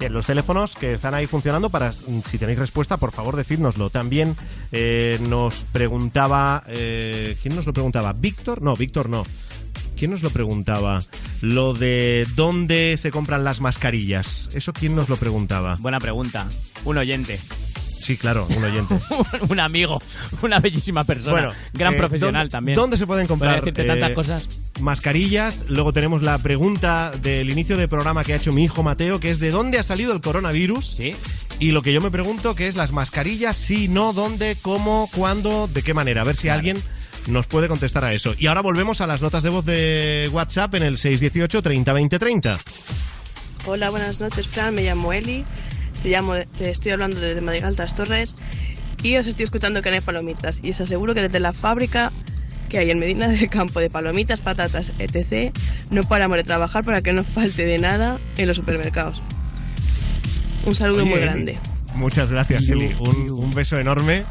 [0.00, 3.88] Bien, los teléfonos que están ahí funcionando para, mm, si tenéis respuesta, por favor, decídnoslo.
[3.90, 4.34] También
[4.72, 8.12] eh, nos preguntaba, eh, ¿quién nos lo preguntaba?
[8.12, 8.60] ¿Víctor?
[8.60, 9.22] No, Víctor no.
[10.02, 11.04] ¿Quién nos lo preguntaba?
[11.42, 14.48] Lo de dónde se compran las mascarillas.
[14.52, 15.76] ¿Eso quién nos lo preguntaba?
[15.78, 16.48] Buena pregunta.
[16.84, 17.38] Un oyente.
[18.00, 18.96] Sí, claro, un oyente.
[19.48, 20.02] un amigo,
[20.42, 22.74] una bellísima persona, Bueno, gran eh, profesional ¿dónde- también.
[22.74, 24.48] ¿Dónde se pueden comprar Podría decirte tantas eh, cosas.
[24.80, 25.66] mascarillas?
[25.68, 29.30] Luego tenemos la pregunta del inicio del programa que ha hecho mi hijo Mateo, que
[29.30, 30.84] es ¿de dónde ha salido el coronavirus?
[30.96, 31.14] Sí.
[31.60, 35.68] Y lo que yo me pregunto que es las mascarillas, sí, no, dónde, cómo, cuándo,
[35.72, 36.22] de qué manera.
[36.22, 36.82] A ver si alguien
[37.26, 38.34] nos puede contestar a eso.
[38.38, 42.18] Y ahora volvemos a las notas de voz de WhatsApp en el 618 30 20
[42.18, 42.58] 30.
[43.66, 44.74] Hola, buenas noches, Fran.
[44.74, 45.44] Me llamo Eli.
[46.02, 48.34] Te, llamo, te estoy hablando desde Madrid Altas Torres
[49.02, 50.60] y os estoy escuchando que no hay palomitas.
[50.62, 52.12] Y os aseguro que desde la fábrica
[52.68, 55.54] que hay en Medina del Campo de palomitas, patatas, etc.,
[55.90, 59.22] no paramos de trabajar para que no falte de nada en los supermercados.
[60.64, 61.58] Un saludo Oye, muy grande.
[61.94, 62.94] Muchas gracias, Eli.
[63.00, 64.24] Un, un beso enorme.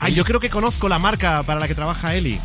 [0.00, 2.40] Ah, yo creo que conozco la marca para la que trabaja Eli.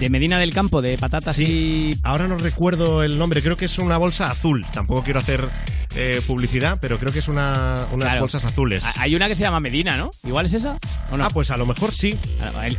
[0.00, 3.78] De Medina del Campo, de patatas Sí, ahora no recuerdo el nombre, creo que es
[3.78, 4.66] una bolsa azul.
[4.72, 5.48] Tampoco quiero hacer
[5.96, 8.20] eh, publicidad, pero creo que es una, unas Claro.
[8.20, 8.84] bolsas azules.
[8.98, 10.10] Hay una que se llama Medina, ¿no?
[10.24, 10.78] ¿Igual es esa?
[11.10, 11.24] ¿O no?
[11.24, 12.18] Ah, pues a lo mejor sí.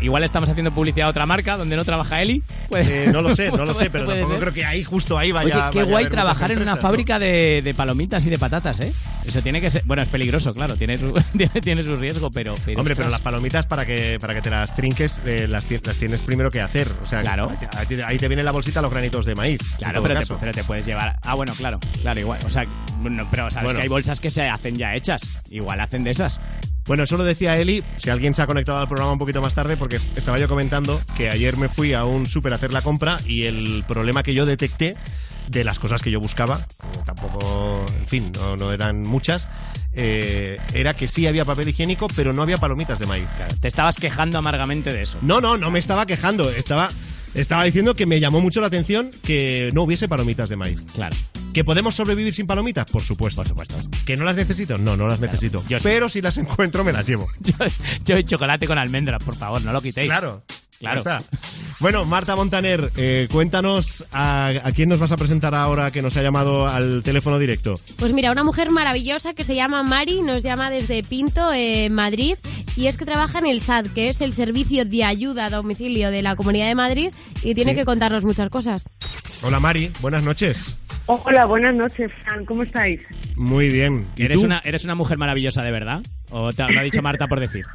[0.01, 2.41] Igual estamos haciendo publicidad a otra marca donde no trabaja Eli.
[2.69, 4.39] Puede- Eh, no lo sé, no lo sé, pero tampoco ser.
[4.39, 7.61] creo que ahí, justo ahí vaya Oye, qué vaya guay trabajar en una fábrica de,
[7.63, 8.93] de palomitas y de patatas, ¿eh?
[9.25, 9.81] Eso tiene que ser...
[9.85, 11.11] Bueno, es peligroso, claro, tiene su,
[11.61, 12.55] tiene, su riesgo, pero...
[12.65, 15.97] pero Hombre, pero las palomitas para que para que te las trinques eh, las, las
[15.97, 16.87] tienes primero que hacer.
[17.03, 17.47] O sea, Claro.
[17.75, 19.59] ahí te, ahí te viene la bolsita los granitos de maíz.
[19.77, 21.17] Claro, pero te, pero te puedes llevar...
[21.23, 22.39] Ah, bueno, claro, claro, igual.
[22.45, 22.63] O sea,
[23.07, 23.79] bueno, pero sabes Bueno.
[23.79, 25.41] que hay bolsas que se hacen ya hechas.
[25.49, 26.39] Igual hacen de esas.
[26.85, 29.53] Bueno, eso lo decía Eli, si alguien se ha conectado al programa un poquito más
[29.53, 32.81] tarde, porque estaba yo comentando que ayer me fui a un súper a hacer la
[32.81, 34.95] compra y el problema que yo detecté
[35.49, 36.65] de las cosas que yo buscaba,
[37.19, 39.47] como fin, no, no eran muchas,
[39.93, 43.29] eh, era que sí había papel higiénico, pero no había palomitas de maíz.
[43.59, 45.17] Te estabas quejando amargamente de eso.
[45.21, 46.49] No, no, no me estaba quejando.
[46.49, 46.89] Estaba,
[47.33, 50.79] estaba diciendo que me llamó mucho la atención que no hubiese palomitas de maíz.
[50.93, 51.15] Claro.
[51.57, 52.85] ¿Que podemos sobrevivir sin palomitas?
[52.85, 53.41] Por supuesto.
[53.41, 53.75] Por supuesto.
[54.05, 54.77] ¿Que no las necesito?
[54.77, 55.63] No, no las necesito.
[55.67, 55.85] yo sí.
[55.85, 57.27] Pero si las encuentro, me las llevo.
[57.39, 57.55] Yo,
[58.05, 60.05] yo chocolate con almendras, por favor, no lo quitéis.
[60.05, 60.43] Claro.
[60.79, 60.97] Claro.
[60.97, 61.19] Está.
[61.79, 66.15] Bueno, Marta Montaner, eh, cuéntanos a, a quién nos vas a presentar ahora que nos
[66.17, 67.73] ha llamado al teléfono directo.
[67.97, 72.35] Pues mira, una mujer maravillosa que se llama Mari, nos llama desde Pinto, en Madrid,
[72.75, 76.11] y es que trabaja en el SAT, que es el Servicio de Ayuda a Domicilio
[76.11, 77.09] de la Comunidad de Madrid,
[77.43, 77.77] y tiene Sí.
[77.79, 78.83] que contarnos muchas cosas.
[79.41, 80.77] Hola Mari, buenas noches.
[81.07, 82.43] Hola, buenas noches, Fran.
[82.45, 83.01] ¿Cómo estáis?
[83.35, 84.05] Muy bien.
[84.17, 84.45] ¿Y ¿Eres tú?
[84.45, 86.01] una, ¿Eres una mujer maravillosa de verdad?
[86.31, 87.65] ¿O te lo ha dicho Marta por decir?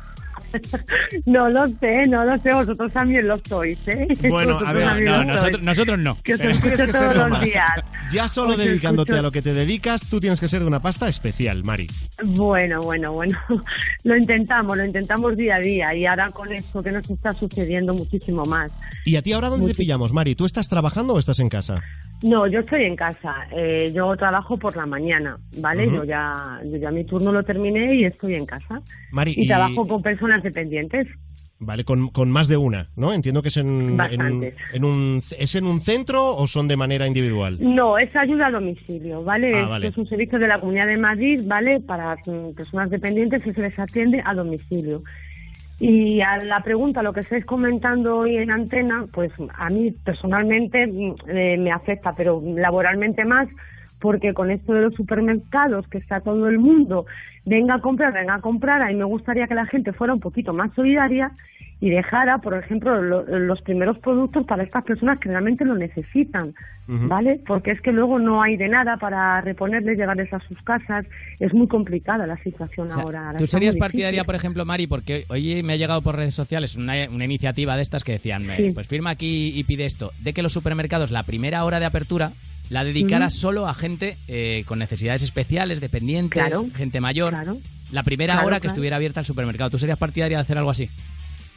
[1.26, 2.54] No lo sé, no lo sé.
[2.54, 4.06] Vosotros también lo sois, ¿eh?
[4.28, 6.16] Bueno, a ver, No, nosotros, nosotros no.
[6.22, 7.70] Que os Pero tienes que todos ser los días.
[8.12, 9.20] Ya solo dedicándote escucho.
[9.20, 11.86] a lo que te dedicas, tú tienes que ser de una pasta especial, Mari.
[12.24, 13.38] Bueno, bueno, bueno.
[14.04, 17.94] Lo intentamos, lo intentamos día a día y ahora con esto que nos está sucediendo
[17.94, 18.72] muchísimo más.
[19.04, 20.34] ¿Y a ti ahora dónde te pillamos, Mari?
[20.34, 21.82] ¿Tú estás trabajando o estás en casa?
[22.22, 23.34] No, yo estoy en casa.
[23.50, 25.86] Eh, yo trabajo por la mañana, ¿vale?
[25.90, 28.80] Yo ya, yo ya mi turno lo terminé y estoy en casa.
[29.10, 31.08] Mari, y, y- trabajo con personas dependientes.
[31.64, 33.12] Vale, con, con más de una, ¿no?
[33.12, 34.56] Entiendo que es en, en, Bastantes.
[34.72, 37.56] en un, ¿es en un centro o son de manera individual?
[37.60, 39.52] No, es ayuda a domicilio, ¿vale?
[39.54, 39.86] Ah, Esto vale.
[39.86, 41.78] Es un servicio de la Comunidad de Madrid, ¿vale?
[41.78, 45.04] Para mm, personas dependientes que se les atiende a domicilio.
[45.84, 50.86] Y a la pregunta, lo que estáis comentando hoy en antena, pues a mí personalmente
[50.86, 53.48] mm, eh, me afecta, pero laboralmente más,
[53.98, 57.06] porque con esto de los supermercados, que está todo el mundo,
[57.44, 60.52] venga a comprar, venga a comprar, a me gustaría que la gente fuera un poquito
[60.52, 61.32] más solidaria
[61.82, 66.54] y dejara, por ejemplo, lo- los primeros productos para estas personas que realmente lo necesitan.
[66.88, 67.40] ¿vale?
[67.46, 71.06] Porque es que luego no hay de nada para reponerles, llevarles a sus casas.
[71.38, 73.34] Es muy complicada la situación O sea, ahora.
[73.38, 76.94] ¿Tú serías partidaria, por ejemplo, Mari, porque hoy me ha llegado por redes sociales una,
[77.08, 78.70] una iniciativa de estas que decían, Sí.
[78.74, 82.32] pues firma aquí y pide esto, de que los supermercados la primera hora de apertura
[82.68, 87.32] la dedicara solo a gente eh, con necesidades especiales, dependientes, Claro, gente mayor.
[87.92, 88.72] La primera Claro, hora que claro.
[88.72, 89.70] estuviera abierta el supermercado.
[89.70, 90.90] ¿Tú serías partidaria de hacer algo así?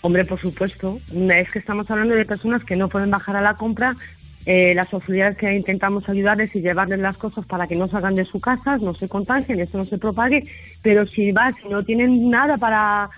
[0.02, 1.00] Hombre, por supuesto.
[1.12, 3.96] Es que estamos hablando de personas que no pueden bajar a la compra.
[4.46, 8.26] Eh, las autoridades que intentamos ayudarles y llevarles las cosas para que no salgan de
[8.26, 10.44] su casa, no se contagien, esto no se propague.
[10.84, 13.10] Pero si vas y no tienen nada para,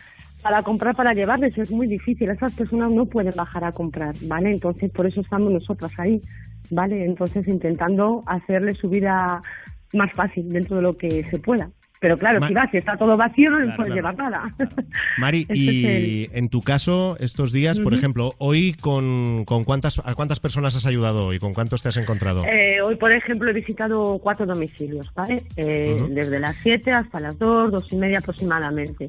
[0.41, 2.29] para comprar, para llevarles, es muy difícil.
[2.29, 4.51] Esas personas no pueden bajar a comprar, ¿vale?
[4.51, 6.21] Entonces, por eso estamos nosotras ahí,
[6.69, 7.03] ¿vale?
[7.03, 9.41] Entonces, intentando hacerles su vida
[9.93, 11.69] más fácil dentro de lo que se pueda.
[11.99, 13.95] Pero claro, Ma- si vas y está todo vacío, no Claro, puedes claro.
[13.95, 14.55] llevar nada.
[15.17, 20.13] Mari, Este y en tu caso, estos días, por ejemplo, hoy con, con cuántas, ¿a
[20.15, 21.39] cuántas personas has ayudado hoy?
[21.39, 22.43] ¿Con cuántos te has encontrado?
[22.45, 25.43] Eh, hoy, por ejemplo, he visitado cuatro domicilios, ¿vale?
[25.55, 25.95] Eh.
[26.11, 29.07] Desde las 7 hasta las 2, dos y media aproximadamente.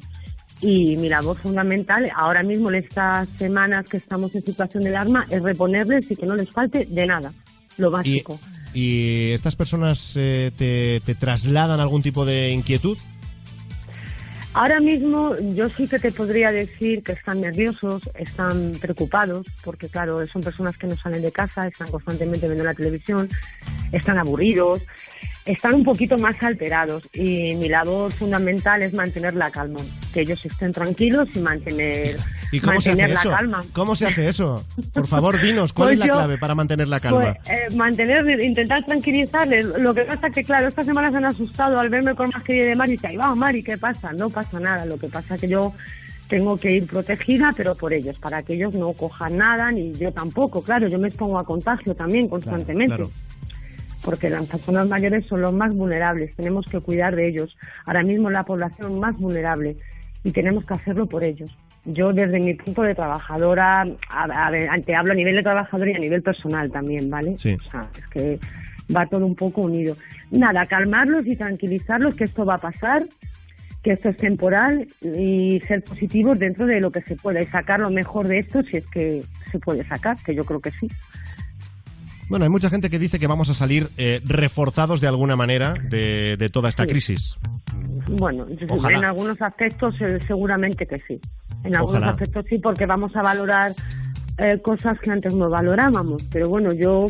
[0.61, 5.25] Y mi labor fundamental ahora mismo en estas semanas que estamos en situación de alarma
[5.29, 7.31] es reponerles y que no les falte de nada,
[7.79, 8.39] lo Y, básico.
[8.73, 12.97] y estas personas eh, te, te trasladan algún tipo de inquietud?
[14.53, 20.25] Ahora mismo yo sí que te podría decir que están nerviosos, están preocupados, porque claro,
[20.27, 23.29] son personas que no salen de casa, están constantemente viendo la televisión,
[23.91, 24.81] están aburridos,
[25.51, 29.79] están un poquito más alterados y mi labor fundamental es mantener la calma,
[30.13, 32.17] que ellos estén tranquilos y mantener,
[32.51, 33.63] ¿Y cómo se hace mantener la calma.
[33.73, 34.63] ¿Cómo se hace eso?
[34.93, 37.35] Por favor, dinos, ¿cuál Pues es la yo- clave para mantener la calma?
[37.43, 39.65] Pues, eh, mantener, intentar tranquilizarles.
[39.79, 42.75] Lo que pasa que, claro, estas semanas se han asustado al verme con mascarilla de
[42.75, 44.11] Mari y ahí va, Mari, ¿qué pasa?
[44.13, 44.85] No pasa nada.
[44.85, 45.73] Lo que pasa que yo
[46.27, 50.11] tengo que ir protegida, pero por ellos, para que ellos no cojan nada, ni yo
[50.11, 50.61] tampoco.
[50.61, 52.95] Claro, yo me expongo a contagio también constantemente.
[52.97, 53.09] claro.
[54.03, 57.57] Porque las personas mayores son los más vulnerables, tenemos que cuidar de ellos.
[57.85, 59.75] Ahora mismo la población más vulnerable
[60.23, 61.55] y tenemos que hacerlo por ellos.
[61.85, 64.51] Yo desde mi punto de trabajadora, a,
[64.85, 67.37] te hablo a nivel de trabajadora y a nivel personal también, ¿vale?
[67.37, 67.53] Sí.
[67.53, 68.39] O sea, es que
[68.95, 69.95] va todo un poco unido.
[70.31, 73.05] Nada, calmarlos y tranquilizarlos que esto va a pasar,
[73.83, 77.79] que esto es temporal y ser positivos dentro de lo que se pueda y sacar
[77.79, 80.87] lo mejor de esto si es que se puede sacar, que yo creo que sí.
[82.29, 85.73] Bueno, hay mucha gente que dice que vamos a salir eh, reforzados de alguna manera
[85.73, 86.89] de, de toda esta Sí.
[86.89, 87.37] crisis.
[88.07, 88.97] Bueno, Ojalá.
[88.97, 91.19] en algunos aspectos eh, seguramente que sí.
[91.63, 92.11] En algunos Ojalá.
[92.11, 93.71] aspectos sí, porque vamos a valorar
[94.37, 96.23] eh, cosas que antes no valorábamos.
[96.31, 97.07] Pero bueno, yo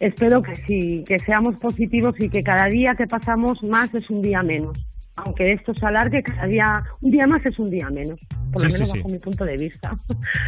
[0.00, 4.22] espero que sí, que seamos positivos y que cada día que pasamos más es un
[4.22, 4.78] día menos.
[5.16, 8.18] Aunque esto se alargue, cada día, un día más es un día menos.
[8.52, 8.98] Por Sí, lo menos sí.
[8.98, 9.94] bajo mi punto de vista.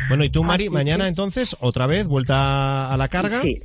[0.09, 3.43] Bueno, y tú, Mari, Así mañana entonces, otra vez, vuelta a la carga.
[3.43, 3.61] Sí.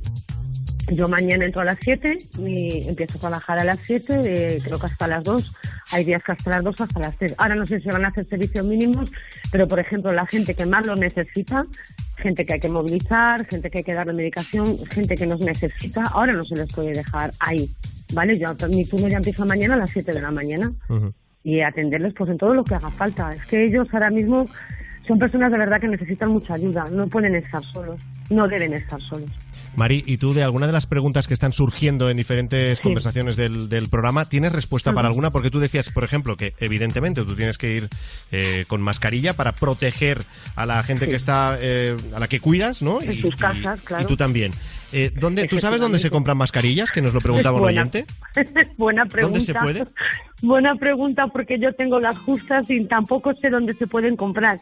[0.90, 4.78] Yo mañana entro a las 7 y empiezo a trabajar a las 7, eh, creo
[4.78, 5.52] que hasta las 2.
[5.92, 7.34] Hay días que hasta las 2, hasta las 3.
[7.38, 9.10] Ahora no sé si van a hacer servicios mínimos,
[9.52, 11.64] pero por ejemplo, la gente que más lo necesita,
[12.16, 16.02] gente que hay que movilizar, gente que hay que darle medicación, gente que nos necesita,
[16.12, 17.70] ahora no se les puede dejar ahí.
[18.12, 18.36] ¿Vale?
[18.36, 20.72] Yo, mi turno ya empieza mañana a las 7 de la mañana
[21.44, 23.34] y atenderles pues en todo lo que haga falta.
[23.34, 24.48] Es que ellos ahora mismo
[25.06, 28.00] son personas de verdad que necesitan mucha ayuda, no pueden estar solos,
[28.30, 29.30] no deben estar solos.
[29.76, 33.68] Mari, ¿y tú de alguna de las preguntas que están surgiendo en diferentes conversaciones del,
[33.68, 35.30] del programa, tienes respuesta para alguna?
[35.30, 37.88] Porque tú decías, por ejemplo, que evidentemente tú tienes que ir
[38.32, 40.22] eh, con mascarilla para proteger
[40.56, 41.10] a la gente Sí.
[41.10, 43.00] que está, eh, a la que cuidas, ¿no?
[43.00, 44.02] En Y- sus y- casas, claro.
[44.04, 44.52] Y tú también.
[44.92, 46.90] Eh, ¿dónde, ¿Tú sabes dónde se compran mascarillas?
[46.90, 48.06] Que nos lo preguntaba un oyente.
[48.76, 49.38] Buena pregunta.
[49.38, 49.84] ¿Dónde se puede?
[50.42, 54.60] Buena pregunta porque yo tengo las justas y tampoco sé dónde se pueden comprar.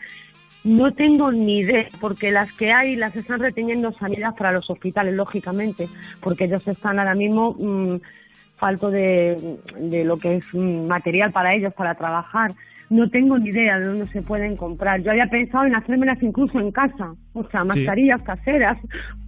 [0.69, 5.15] No tengo ni idea, porque las que hay las están reteniendo sanidad para los hospitales,
[5.15, 5.89] lógicamente,
[6.21, 7.97] porque ellos están ahora mismo mm,
[8.57, 12.53] falto de, de lo que es mm, material para ellos, para trabajar.
[12.91, 15.03] No tengo ni idea de dónde se pueden comprar.
[15.03, 17.69] Yo había pensado en hacérmelas incluso en casa, o sea, Sí.
[17.69, 18.79] mascarillas caseras,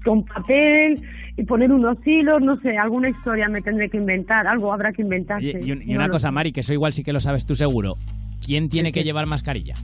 [0.05, 1.01] con papel
[1.37, 5.03] y poner unos hilos, no sé, alguna historia me tendré que inventar, algo habrá que
[5.03, 5.59] inventarse.
[5.63, 6.31] Y, un- y No una cosa.
[6.31, 7.97] Mari, que eso igual sí que lo sabes tú seguro.
[8.45, 9.75] ¿Quién tiene que llevar mascarilla?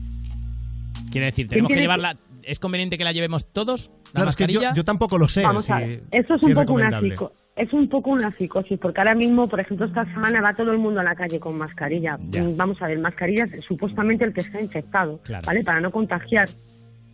[1.17, 2.17] Quiere decir, tenemos que llevarla.
[2.43, 3.91] ¿Es conveniente que la llevemos todos?
[4.09, 5.43] ¿La Claro, es que yo, tampoco lo sé.
[5.43, 7.11] Vamos si- a ver, eso es si un poco una recomendable.
[7.11, 10.71] psico, es un poco una psicosis, porque ahora mismo, por ejemplo, esta semana va todo
[10.73, 12.19] el mundo a la calle con mascarilla.
[12.31, 12.45] Ya.
[12.55, 15.43] Vamos a ver, mascarillas supuestamente el que está infectado, Claro.
[15.47, 15.65] ¿vale?
[15.65, 16.49] Para no contagiar.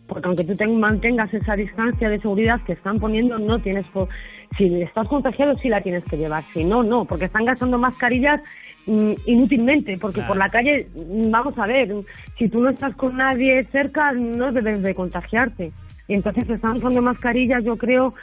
[0.05, 3.85] Porque aunque tú ten- mantengas esa distancia de seguridad que están poniendo, no tienes...
[3.87, 4.09] po-
[4.57, 6.43] si estás contagiado, sí la tienes que llevar.
[6.53, 8.39] Si no, no, porque están gastando mascarillas
[8.85, 10.27] inútilmente, porque Claro.
[10.29, 11.93] por la calle, mm, vamos a ver,
[12.37, 15.71] si tú no estás con nadie cerca, no debes de contagiarte.
[16.07, 18.13] Y entonces están usando mascarillas, yo creo,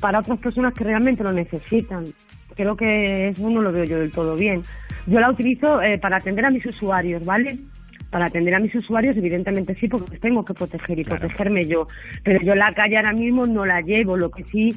[0.00, 2.06] para otras personas que realmente lo necesitan.
[2.54, 4.62] Creo que eso no lo veo yo del todo bien.
[5.06, 7.58] Yo la utilizo eh, para atender a mis usuarios, ¿vale?
[8.10, 11.86] Para atender a mis usuarios, evidentemente sí, porque tengo que proteger y protegerme yo.
[12.24, 14.16] Pero yo la calle ahora mismo no la llevo.
[14.16, 14.74] Lo que sí,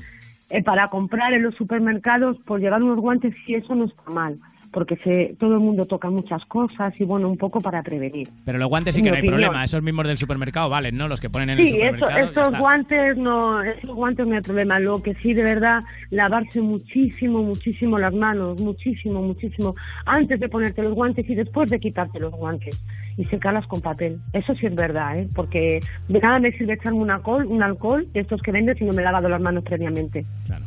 [0.50, 4.38] eh, para comprar en los supermercados, por llevar unos guantes, sí, eso no está mal.
[4.72, 8.30] Porque se, todo el mundo toca muchas cosas y bueno, un poco para prevenir.
[8.46, 9.42] Pero los guantes sí Mi que no hay opinión.
[9.42, 9.64] problema.
[9.66, 11.08] Esos mismos del supermercado valen, ¿no?
[11.10, 12.34] Los que ponen en el Sí, eso, supermercado.
[12.36, 14.80] ya esos guantes no, esos guantes no hay problema.
[14.80, 19.76] Lo que sí, de verdad, lavarse muchísimo, muchísimo las manos, muchísimo, muchísimo,
[20.06, 22.80] antes de ponerte los guantes y después de quitarte los guantes
[23.18, 24.20] y secarlas con papel.
[24.32, 25.28] Eso sí es verdad, ¿eh?
[25.36, 28.86] Porque de nada me sirve echarme un alcohol, un alcohol de estos que vendes si
[28.86, 30.26] no me he lavado las manos previamente.
[30.46, 30.64] Claro.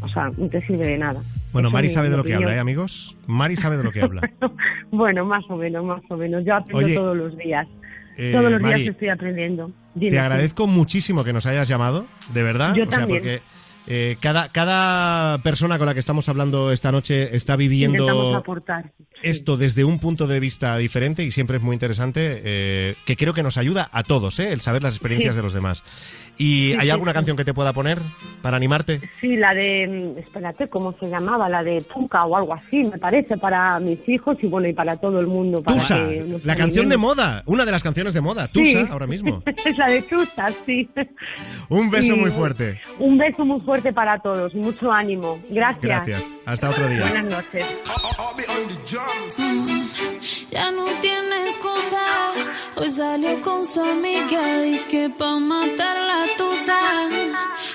[0.00, 1.20] O sea, no te sirve de nada.
[1.52, 3.16] Bueno, Mari sabe de lo que habla, ¿eh, amigos?
[3.26, 4.22] Mari sabe de lo que habla.
[4.90, 6.44] Bueno, más o menos, más o menos.
[6.44, 7.66] Yo aprendo Oye, todos los días.
[8.18, 9.70] eh, todos los Mari, días estoy aprendiendo.
[9.94, 10.18] Dime, Te sí.
[10.18, 12.04] agradezco muchísimo que nos hayas llamado,
[12.34, 12.74] de verdad.
[12.74, 13.20] Yo o sea, también.
[13.20, 13.40] porque
[13.86, 18.92] eh, cada, cada persona con la que estamos hablando esta noche está viviendo aportar.
[19.22, 23.34] esto desde un punto de vista diferente y siempre es muy interesante, eh, que creo
[23.34, 24.52] que nos ayuda a todos, ¿eh?
[24.52, 25.38] el saber las experiencias Sí.
[25.38, 25.82] de los demás.
[26.38, 27.14] ¿Y Sí, hay sí, alguna sí.
[27.16, 27.98] canción que te pueda poner
[28.40, 29.00] para animarte?
[29.20, 31.48] Sí, la de, mm, espérate, ¿cómo se llamaba?
[31.48, 34.96] La de Tuca o algo así, me parece, para mis hijos y bueno, y para
[34.96, 35.62] todo el mundo.
[35.62, 38.86] Para Tusa, que la canción de moda, una de las canciones de moda, Tusa, Sí.
[38.90, 39.42] ahora mismo.
[39.66, 40.88] es la de Tusa, sí.
[41.68, 42.80] Un beso muy fuerte.
[42.98, 45.40] Un beso muy fuerte para todos, mucho ánimo.
[45.48, 45.82] Gracias.
[45.82, 46.40] Gracias.
[46.44, 47.00] Hasta otro día.
[47.00, 47.66] Buenas noches.
[50.50, 52.02] Ya no tiene excusa.
[52.76, 54.62] Hoy salió con su amiga.
[54.62, 56.78] Dice que pa' matar la tusa.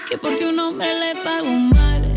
[0.07, 2.16] Que porque un hombre le pagó mal.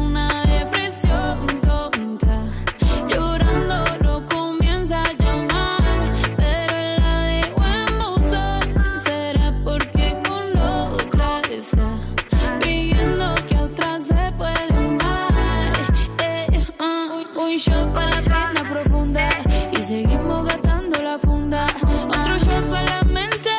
[17.61, 19.29] shot para la pena profunda
[19.71, 21.67] y seguimos gastando la funda.
[22.07, 23.51] Otro shot para la mente,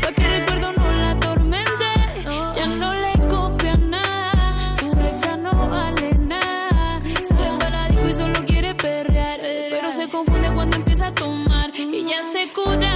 [0.00, 1.88] pa' que el recuerdo no la atormente.
[2.54, 7.00] Ya no le copia nada, su ex ya no vale nada.
[7.28, 9.40] Sale para la disco y solo quiere perrear,
[9.70, 12.87] pero se confunde cuando empieza a tomar y ya se cura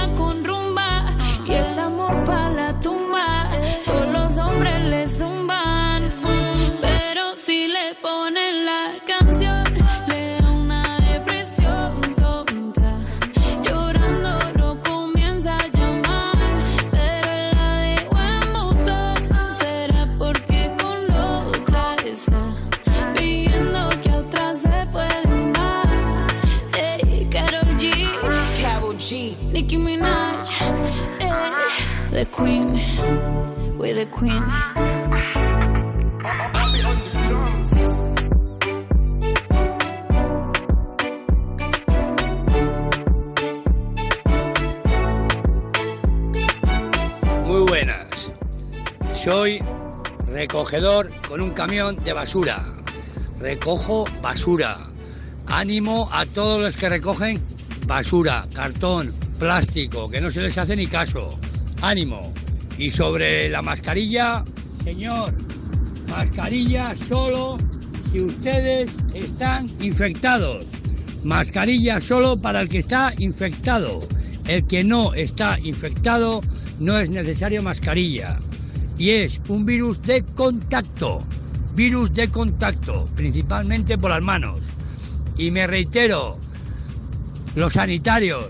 [32.43, 32.73] Queen,
[33.77, 34.43] we the Queen.
[47.45, 48.33] Muy buenas.
[49.15, 49.61] Soy
[50.27, 52.65] recogedor con un camión de basura.
[53.39, 54.89] Recojo basura.
[55.47, 57.41] Ánimo a todos los que recogen
[57.87, 61.39] basura, cartón, plástico, que no se les hace ni caso.
[61.83, 62.31] Ánimo.
[62.77, 64.45] Y sobre la mascarilla,
[64.85, 65.33] señor,
[66.07, 67.57] mascarilla solo
[68.09, 70.65] si ustedes están infectados.
[71.25, 73.99] Mascarilla solo para el que está infectado.
[74.47, 76.41] El que no está infectado
[76.79, 78.39] no es necesario mascarilla.
[78.97, 81.21] Y es un virus de contacto.
[81.75, 84.61] Virus de contacto, principalmente por las manos.
[85.37, 86.37] Y me reitero,
[87.55, 88.47] los sanitarios,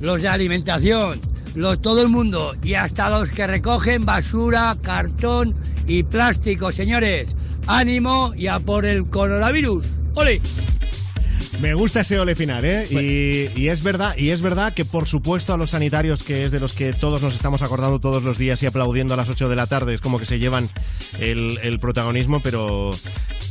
[0.00, 1.27] los de alimentación,
[1.58, 5.54] los, todo el mundo y hasta los que recogen basura, cartón
[5.86, 6.70] y plástico.
[6.70, 7.36] Señores,
[7.66, 9.98] ánimo y a por el coronavirus.
[10.14, 10.40] ¡Ole!
[11.60, 12.86] Me gusta ese ole final, ¿eh?
[12.88, 16.52] Y, y es verdad, y es verdad que por supuesto a los sanitarios, que es
[16.52, 19.48] de los que todos nos estamos acordando todos los días y aplaudiendo a las 8
[19.48, 20.68] de la tarde, es como que se llevan
[21.18, 22.92] el, el protagonismo, pero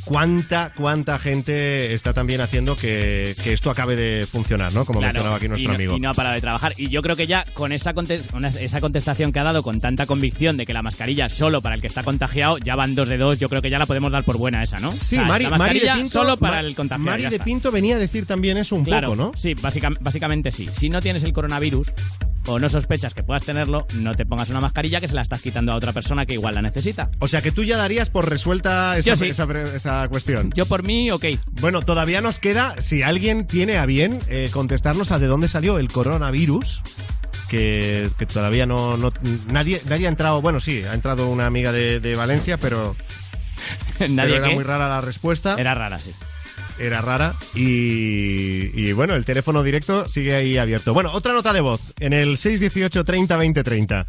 [0.07, 4.85] cuánta, cuánta gente está también haciendo que, que esto acabe de funcionar, ¿no?
[4.85, 5.95] Como Claro, mencionaba aquí nuestro y no, amigo.
[5.97, 6.73] Y no ha parado de trabajar.
[6.77, 9.81] Y yo creo que ya con esa, contes- con esa contestación que ha dado, con
[9.81, 13.09] tanta convicción de que la mascarilla solo para el que está contagiado, ya van dos
[13.09, 14.91] de dos, yo creo que ya la podemos dar por buena esa, ¿no?
[14.91, 17.11] Sí, O sea, Mari, la Mari de Pinto, solo para Ma- el contagiado.
[17.11, 17.39] Mari de.
[17.39, 19.31] Pinto venía a decir también eso un Claro, poco, ¿no?
[19.35, 20.69] Sí, básica- básicamente sí.
[20.71, 21.91] Si no tienes el coronavirus
[22.47, 25.41] o no sospechas que puedas tenerlo, no te pongas una mascarilla que se la estás
[25.41, 27.09] quitando a otra persona que igual la necesita.
[27.19, 29.27] O sea que tú ya darías por resuelta esa, sí.
[29.29, 29.45] esa,
[29.75, 30.51] esa cuestión.
[30.55, 31.25] Yo por mí, ok.
[31.61, 35.77] Bueno, todavía nos queda, si alguien tiene a bien, eh, contestarnos a de dónde salió
[35.77, 36.81] el coronavirus.
[37.49, 39.13] Que, que todavía no, no-
[39.53, 42.93] nadie, nadie ha entrado, bueno sí, ha entrado una amiga de, de Valencia, pero,
[43.99, 44.55] Nadie pero era qué.
[44.55, 45.55] muy rara la respuesta.
[45.57, 46.11] Era rara, sí.
[46.79, 50.93] Era rara y, y bueno, el teléfono directo sigue ahí abierto.
[50.93, 54.07] Bueno, otra nota de voz en el 618 30 20 30.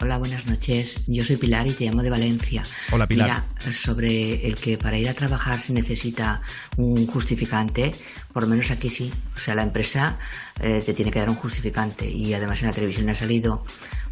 [0.00, 1.02] Hola, buenas noches.
[1.06, 2.64] Yo soy Pilar y te llamo de Valencia.
[2.90, 3.44] Hola, Pilar.
[3.60, 6.40] Mira, sobre el que para ir a trabajar se necesita
[6.76, 7.94] un justificante,
[8.32, 9.12] por lo menos aquí sí.
[9.36, 10.18] O sea, la empresa
[10.60, 13.64] eh, te tiene que dar un justificante y además en la televisión ha salido,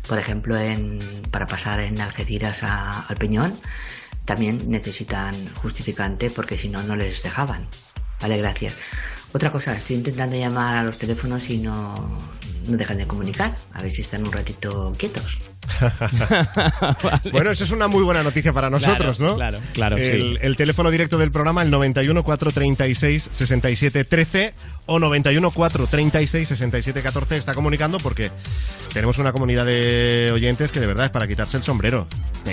[0.07, 0.99] por ejemplo, en,
[1.33, 3.59] para pasar en Algeciras a- al Peñón,
[4.31, 7.67] también necesitan justificante porque si no, no les dejaban.
[8.21, 8.77] Vale, gracias.
[9.33, 12.17] Otra cosa, estoy intentando llamar a los teléfonos y no,
[12.69, 13.57] no dejan de comunicar.
[13.73, 15.39] A ver si están un ratito quietos.
[17.33, 19.37] Bueno, eso es una muy buena noticia para nosotros, Claro, ¿no?
[19.37, 20.39] claro, claro, El, sí.
[20.41, 24.55] el teléfono directo del programa, el 91 436 67 13
[24.87, 28.31] o 91 436 67 14 está comunicando porque
[28.93, 32.07] tenemos una comunidad de oyentes que de verdad es para quitarse el sombrero.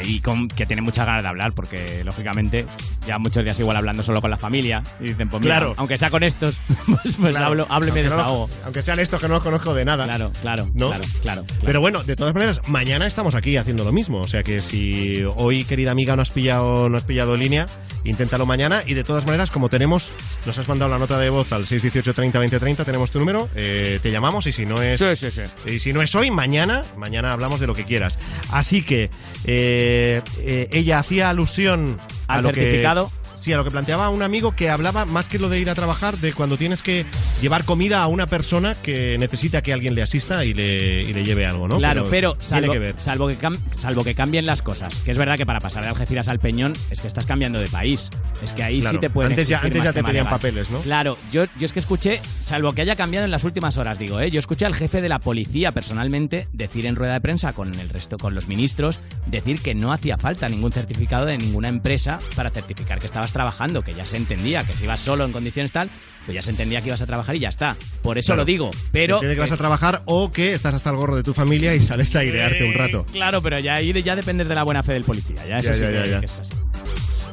[0.04, 2.66] Y con- que tiene muchas ganas de hablar, porque lógicamente
[3.08, 4.84] ya muchos días igual hablando solo con la familia.
[5.00, 5.74] Y dicen, pues mira, Claro.
[5.78, 7.46] aunque sea con estos, pues, pues Claro.
[7.46, 10.04] hablo, hablo y me Aunque no- aunque sean estos que no los conozco de nada.
[10.06, 10.90] Claro, claro, ¿no?
[10.90, 11.46] claro, claro, claro.
[11.66, 14.20] Pero bueno, de todas maneras, mañana estamos aquí haciendo lo mismo.
[14.20, 17.66] O sea que si hoy, querida amiga, no has pillado, no has pillado línea,
[18.04, 18.82] inténtalo mañana.
[18.86, 20.12] Y de todas maneras, como tenemos,
[20.46, 23.50] nos has mandado la nota de voz al 618 30 20 30, tenemos tu número,
[23.56, 25.00] eh, te llamamos y si no es.
[25.00, 25.42] Sí, sí, sí.
[25.72, 28.20] Y si no es hoy, mañana, mañana hablamos de lo que quieras.
[28.52, 29.10] Así que
[29.46, 31.98] eh, eh, ella hacía alusión
[32.28, 33.12] a Al lo que- certificado.
[33.38, 35.76] Sí, a lo que planteaba un amigo que hablaba más que lo de ir a
[35.76, 37.06] trabajar, de cuando tienes que
[37.42, 41.24] llevar comida a una persona que necesita que alguien le asista y le, y le
[41.24, 41.78] lleve algo, ¿no?
[41.78, 42.96] Claro, pero, salvo, que ver.
[42.98, 43.38] salvo, que
[43.78, 44.96] salvo que cambien las cosas.
[45.02, 47.68] Que es verdad que para pasar de Algeciras al Peñón es que estás cambiando de
[47.68, 48.10] país.
[48.42, 50.80] Es que ahí sí te pueden antes ya- antes ya te pedían papeles, ¿no?
[50.80, 54.20] Claro, yo, yo es que escuché, salvo que haya cambiado en las últimas horas, digo,
[54.20, 54.32] ¿eh?
[54.32, 57.90] yo escuché al jefe de la policía personalmente decir en rueda de prensa con el
[57.90, 62.50] resto, con los ministros, decir que no hacía falta ningún certificado de ninguna empresa para
[62.50, 65.90] certificar que estabas trabajando, que ya se entendía que si ibas solo en condiciones tal,
[66.26, 67.76] pues ya se entendía que ibas a trabajar y ya está.
[68.02, 68.42] Por eso Claro.
[68.42, 69.16] lo digo, pero...
[69.20, 71.74] Se entiende que vas a trabajar o que estás hasta el gorro de tu familia
[71.76, 73.06] y sales a airearte un rato.
[73.12, 75.38] Claro, pero ya ahí ya dependes de la buena fe del policía.
[75.48, 76.20] Ya, eso Ya, sí ya, que- ya, ya.
[76.20, 76.54] que es así.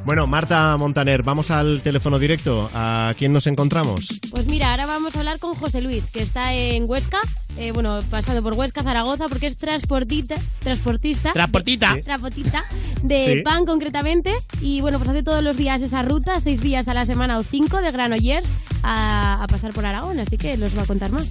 [0.05, 2.71] Bueno, Marta Montaner, vamos al teléfono directo.
[2.75, 4.09] ¿A quién nos encontramos?
[4.31, 7.21] Pues mira, ahora vamos a hablar con José Luis, que está en Huesca,
[7.59, 11.33] eh, bueno, pasando por Huesca, Zaragoza, porque es transportista, transportista.
[11.33, 11.95] Transportita.
[11.95, 12.65] de- transportista
[13.03, 13.41] de Sí.
[13.43, 14.33] pan concretamente.
[14.61, 17.43] Y bueno, pues hace todos los días esa ruta, seis días a la semana o
[17.43, 18.49] cinco de Granollers
[18.83, 21.27] a, a pasar por Aragón, así que los va a contar más.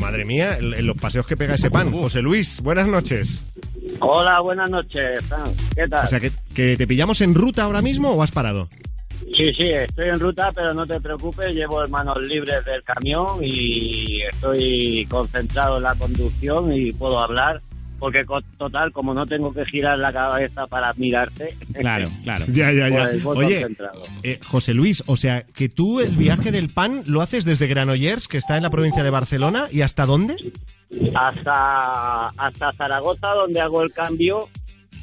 [0.00, 1.92] Madre mía, el- los paseos que pega ese pan.
[1.92, 3.46] José Luis, buenas noches.
[4.00, 5.20] Hola, buenas noches.
[5.74, 6.04] ¿Qué tal?
[6.04, 8.68] O sea, que, que te pillamos en ruta ahora mismo o has parado?
[9.38, 14.20] Sí, sí, estoy en ruta, pero no te preocupes, llevo manos libres del camión y
[14.22, 17.60] estoy concentrado en la conducción y puedo hablar,
[18.00, 18.24] porque
[18.56, 21.54] total, como no tengo que girar la cabeza para mirarte.
[21.72, 22.46] Claro, claro.
[22.48, 23.04] Ya, ya, ya.
[23.10, 23.66] pues voy Oye,
[24.24, 28.26] eh, José Luis, o sea, que tú el viaje del pan lo haces desde Granollers,
[28.26, 30.34] que está en la provincia de Barcelona, ¿y hasta dónde?
[31.14, 34.48] Hasta, hasta Zaragoza, donde hago el cambio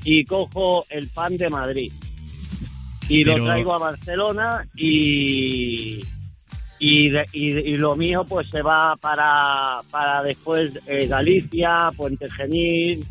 [0.03, 1.93] y cojo el pan de Madrid.
[3.07, 6.01] Y Pero- lo traigo a Barcelona y,
[6.79, 12.29] y, de- y- y lo mío pues se va para, para después eh, Galicia, Puente
[12.31, 13.05] Genil,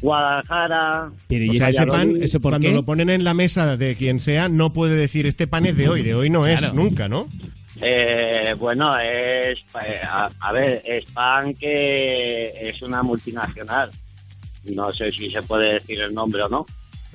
[0.00, 1.10] Guadalajara.
[1.10, 4.72] o sea, ese pan, ese- cuando lo ponen en la mesa de quien sea, no
[4.72, 6.74] puede decir este pan es de hoy, de hoy no es Claro.
[6.74, 7.28] nunca, ¿no?
[7.82, 13.90] Eh, bueno, es, eh, a, a ver, es pan que es una multinacional.
[14.74, 16.66] No sé si se puede decir el nombre o no.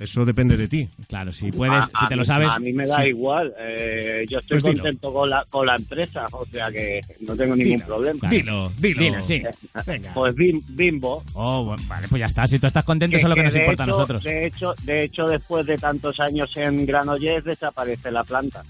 [0.02, 0.90] Eso depende de ti.
[1.08, 3.10] Claro, si A- a mí- A mí me da Sí.
[3.10, 3.54] igual.
[3.60, 7.56] eh, yo estoy Pues contento con la, con la empresa, o sea que no tengo
[7.56, 8.30] ningún Dilo, problema.
[8.30, 9.02] dilo, dilo.
[9.04, 9.42] Dilo, sí.
[9.86, 10.12] Venga.
[10.16, 11.24] Pues bim- bimbo.
[11.34, 12.48] Oh, bueno, vale, pues ya está.
[12.48, 14.24] Si tú estás contento, eso es lo que nos de importa hecho- a nosotros.
[14.24, 18.64] De hecho, de hecho, después de tantos años en Granollers desaparece la planta.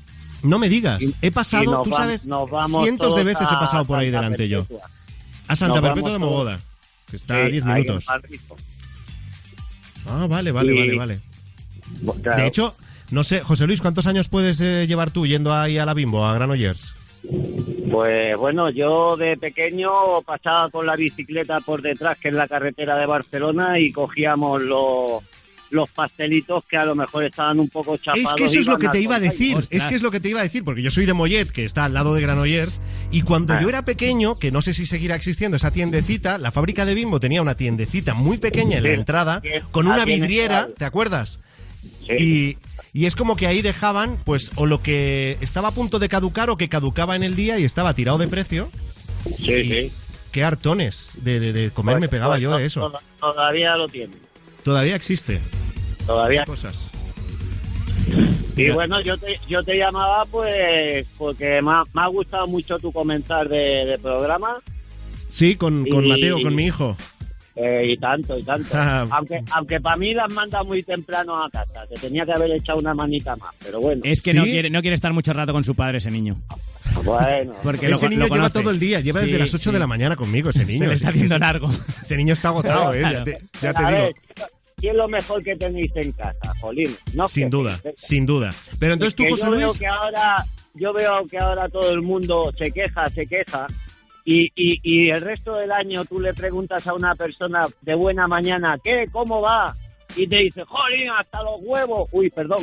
[0.43, 3.85] No me digas, Y- he pasado, tú sabes, nos vamos cientos de veces he pasado
[3.85, 4.65] por ahí delante yo.
[5.47, 6.59] A Santa Perpetua de Mogoda,
[7.09, 8.05] que está a Sí, 10 ahí en minutos.
[10.07, 11.19] Ah, vale, vale, Y- vale, vale.
[12.23, 12.41] Claro.
[12.41, 12.75] De hecho,
[13.11, 16.25] no sé, José Luis, ¿cuántos años puedes eh, llevar tú yendo ahí a la Bimbo,
[16.25, 16.95] a Granollers?
[17.91, 22.95] Pues bueno, yo de pequeño pasaba con la bicicleta por detrás, que es la carretera
[22.97, 25.21] de Barcelona, y cogíamos los,
[25.71, 28.29] los pastelitos que a lo mejor estaban un poco chapados.
[28.29, 30.19] Es que eso es lo que te iba a decir, es que es lo que
[30.19, 32.79] te iba a decir, porque yo soy de Mollet, que está al lado de Granollers,
[33.09, 33.59] y cuando Ah.
[33.61, 37.19] yo era pequeño, que no sé si seguirá existiendo esa tiendecita, la fábrica de Bimbo
[37.19, 40.67] tenía una tiendecita muy pequeña en la Sí, entrada, sí, con una vidriera.
[40.77, 41.39] ¿te acuerdas?
[42.17, 42.57] Y,
[42.93, 46.49] y es como que ahí dejaban, pues, o lo que estaba a punto de caducar
[46.49, 48.69] o que caducaba en el día y estaba tirado de precio.
[49.37, 49.91] Sí, Y sí.
[50.31, 52.89] Qué hartones de, de- de comer me Pues- pegaba pues yo de eso.
[52.91, 54.13] to- Todavía lo tiene.
[54.63, 55.39] Todavía existe.
[56.05, 56.45] Todavía.
[56.45, 56.89] cosas.
[58.57, 62.77] Y bueno, yo te, yo te llamaba pues porque me ha, me ha gustado mucho
[62.79, 64.57] tu comentar de, de programa
[65.29, 66.97] Sí, con, con Y- Mateo, con mi hijo.
[67.55, 68.69] Eh, y tanto, y tanto.
[68.73, 69.05] Ah.
[69.11, 71.85] aunque aunque para mí las manda muy temprano a casa.
[71.87, 74.01] Te tenía que haber echado una manita más, pero bueno.
[74.05, 76.41] Es que no, quiere, no quiere estar mucho rato con su padre ese niño.
[77.03, 77.53] Bueno.
[77.63, 79.71] Porque ese lo, niño lo lleva todo el día, lleva desde las 8 sí.
[79.71, 80.79] de la mañana conmigo ese niño.
[80.79, 81.69] Se le Es está haciendo ese- largo.
[82.01, 83.01] Ese niño está agotado, ¿eh?
[83.01, 84.01] Ya te, ya te A digo.
[84.03, 84.15] ver,
[84.79, 86.89] ¿qué es lo mejor que tenéis en casa, Jolín?
[87.13, 88.51] No Sin que- duda, sin duda.
[88.79, 92.49] Pero entonces tú, José yo veo que ahora yo veo que ahora todo el mundo
[92.57, 93.67] se queja se queja
[94.33, 98.27] y, y, y el resto del año tú le preguntas a una persona de buena
[98.27, 99.73] mañana qué cómo va
[100.15, 102.59] y te dice jolín hasta los huevos uy perdón.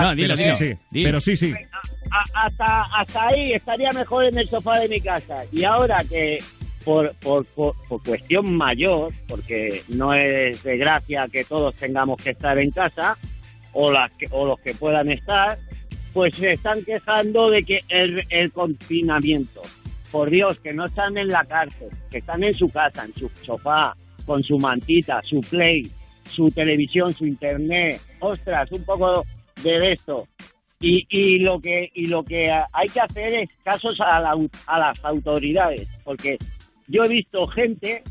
[0.00, 0.54] No, dilo, dilo.
[0.54, 1.08] Sí, Dilo.
[1.08, 1.54] pero sí, sí.
[2.10, 5.44] a- hasta hasta ahí estaría mejor en el sofá de mi casa.
[5.50, 6.38] Y ahora que
[6.84, 12.30] por, por, por, por cuestión mayor porque no es de gracia que todos tengamos que
[12.30, 13.16] estar en casa
[13.72, 15.56] o las que, o los que puedan estar
[16.12, 19.60] pues se están quejando de que el, el confinamiento
[20.10, 23.30] por Dios que no están en la cárcel que están en su casa en su
[23.44, 23.94] sofá
[24.26, 25.90] con su mantita su play
[26.24, 29.24] su televisión su internet ostras un poco
[29.62, 30.26] de esto
[30.80, 34.34] y, y lo que y lo que hay que hacer es casos a, la
[34.66, 36.36] a las autoridades porque
[36.86, 38.02] yo he visto gente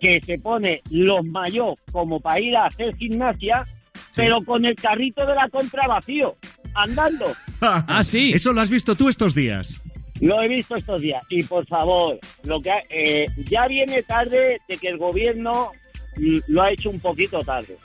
[0.00, 3.66] que se pone los mayos como para ir a hacer gimnasia
[4.14, 6.36] pero con el carrito de la compra vacío
[6.74, 7.26] andando.
[7.64, 8.32] Ah, sí.
[8.34, 9.84] Eso lo has visto tú estos días.
[10.20, 11.22] Lo he visto estos días.
[11.28, 15.72] Y por favor, lo que ha- eh, ya viene tarde de que el gobierno
[16.16, 17.76] mm, lo ha hecho un poquito tarde.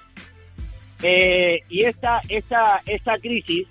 [1.03, 3.67] Eh, y esta, esta, esta crisis,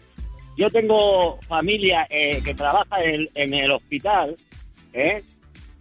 [0.56, 4.36] yo tengo familia eh, que trabaja en, en el hospital,
[4.92, 5.22] ¿eh?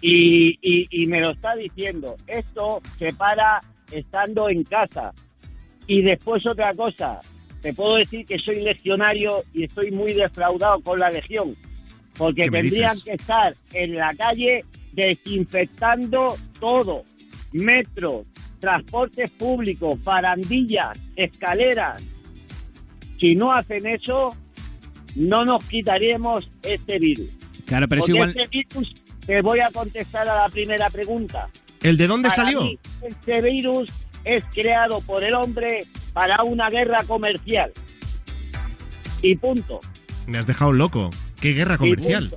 [0.01, 2.15] y, y, y me lo está diciendo.
[2.27, 3.61] Esto se para
[3.91, 5.13] estando en casa.
[5.87, 7.21] Y después otra cosa,
[7.61, 11.55] te puedo decir que soy legionario y estoy muy defraudado con la legión,
[12.17, 14.63] porque ¿Qué me tendrían que estar en la calle
[14.93, 17.03] desinfectando todo,
[17.51, 18.25] metros,
[18.59, 22.01] transportes públicos, barandillas, escaleras.
[23.19, 24.35] Si no hacen eso,
[25.15, 27.29] no nos quitaríamos este virus.
[27.65, 28.29] Claro, pero es igual.
[28.29, 28.93] este virus,
[29.25, 31.47] te voy a contestar a la primera pregunta.
[31.81, 32.61] ¿El de dónde Para salió?
[32.63, 33.89] mí, este virus
[34.23, 37.71] es creado por el hombre para una guerra comercial.
[39.21, 39.79] Y punto.
[40.27, 41.11] Me has dejado loco.
[41.39, 42.35] ¿Qué guerra comercial?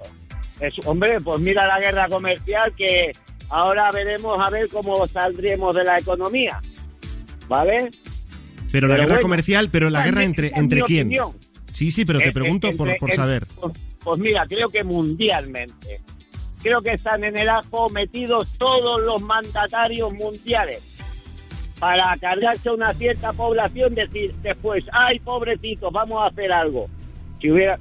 [0.60, 3.12] Es, hombre, pues mira la guerra comercial que
[3.48, 6.60] ahora veremos a ver cómo saldremos de la economía.
[7.48, 7.90] ¿Vale?
[8.70, 11.06] Pero la guerra bueno, comercial, pero la guerra entre, entre quién?
[11.06, 11.32] opinión.
[11.72, 13.46] Sí, sí, pero te pregunto por, por saber.
[13.58, 13.72] Pues,
[14.02, 16.00] pues mira, creo que mundialmente.
[16.62, 20.98] Creo que están en el ajo metidos todos los mandatarios mundiales
[21.78, 26.88] para cargarse a una cierta población, decir después, ay, pobrecitos, vamos a hacer algo.
[27.40, 27.78] Si hubiera...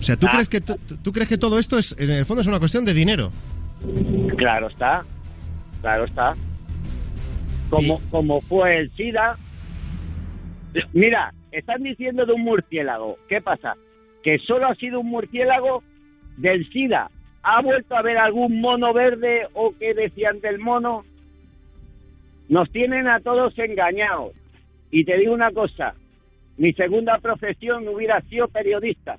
[0.00, 0.30] O sea, ¿tú, Ah.
[0.32, 2.84] crees que, tú, tú crees que todo esto es, en el fondo es una cuestión
[2.84, 3.30] de dinero?
[4.36, 5.04] Claro está,
[5.82, 6.34] claro está.
[7.68, 9.36] Como, como fue el SIDA.
[10.92, 13.16] Mira, están diciendo de un murciélago.
[13.28, 13.74] ¿Qué pasa?
[14.22, 15.82] Que solo ha sido un murciélago
[16.36, 17.10] del SIDA.
[17.42, 21.04] ¿Ha vuelto a haber algún mono verde o qué decían del mono?
[22.48, 24.32] Nos tienen a todos engañados.
[24.90, 25.94] Y te digo una cosa,
[26.58, 29.18] mi segunda profesión hubiera sido periodista,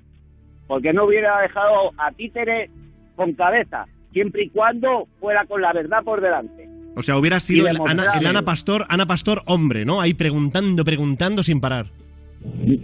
[0.72, 2.70] porque no hubiera dejado a títere
[3.14, 6.66] con cabeza, siempre y cuando fuera con la verdad por delante.
[6.96, 10.00] O sea, hubiera sido el Ana, el Ana Pastor, Ana Pastor hombre, ¿no?
[10.00, 11.88] Ahí preguntando, preguntando sin parar.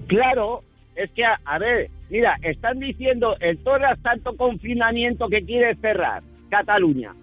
[0.07, 0.65] Claro,
[0.97, 6.23] es que, a, a ver, mira, están diciendo el Torras tanto confinamiento que quiere cerrar
[6.51, 7.15] Cataluña.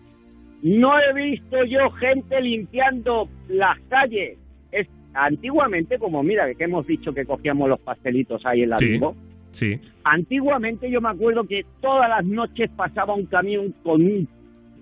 [0.64, 4.40] No he visto yo gente limpiando las calles.
[4.72, 8.88] Es, antiguamente, como mira, que hemos dicho que cogíamos los pastelitos ahí en la Sí.
[8.88, 9.16] Bimbo,
[9.56, 9.80] Sí.
[10.04, 14.28] Antiguamente yo me acuerdo que todas las noches pasaba un camión con un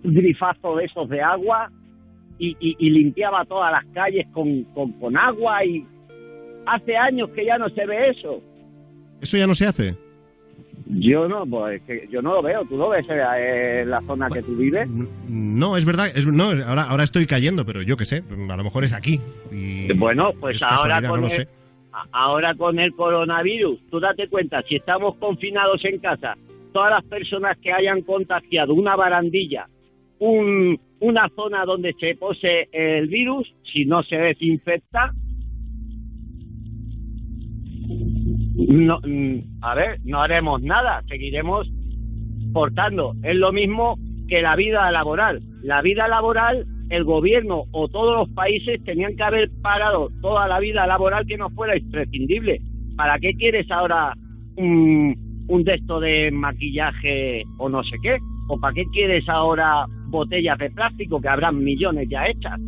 [0.04, 1.70] grifazo de esos de agua
[2.40, 5.86] y, y- y limpiaba todas las calles con, con, con agua y
[6.66, 8.42] hace años que ya no se ve eso.
[9.22, 9.96] ¿Eso ya no se hace?
[10.88, 12.66] Yo no, pues que yo no lo veo.
[12.66, 14.90] ¿Tú lo ves eh, en la zona que tú vives?
[15.30, 16.08] No, es verdad.
[16.14, 18.24] Es, no, ahora, ahora estoy cayendo, pero yo qué sé.
[18.50, 19.22] A lo mejor es aquí.
[19.52, 21.42] y Bueno, pues es ahora con, no lo el, sé.
[21.44, 21.63] a-
[22.12, 26.36] ahora con el coronavirus, tú date cuenta, si estamos confinados en casa,
[26.72, 29.68] todas las personas que hayan contagiado una barandilla,
[30.20, 35.14] un, una zona donde se pose el virus, si no se desinfecta,
[38.56, 41.70] no, mm, a ver, no haremos nada, seguiremos
[42.54, 43.14] portando.
[43.24, 43.98] Es lo mismo
[44.28, 45.42] que la vida laboral.
[45.62, 50.60] La vida laboral, el gobierno o todos los países tenían que haber parado toda la
[50.60, 52.62] vida laboral que no fuera imprescindible.
[52.96, 54.14] ¿Para qué quieres ahora
[54.58, 55.16] un,
[55.48, 58.18] un texto de maquillaje o no sé qué?
[58.50, 62.60] ¿O para qué quieres ahora botellas de plástico que habrán millones ya hechas?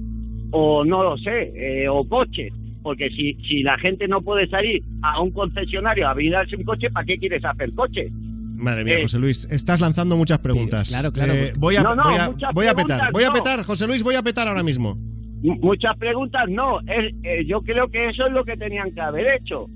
[0.52, 2.54] O no lo sé, eh, o coches.
[2.82, 6.90] Porque si, si la gente no puede salir a un concesionario a brindarse un coche,
[6.92, 8.10] ¿para qué quieres hacer coche?
[8.56, 10.90] Madre mía, Eh, José Luis, estás lanzando muchas preguntas.
[10.90, 13.34] claro, claro, Eh, voy a, No, no, voy a, voy a petar, voy a no.
[13.34, 14.98] petar, José Luis, voy a petar ahora mismo.
[15.44, 16.80] M- Muchas preguntas no.
[16.82, 19.68] Es, eh, yo creo que eso es lo que tenían que haber hecho.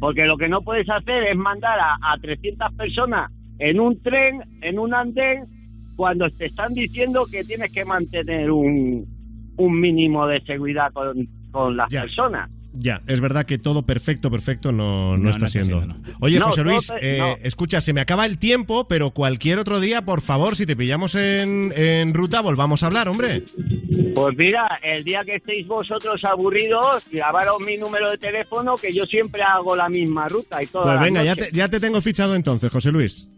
[0.00, 4.40] Porque lo que no puedes hacer es mandar a, a 300 personas en un tren,
[4.62, 5.44] en un andén,
[5.94, 9.06] cuando te están diciendo que tienes que mantener un,
[9.56, 12.50] un mínimo de seguridad con, con las personas.
[12.74, 15.78] Ya, es verdad que todo perfecto, perfecto no, no, No, está no siendo.
[15.80, 16.02] siendo, no.
[16.20, 17.36] Oye, No, José todo Luis, eh, no.
[17.46, 21.14] escucha, se me acaba el tiempo, pero cualquier otro día, por favor, si te pillamos
[21.14, 23.44] en, en ruta, volvamos a hablar, hombre.
[24.14, 29.04] Pues mira, el día que estéis vosotros aburridos, grabaros mi número de teléfono, que yo
[29.04, 32.34] siempre hago la misma ruta y todas Pues venga, ya te, ya te tengo fichado
[32.34, 33.28] entonces, José Luis.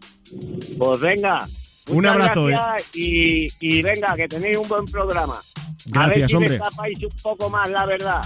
[0.77, 1.45] Pues venga.
[1.87, 5.35] Un abrazo, gracias y, y venga, que tenéis un buen programa.
[5.35, 6.49] a ver Gracias, si hombre.
[6.51, 8.21] me tapáis un poco más, la verdad.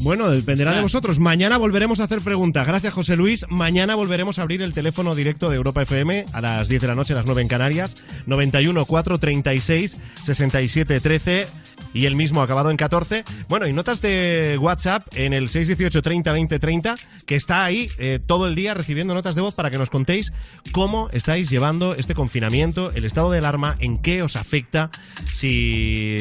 [0.00, 1.18] Bueno, dependerá de vosotros.
[1.18, 2.66] Mañana volveremos a hacer preguntas.
[2.66, 3.46] Gracias, José Luis.
[3.48, 6.94] Mañana volveremos a abrir el teléfono directo de Europa FM a las 10 de la
[6.94, 7.96] noche, a las 9 en Canarias.
[8.26, 11.46] 91 436 67 13.
[11.94, 13.24] y el mismo acabado en 14.
[13.48, 16.94] Bueno, y notas de WhatsApp en el 618 30 20 30,
[17.24, 20.32] que está ahí eh, todo el día recibiendo notas de voz para que nos contéis
[20.72, 24.90] cómo estáis llevando este confinamiento, el estado de alarma, en qué os afecta,
[25.30, 26.16] si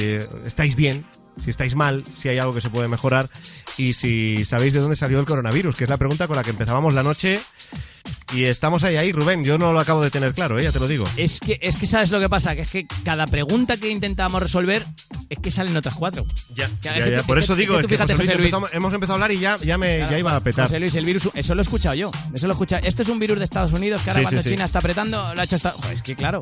[0.45, 1.05] estáis bien,
[1.41, 3.29] si estáis mal, si hay algo que se puede mejorar
[3.77, 6.51] y si sabéis de dónde salió el coronavirus, que es la pregunta con la que
[6.51, 7.39] empezábamos la noche.
[8.33, 9.43] Y estamos ahí, ahí, Rubén.
[9.43, 10.63] Yo no lo acabo de tener claro, ¿eh?
[10.63, 11.05] ya te lo digo.
[11.17, 14.41] Es que, es que sabes lo que pasa, que es que cada pregunta que intentamos
[14.41, 14.83] resolver
[15.29, 16.25] es que salen otras cuatro.
[16.53, 17.21] Ya, ya, ya.
[17.21, 18.47] tú- Por es eso digo, es que fíjate, José Luis, José Luis.
[18.53, 20.65] empezamos- hemos empezado a hablar y ya, ya, me, ya iba a petar.
[20.65, 22.11] José Luis, el virus, eso lo he escuchado yo.
[22.33, 22.81] Eso lo he escuchado.
[22.87, 24.55] Esto es un virus de Estados Unidos que ahora Sí, cuando sí, sí.
[24.55, 25.71] China está apretando, lo ha hecho esta...
[25.71, 26.41] Joder, es que claro.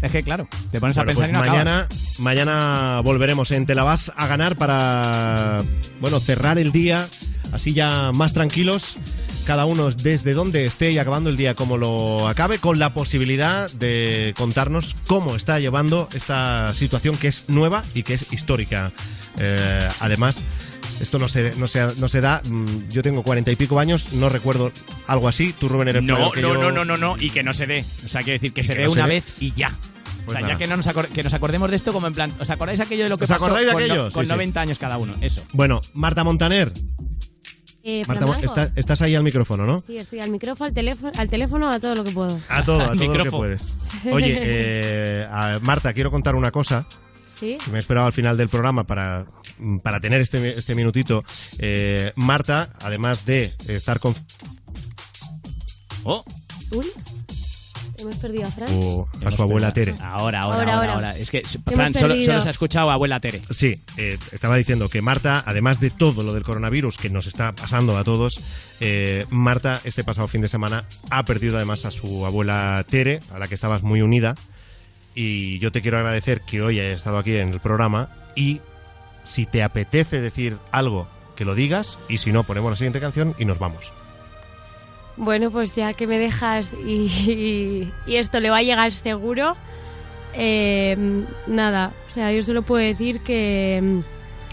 [0.00, 0.48] Es que claro.
[0.70, 1.58] Te pones a pensar pues y no acabas.
[1.58, 1.88] mañana,
[2.18, 5.64] mañana volveremos en Te la vas a ganar para
[6.00, 7.08] bueno cerrar el día
[7.52, 8.96] así ya más tranquilos
[9.46, 13.70] cada uno desde donde esté y acabando el día como lo acabe con la posibilidad
[13.72, 18.92] de contarnos cómo está llevando esta situación que es nueva y que es histórica
[19.40, 20.42] Eh, además
[21.00, 22.42] esto no se, no, se, no se da.
[22.44, 24.72] mm, Yo tengo cuarenta y pico años, no recuerdo
[25.06, 25.52] algo así.
[25.58, 26.60] Tú, Rubén, eres No, que no, yo.
[26.60, 27.84] no, no, no, no, y que no se dé.
[28.04, 29.14] O sea, quiero decir que Y se que dé no se una dé.
[29.14, 29.70] vez y ya.
[30.24, 30.52] Pues o sea, nada.
[30.54, 32.30] ya que, no nos que nos acordemos de esto como en plan...
[32.38, 34.10] ¿Os acordáis aquello de lo que ¿Os pasó acordáis de con, no- aquello?
[34.12, 34.32] con Sí, sí.
[34.34, 35.14] 90 años cada uno?
[35.22, 35.42] Eso.
[35.52, 36.70] Bueno, Marta Montaner.
[37.82, 39.80] Eh, Marta, está- estás ahí al micrófono, ¿no?
[39.80, 42.38] Sí, estoy al micrófono, al teléfono, al teléfono, a todo lo que puedo.
[42.50, 43.76] A todo, a todo lo que puedes.
[44.12, 46.84] Oye, eh, a- Marta, quiero contar una cosa.
[47.42, 49.26] Me he esperado al final del programa para,
[49.82, 51.24] para tener este, este minutito.
[51.58, 54.14] Eh, Marta, además de estar con...
[56.04, 56.24] Oh.
[56.70, 56.86] Uy,
[57.98, 58.68] hemos perdido a Fran.
[58.72, 59.94] o a su abuela Tere.
[60.00, 60.92] Ahora, ahora, Ahora, ahora, ahora.
[60.94, 61.18] ahora.
[61.18, 63.42] Es que, Fran, solo, se ha escuchado a abuela Tere.
[63.50, 67.52] Sí, eh, estaba diciendo que Marta, además de todo lo del coronavirus que nos está
[67.52, 68.40] pasando a todos,
[68.80, 73.38] eh, Marta este pasado fin de semana ha perdido además a su abuela Tere, a
[73.38, 74.34] la que estabas muy unida.
[75.14, 78.60] Y yo te quiero agradecer que hoy hayas estado aquí en el programa y
[79.24, 81.06] si te apetece decir algo,
[81.36, 83.92] que lo digas y si no, ponemos la siguiente canción y nos vamos.
[85.16, 89.56] Bueno, pues ya que me dejas y, esto le va a llegar seguro,
[90.34, 90.96] eh,
[91.46, 94.00] nada, o sea, yo solo puedo decir que mm,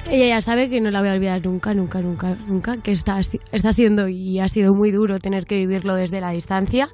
[0.09, 3.19] ella ya sabe que no la voy a olvidar nunca, nunca, nunca, nunca, que está,
[3.19, 6.89] está siendo y ha sido muy duro tener que vivirlo desde la distancia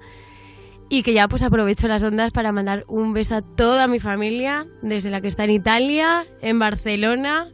[0.91, 4.67] y que ya pues aprovecho las ondas para mandar un beso a toda mi familia,
[4.81, 7.47] desde la que está en Italia, en Barcelona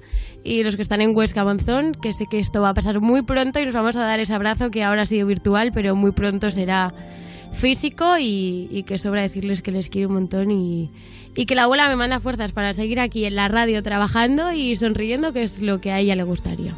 [0.44, 3.22] y los que están en Huesca Monzón, que sé que esto va a pasar muy
[3.22, 6.14] pronto y nos vamos a dar ese abrazo que ahora ha sido virtual, pero muy
[6.14, 6.96] pronto será
[7.54, 10.90] físico y, que sobra decirles que les quiero un montón y,
[11.36, 14.76] y que la abuela me manda fuerzas para seguir aquí en la radio trabajando y
[14.78, 16.74] sonriendo, que es lo que a ella le gustaría.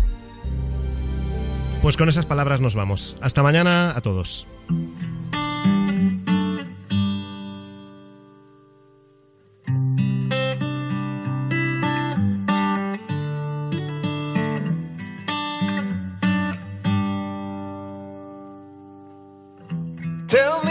[1.82, 3.16] Pues con esas palabras nos vamos.
[3.22, 4.46] Hasta mañana a todos.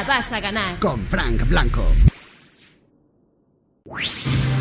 [0.00, 0.78] La vas a ganar.
[0.78, 1.84] Con Frank Blanco.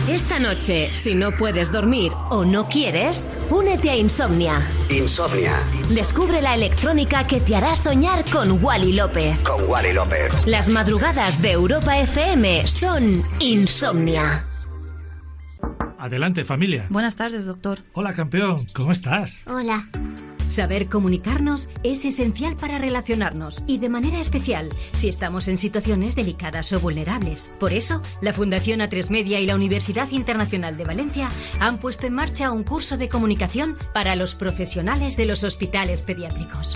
[0.09, 4.59] Esta noche, si no puedes dormir o no quieres, únete a Insomnia.
[4.89, 5.53] Insomnia.
[5.89, 9.39] Descubre la electrónica que te hará soñar con Wally López.
[9.43, 10.47] Con Wally López.
[10.47, 14.45] Las madrugadas de Europa FM son Insomnia.
[15.99, 16.87] Adelante, familia.
[16.89, 17.79] Buenas tardes, doctor.
[17.93, 18.65] Hola, campeón.
[18.73, 19.43] ¿Cómo estás?
[19.45, 19.87] Hola.
[20.49, 26.73] Saber comunicarnos es esencial para relacionarnos y de manera especial si estamos en situaciones delicadas
[26.73, 27.51] o vulnerables.
[27.59, 32.13] Por eso, la Fundación A3 Media y la Universidad Internacional de Valencia han puesto en
[32.13, 36.75] marcha un curso de comunicación para los profesionales de los hospitales pediátricos.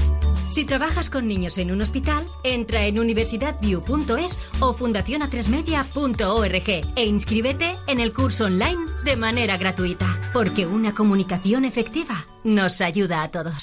[0.49, 7.99] Si trabajas con niños en un hospital, entra en universidadview.es o fundacionatresmedia.org e inscríbete en
[7.99, 13.62] el curso online de manera gratuita, porque una comunicación efectiva nos ayuda a todos.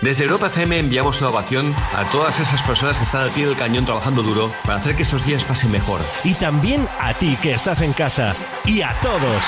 [0.00, 3.56] Desde Europa FM enviamos una ovación a todas esas personas que están al pie del
[3.56, 6.00] cañón trabajando duro para hacer que estos días pasen mejor.
[6.22, 8.32] Y también a ti que estás en casa.
[8.64, 9.42] Y a todos.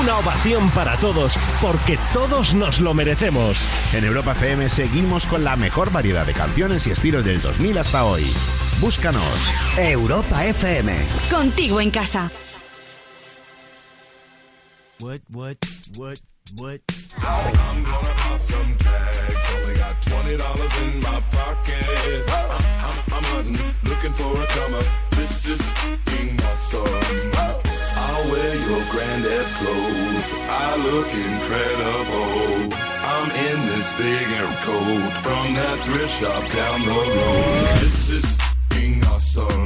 [0.00, 3.58] Una ovación para todos, porque todos nos lo merecemos.
[3.94, 8.04] En Europa FM seguimos con la mejor variedad de canciones y estilos del 2000 hasta
[8.04, 8.32] hoy.
[8.80, 9.26] Búscanos.
[9.76, 10.94] Europa FM.
[11.28, 12.30] Contigo en casa.
[15.00, 15.56] What, what,
[15.98, 16.16] what,
[16.54, 16.80] what?
[17.22, 19.46] I'm gonna pop some tags.
[19.54, 22.24] Only got twenty dollars in my pocket.
[22.28, 24.84] I'm, I'm, hunting, looking for a come.
[25.12, 25.62] This is
[26.06, 26.86] being awesome.
[27.36, 30.32] I'll wear your granddad's clothes.
[30.48, 32.74] I look incredible.
[33.14, 37.80] I'm in this big air coat from that thrift shop down the road.
[37.80, 38.38] This is
[38.70, 39.64] being awesome.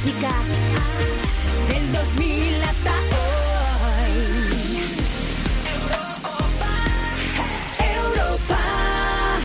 [0.00, 0.67] Solo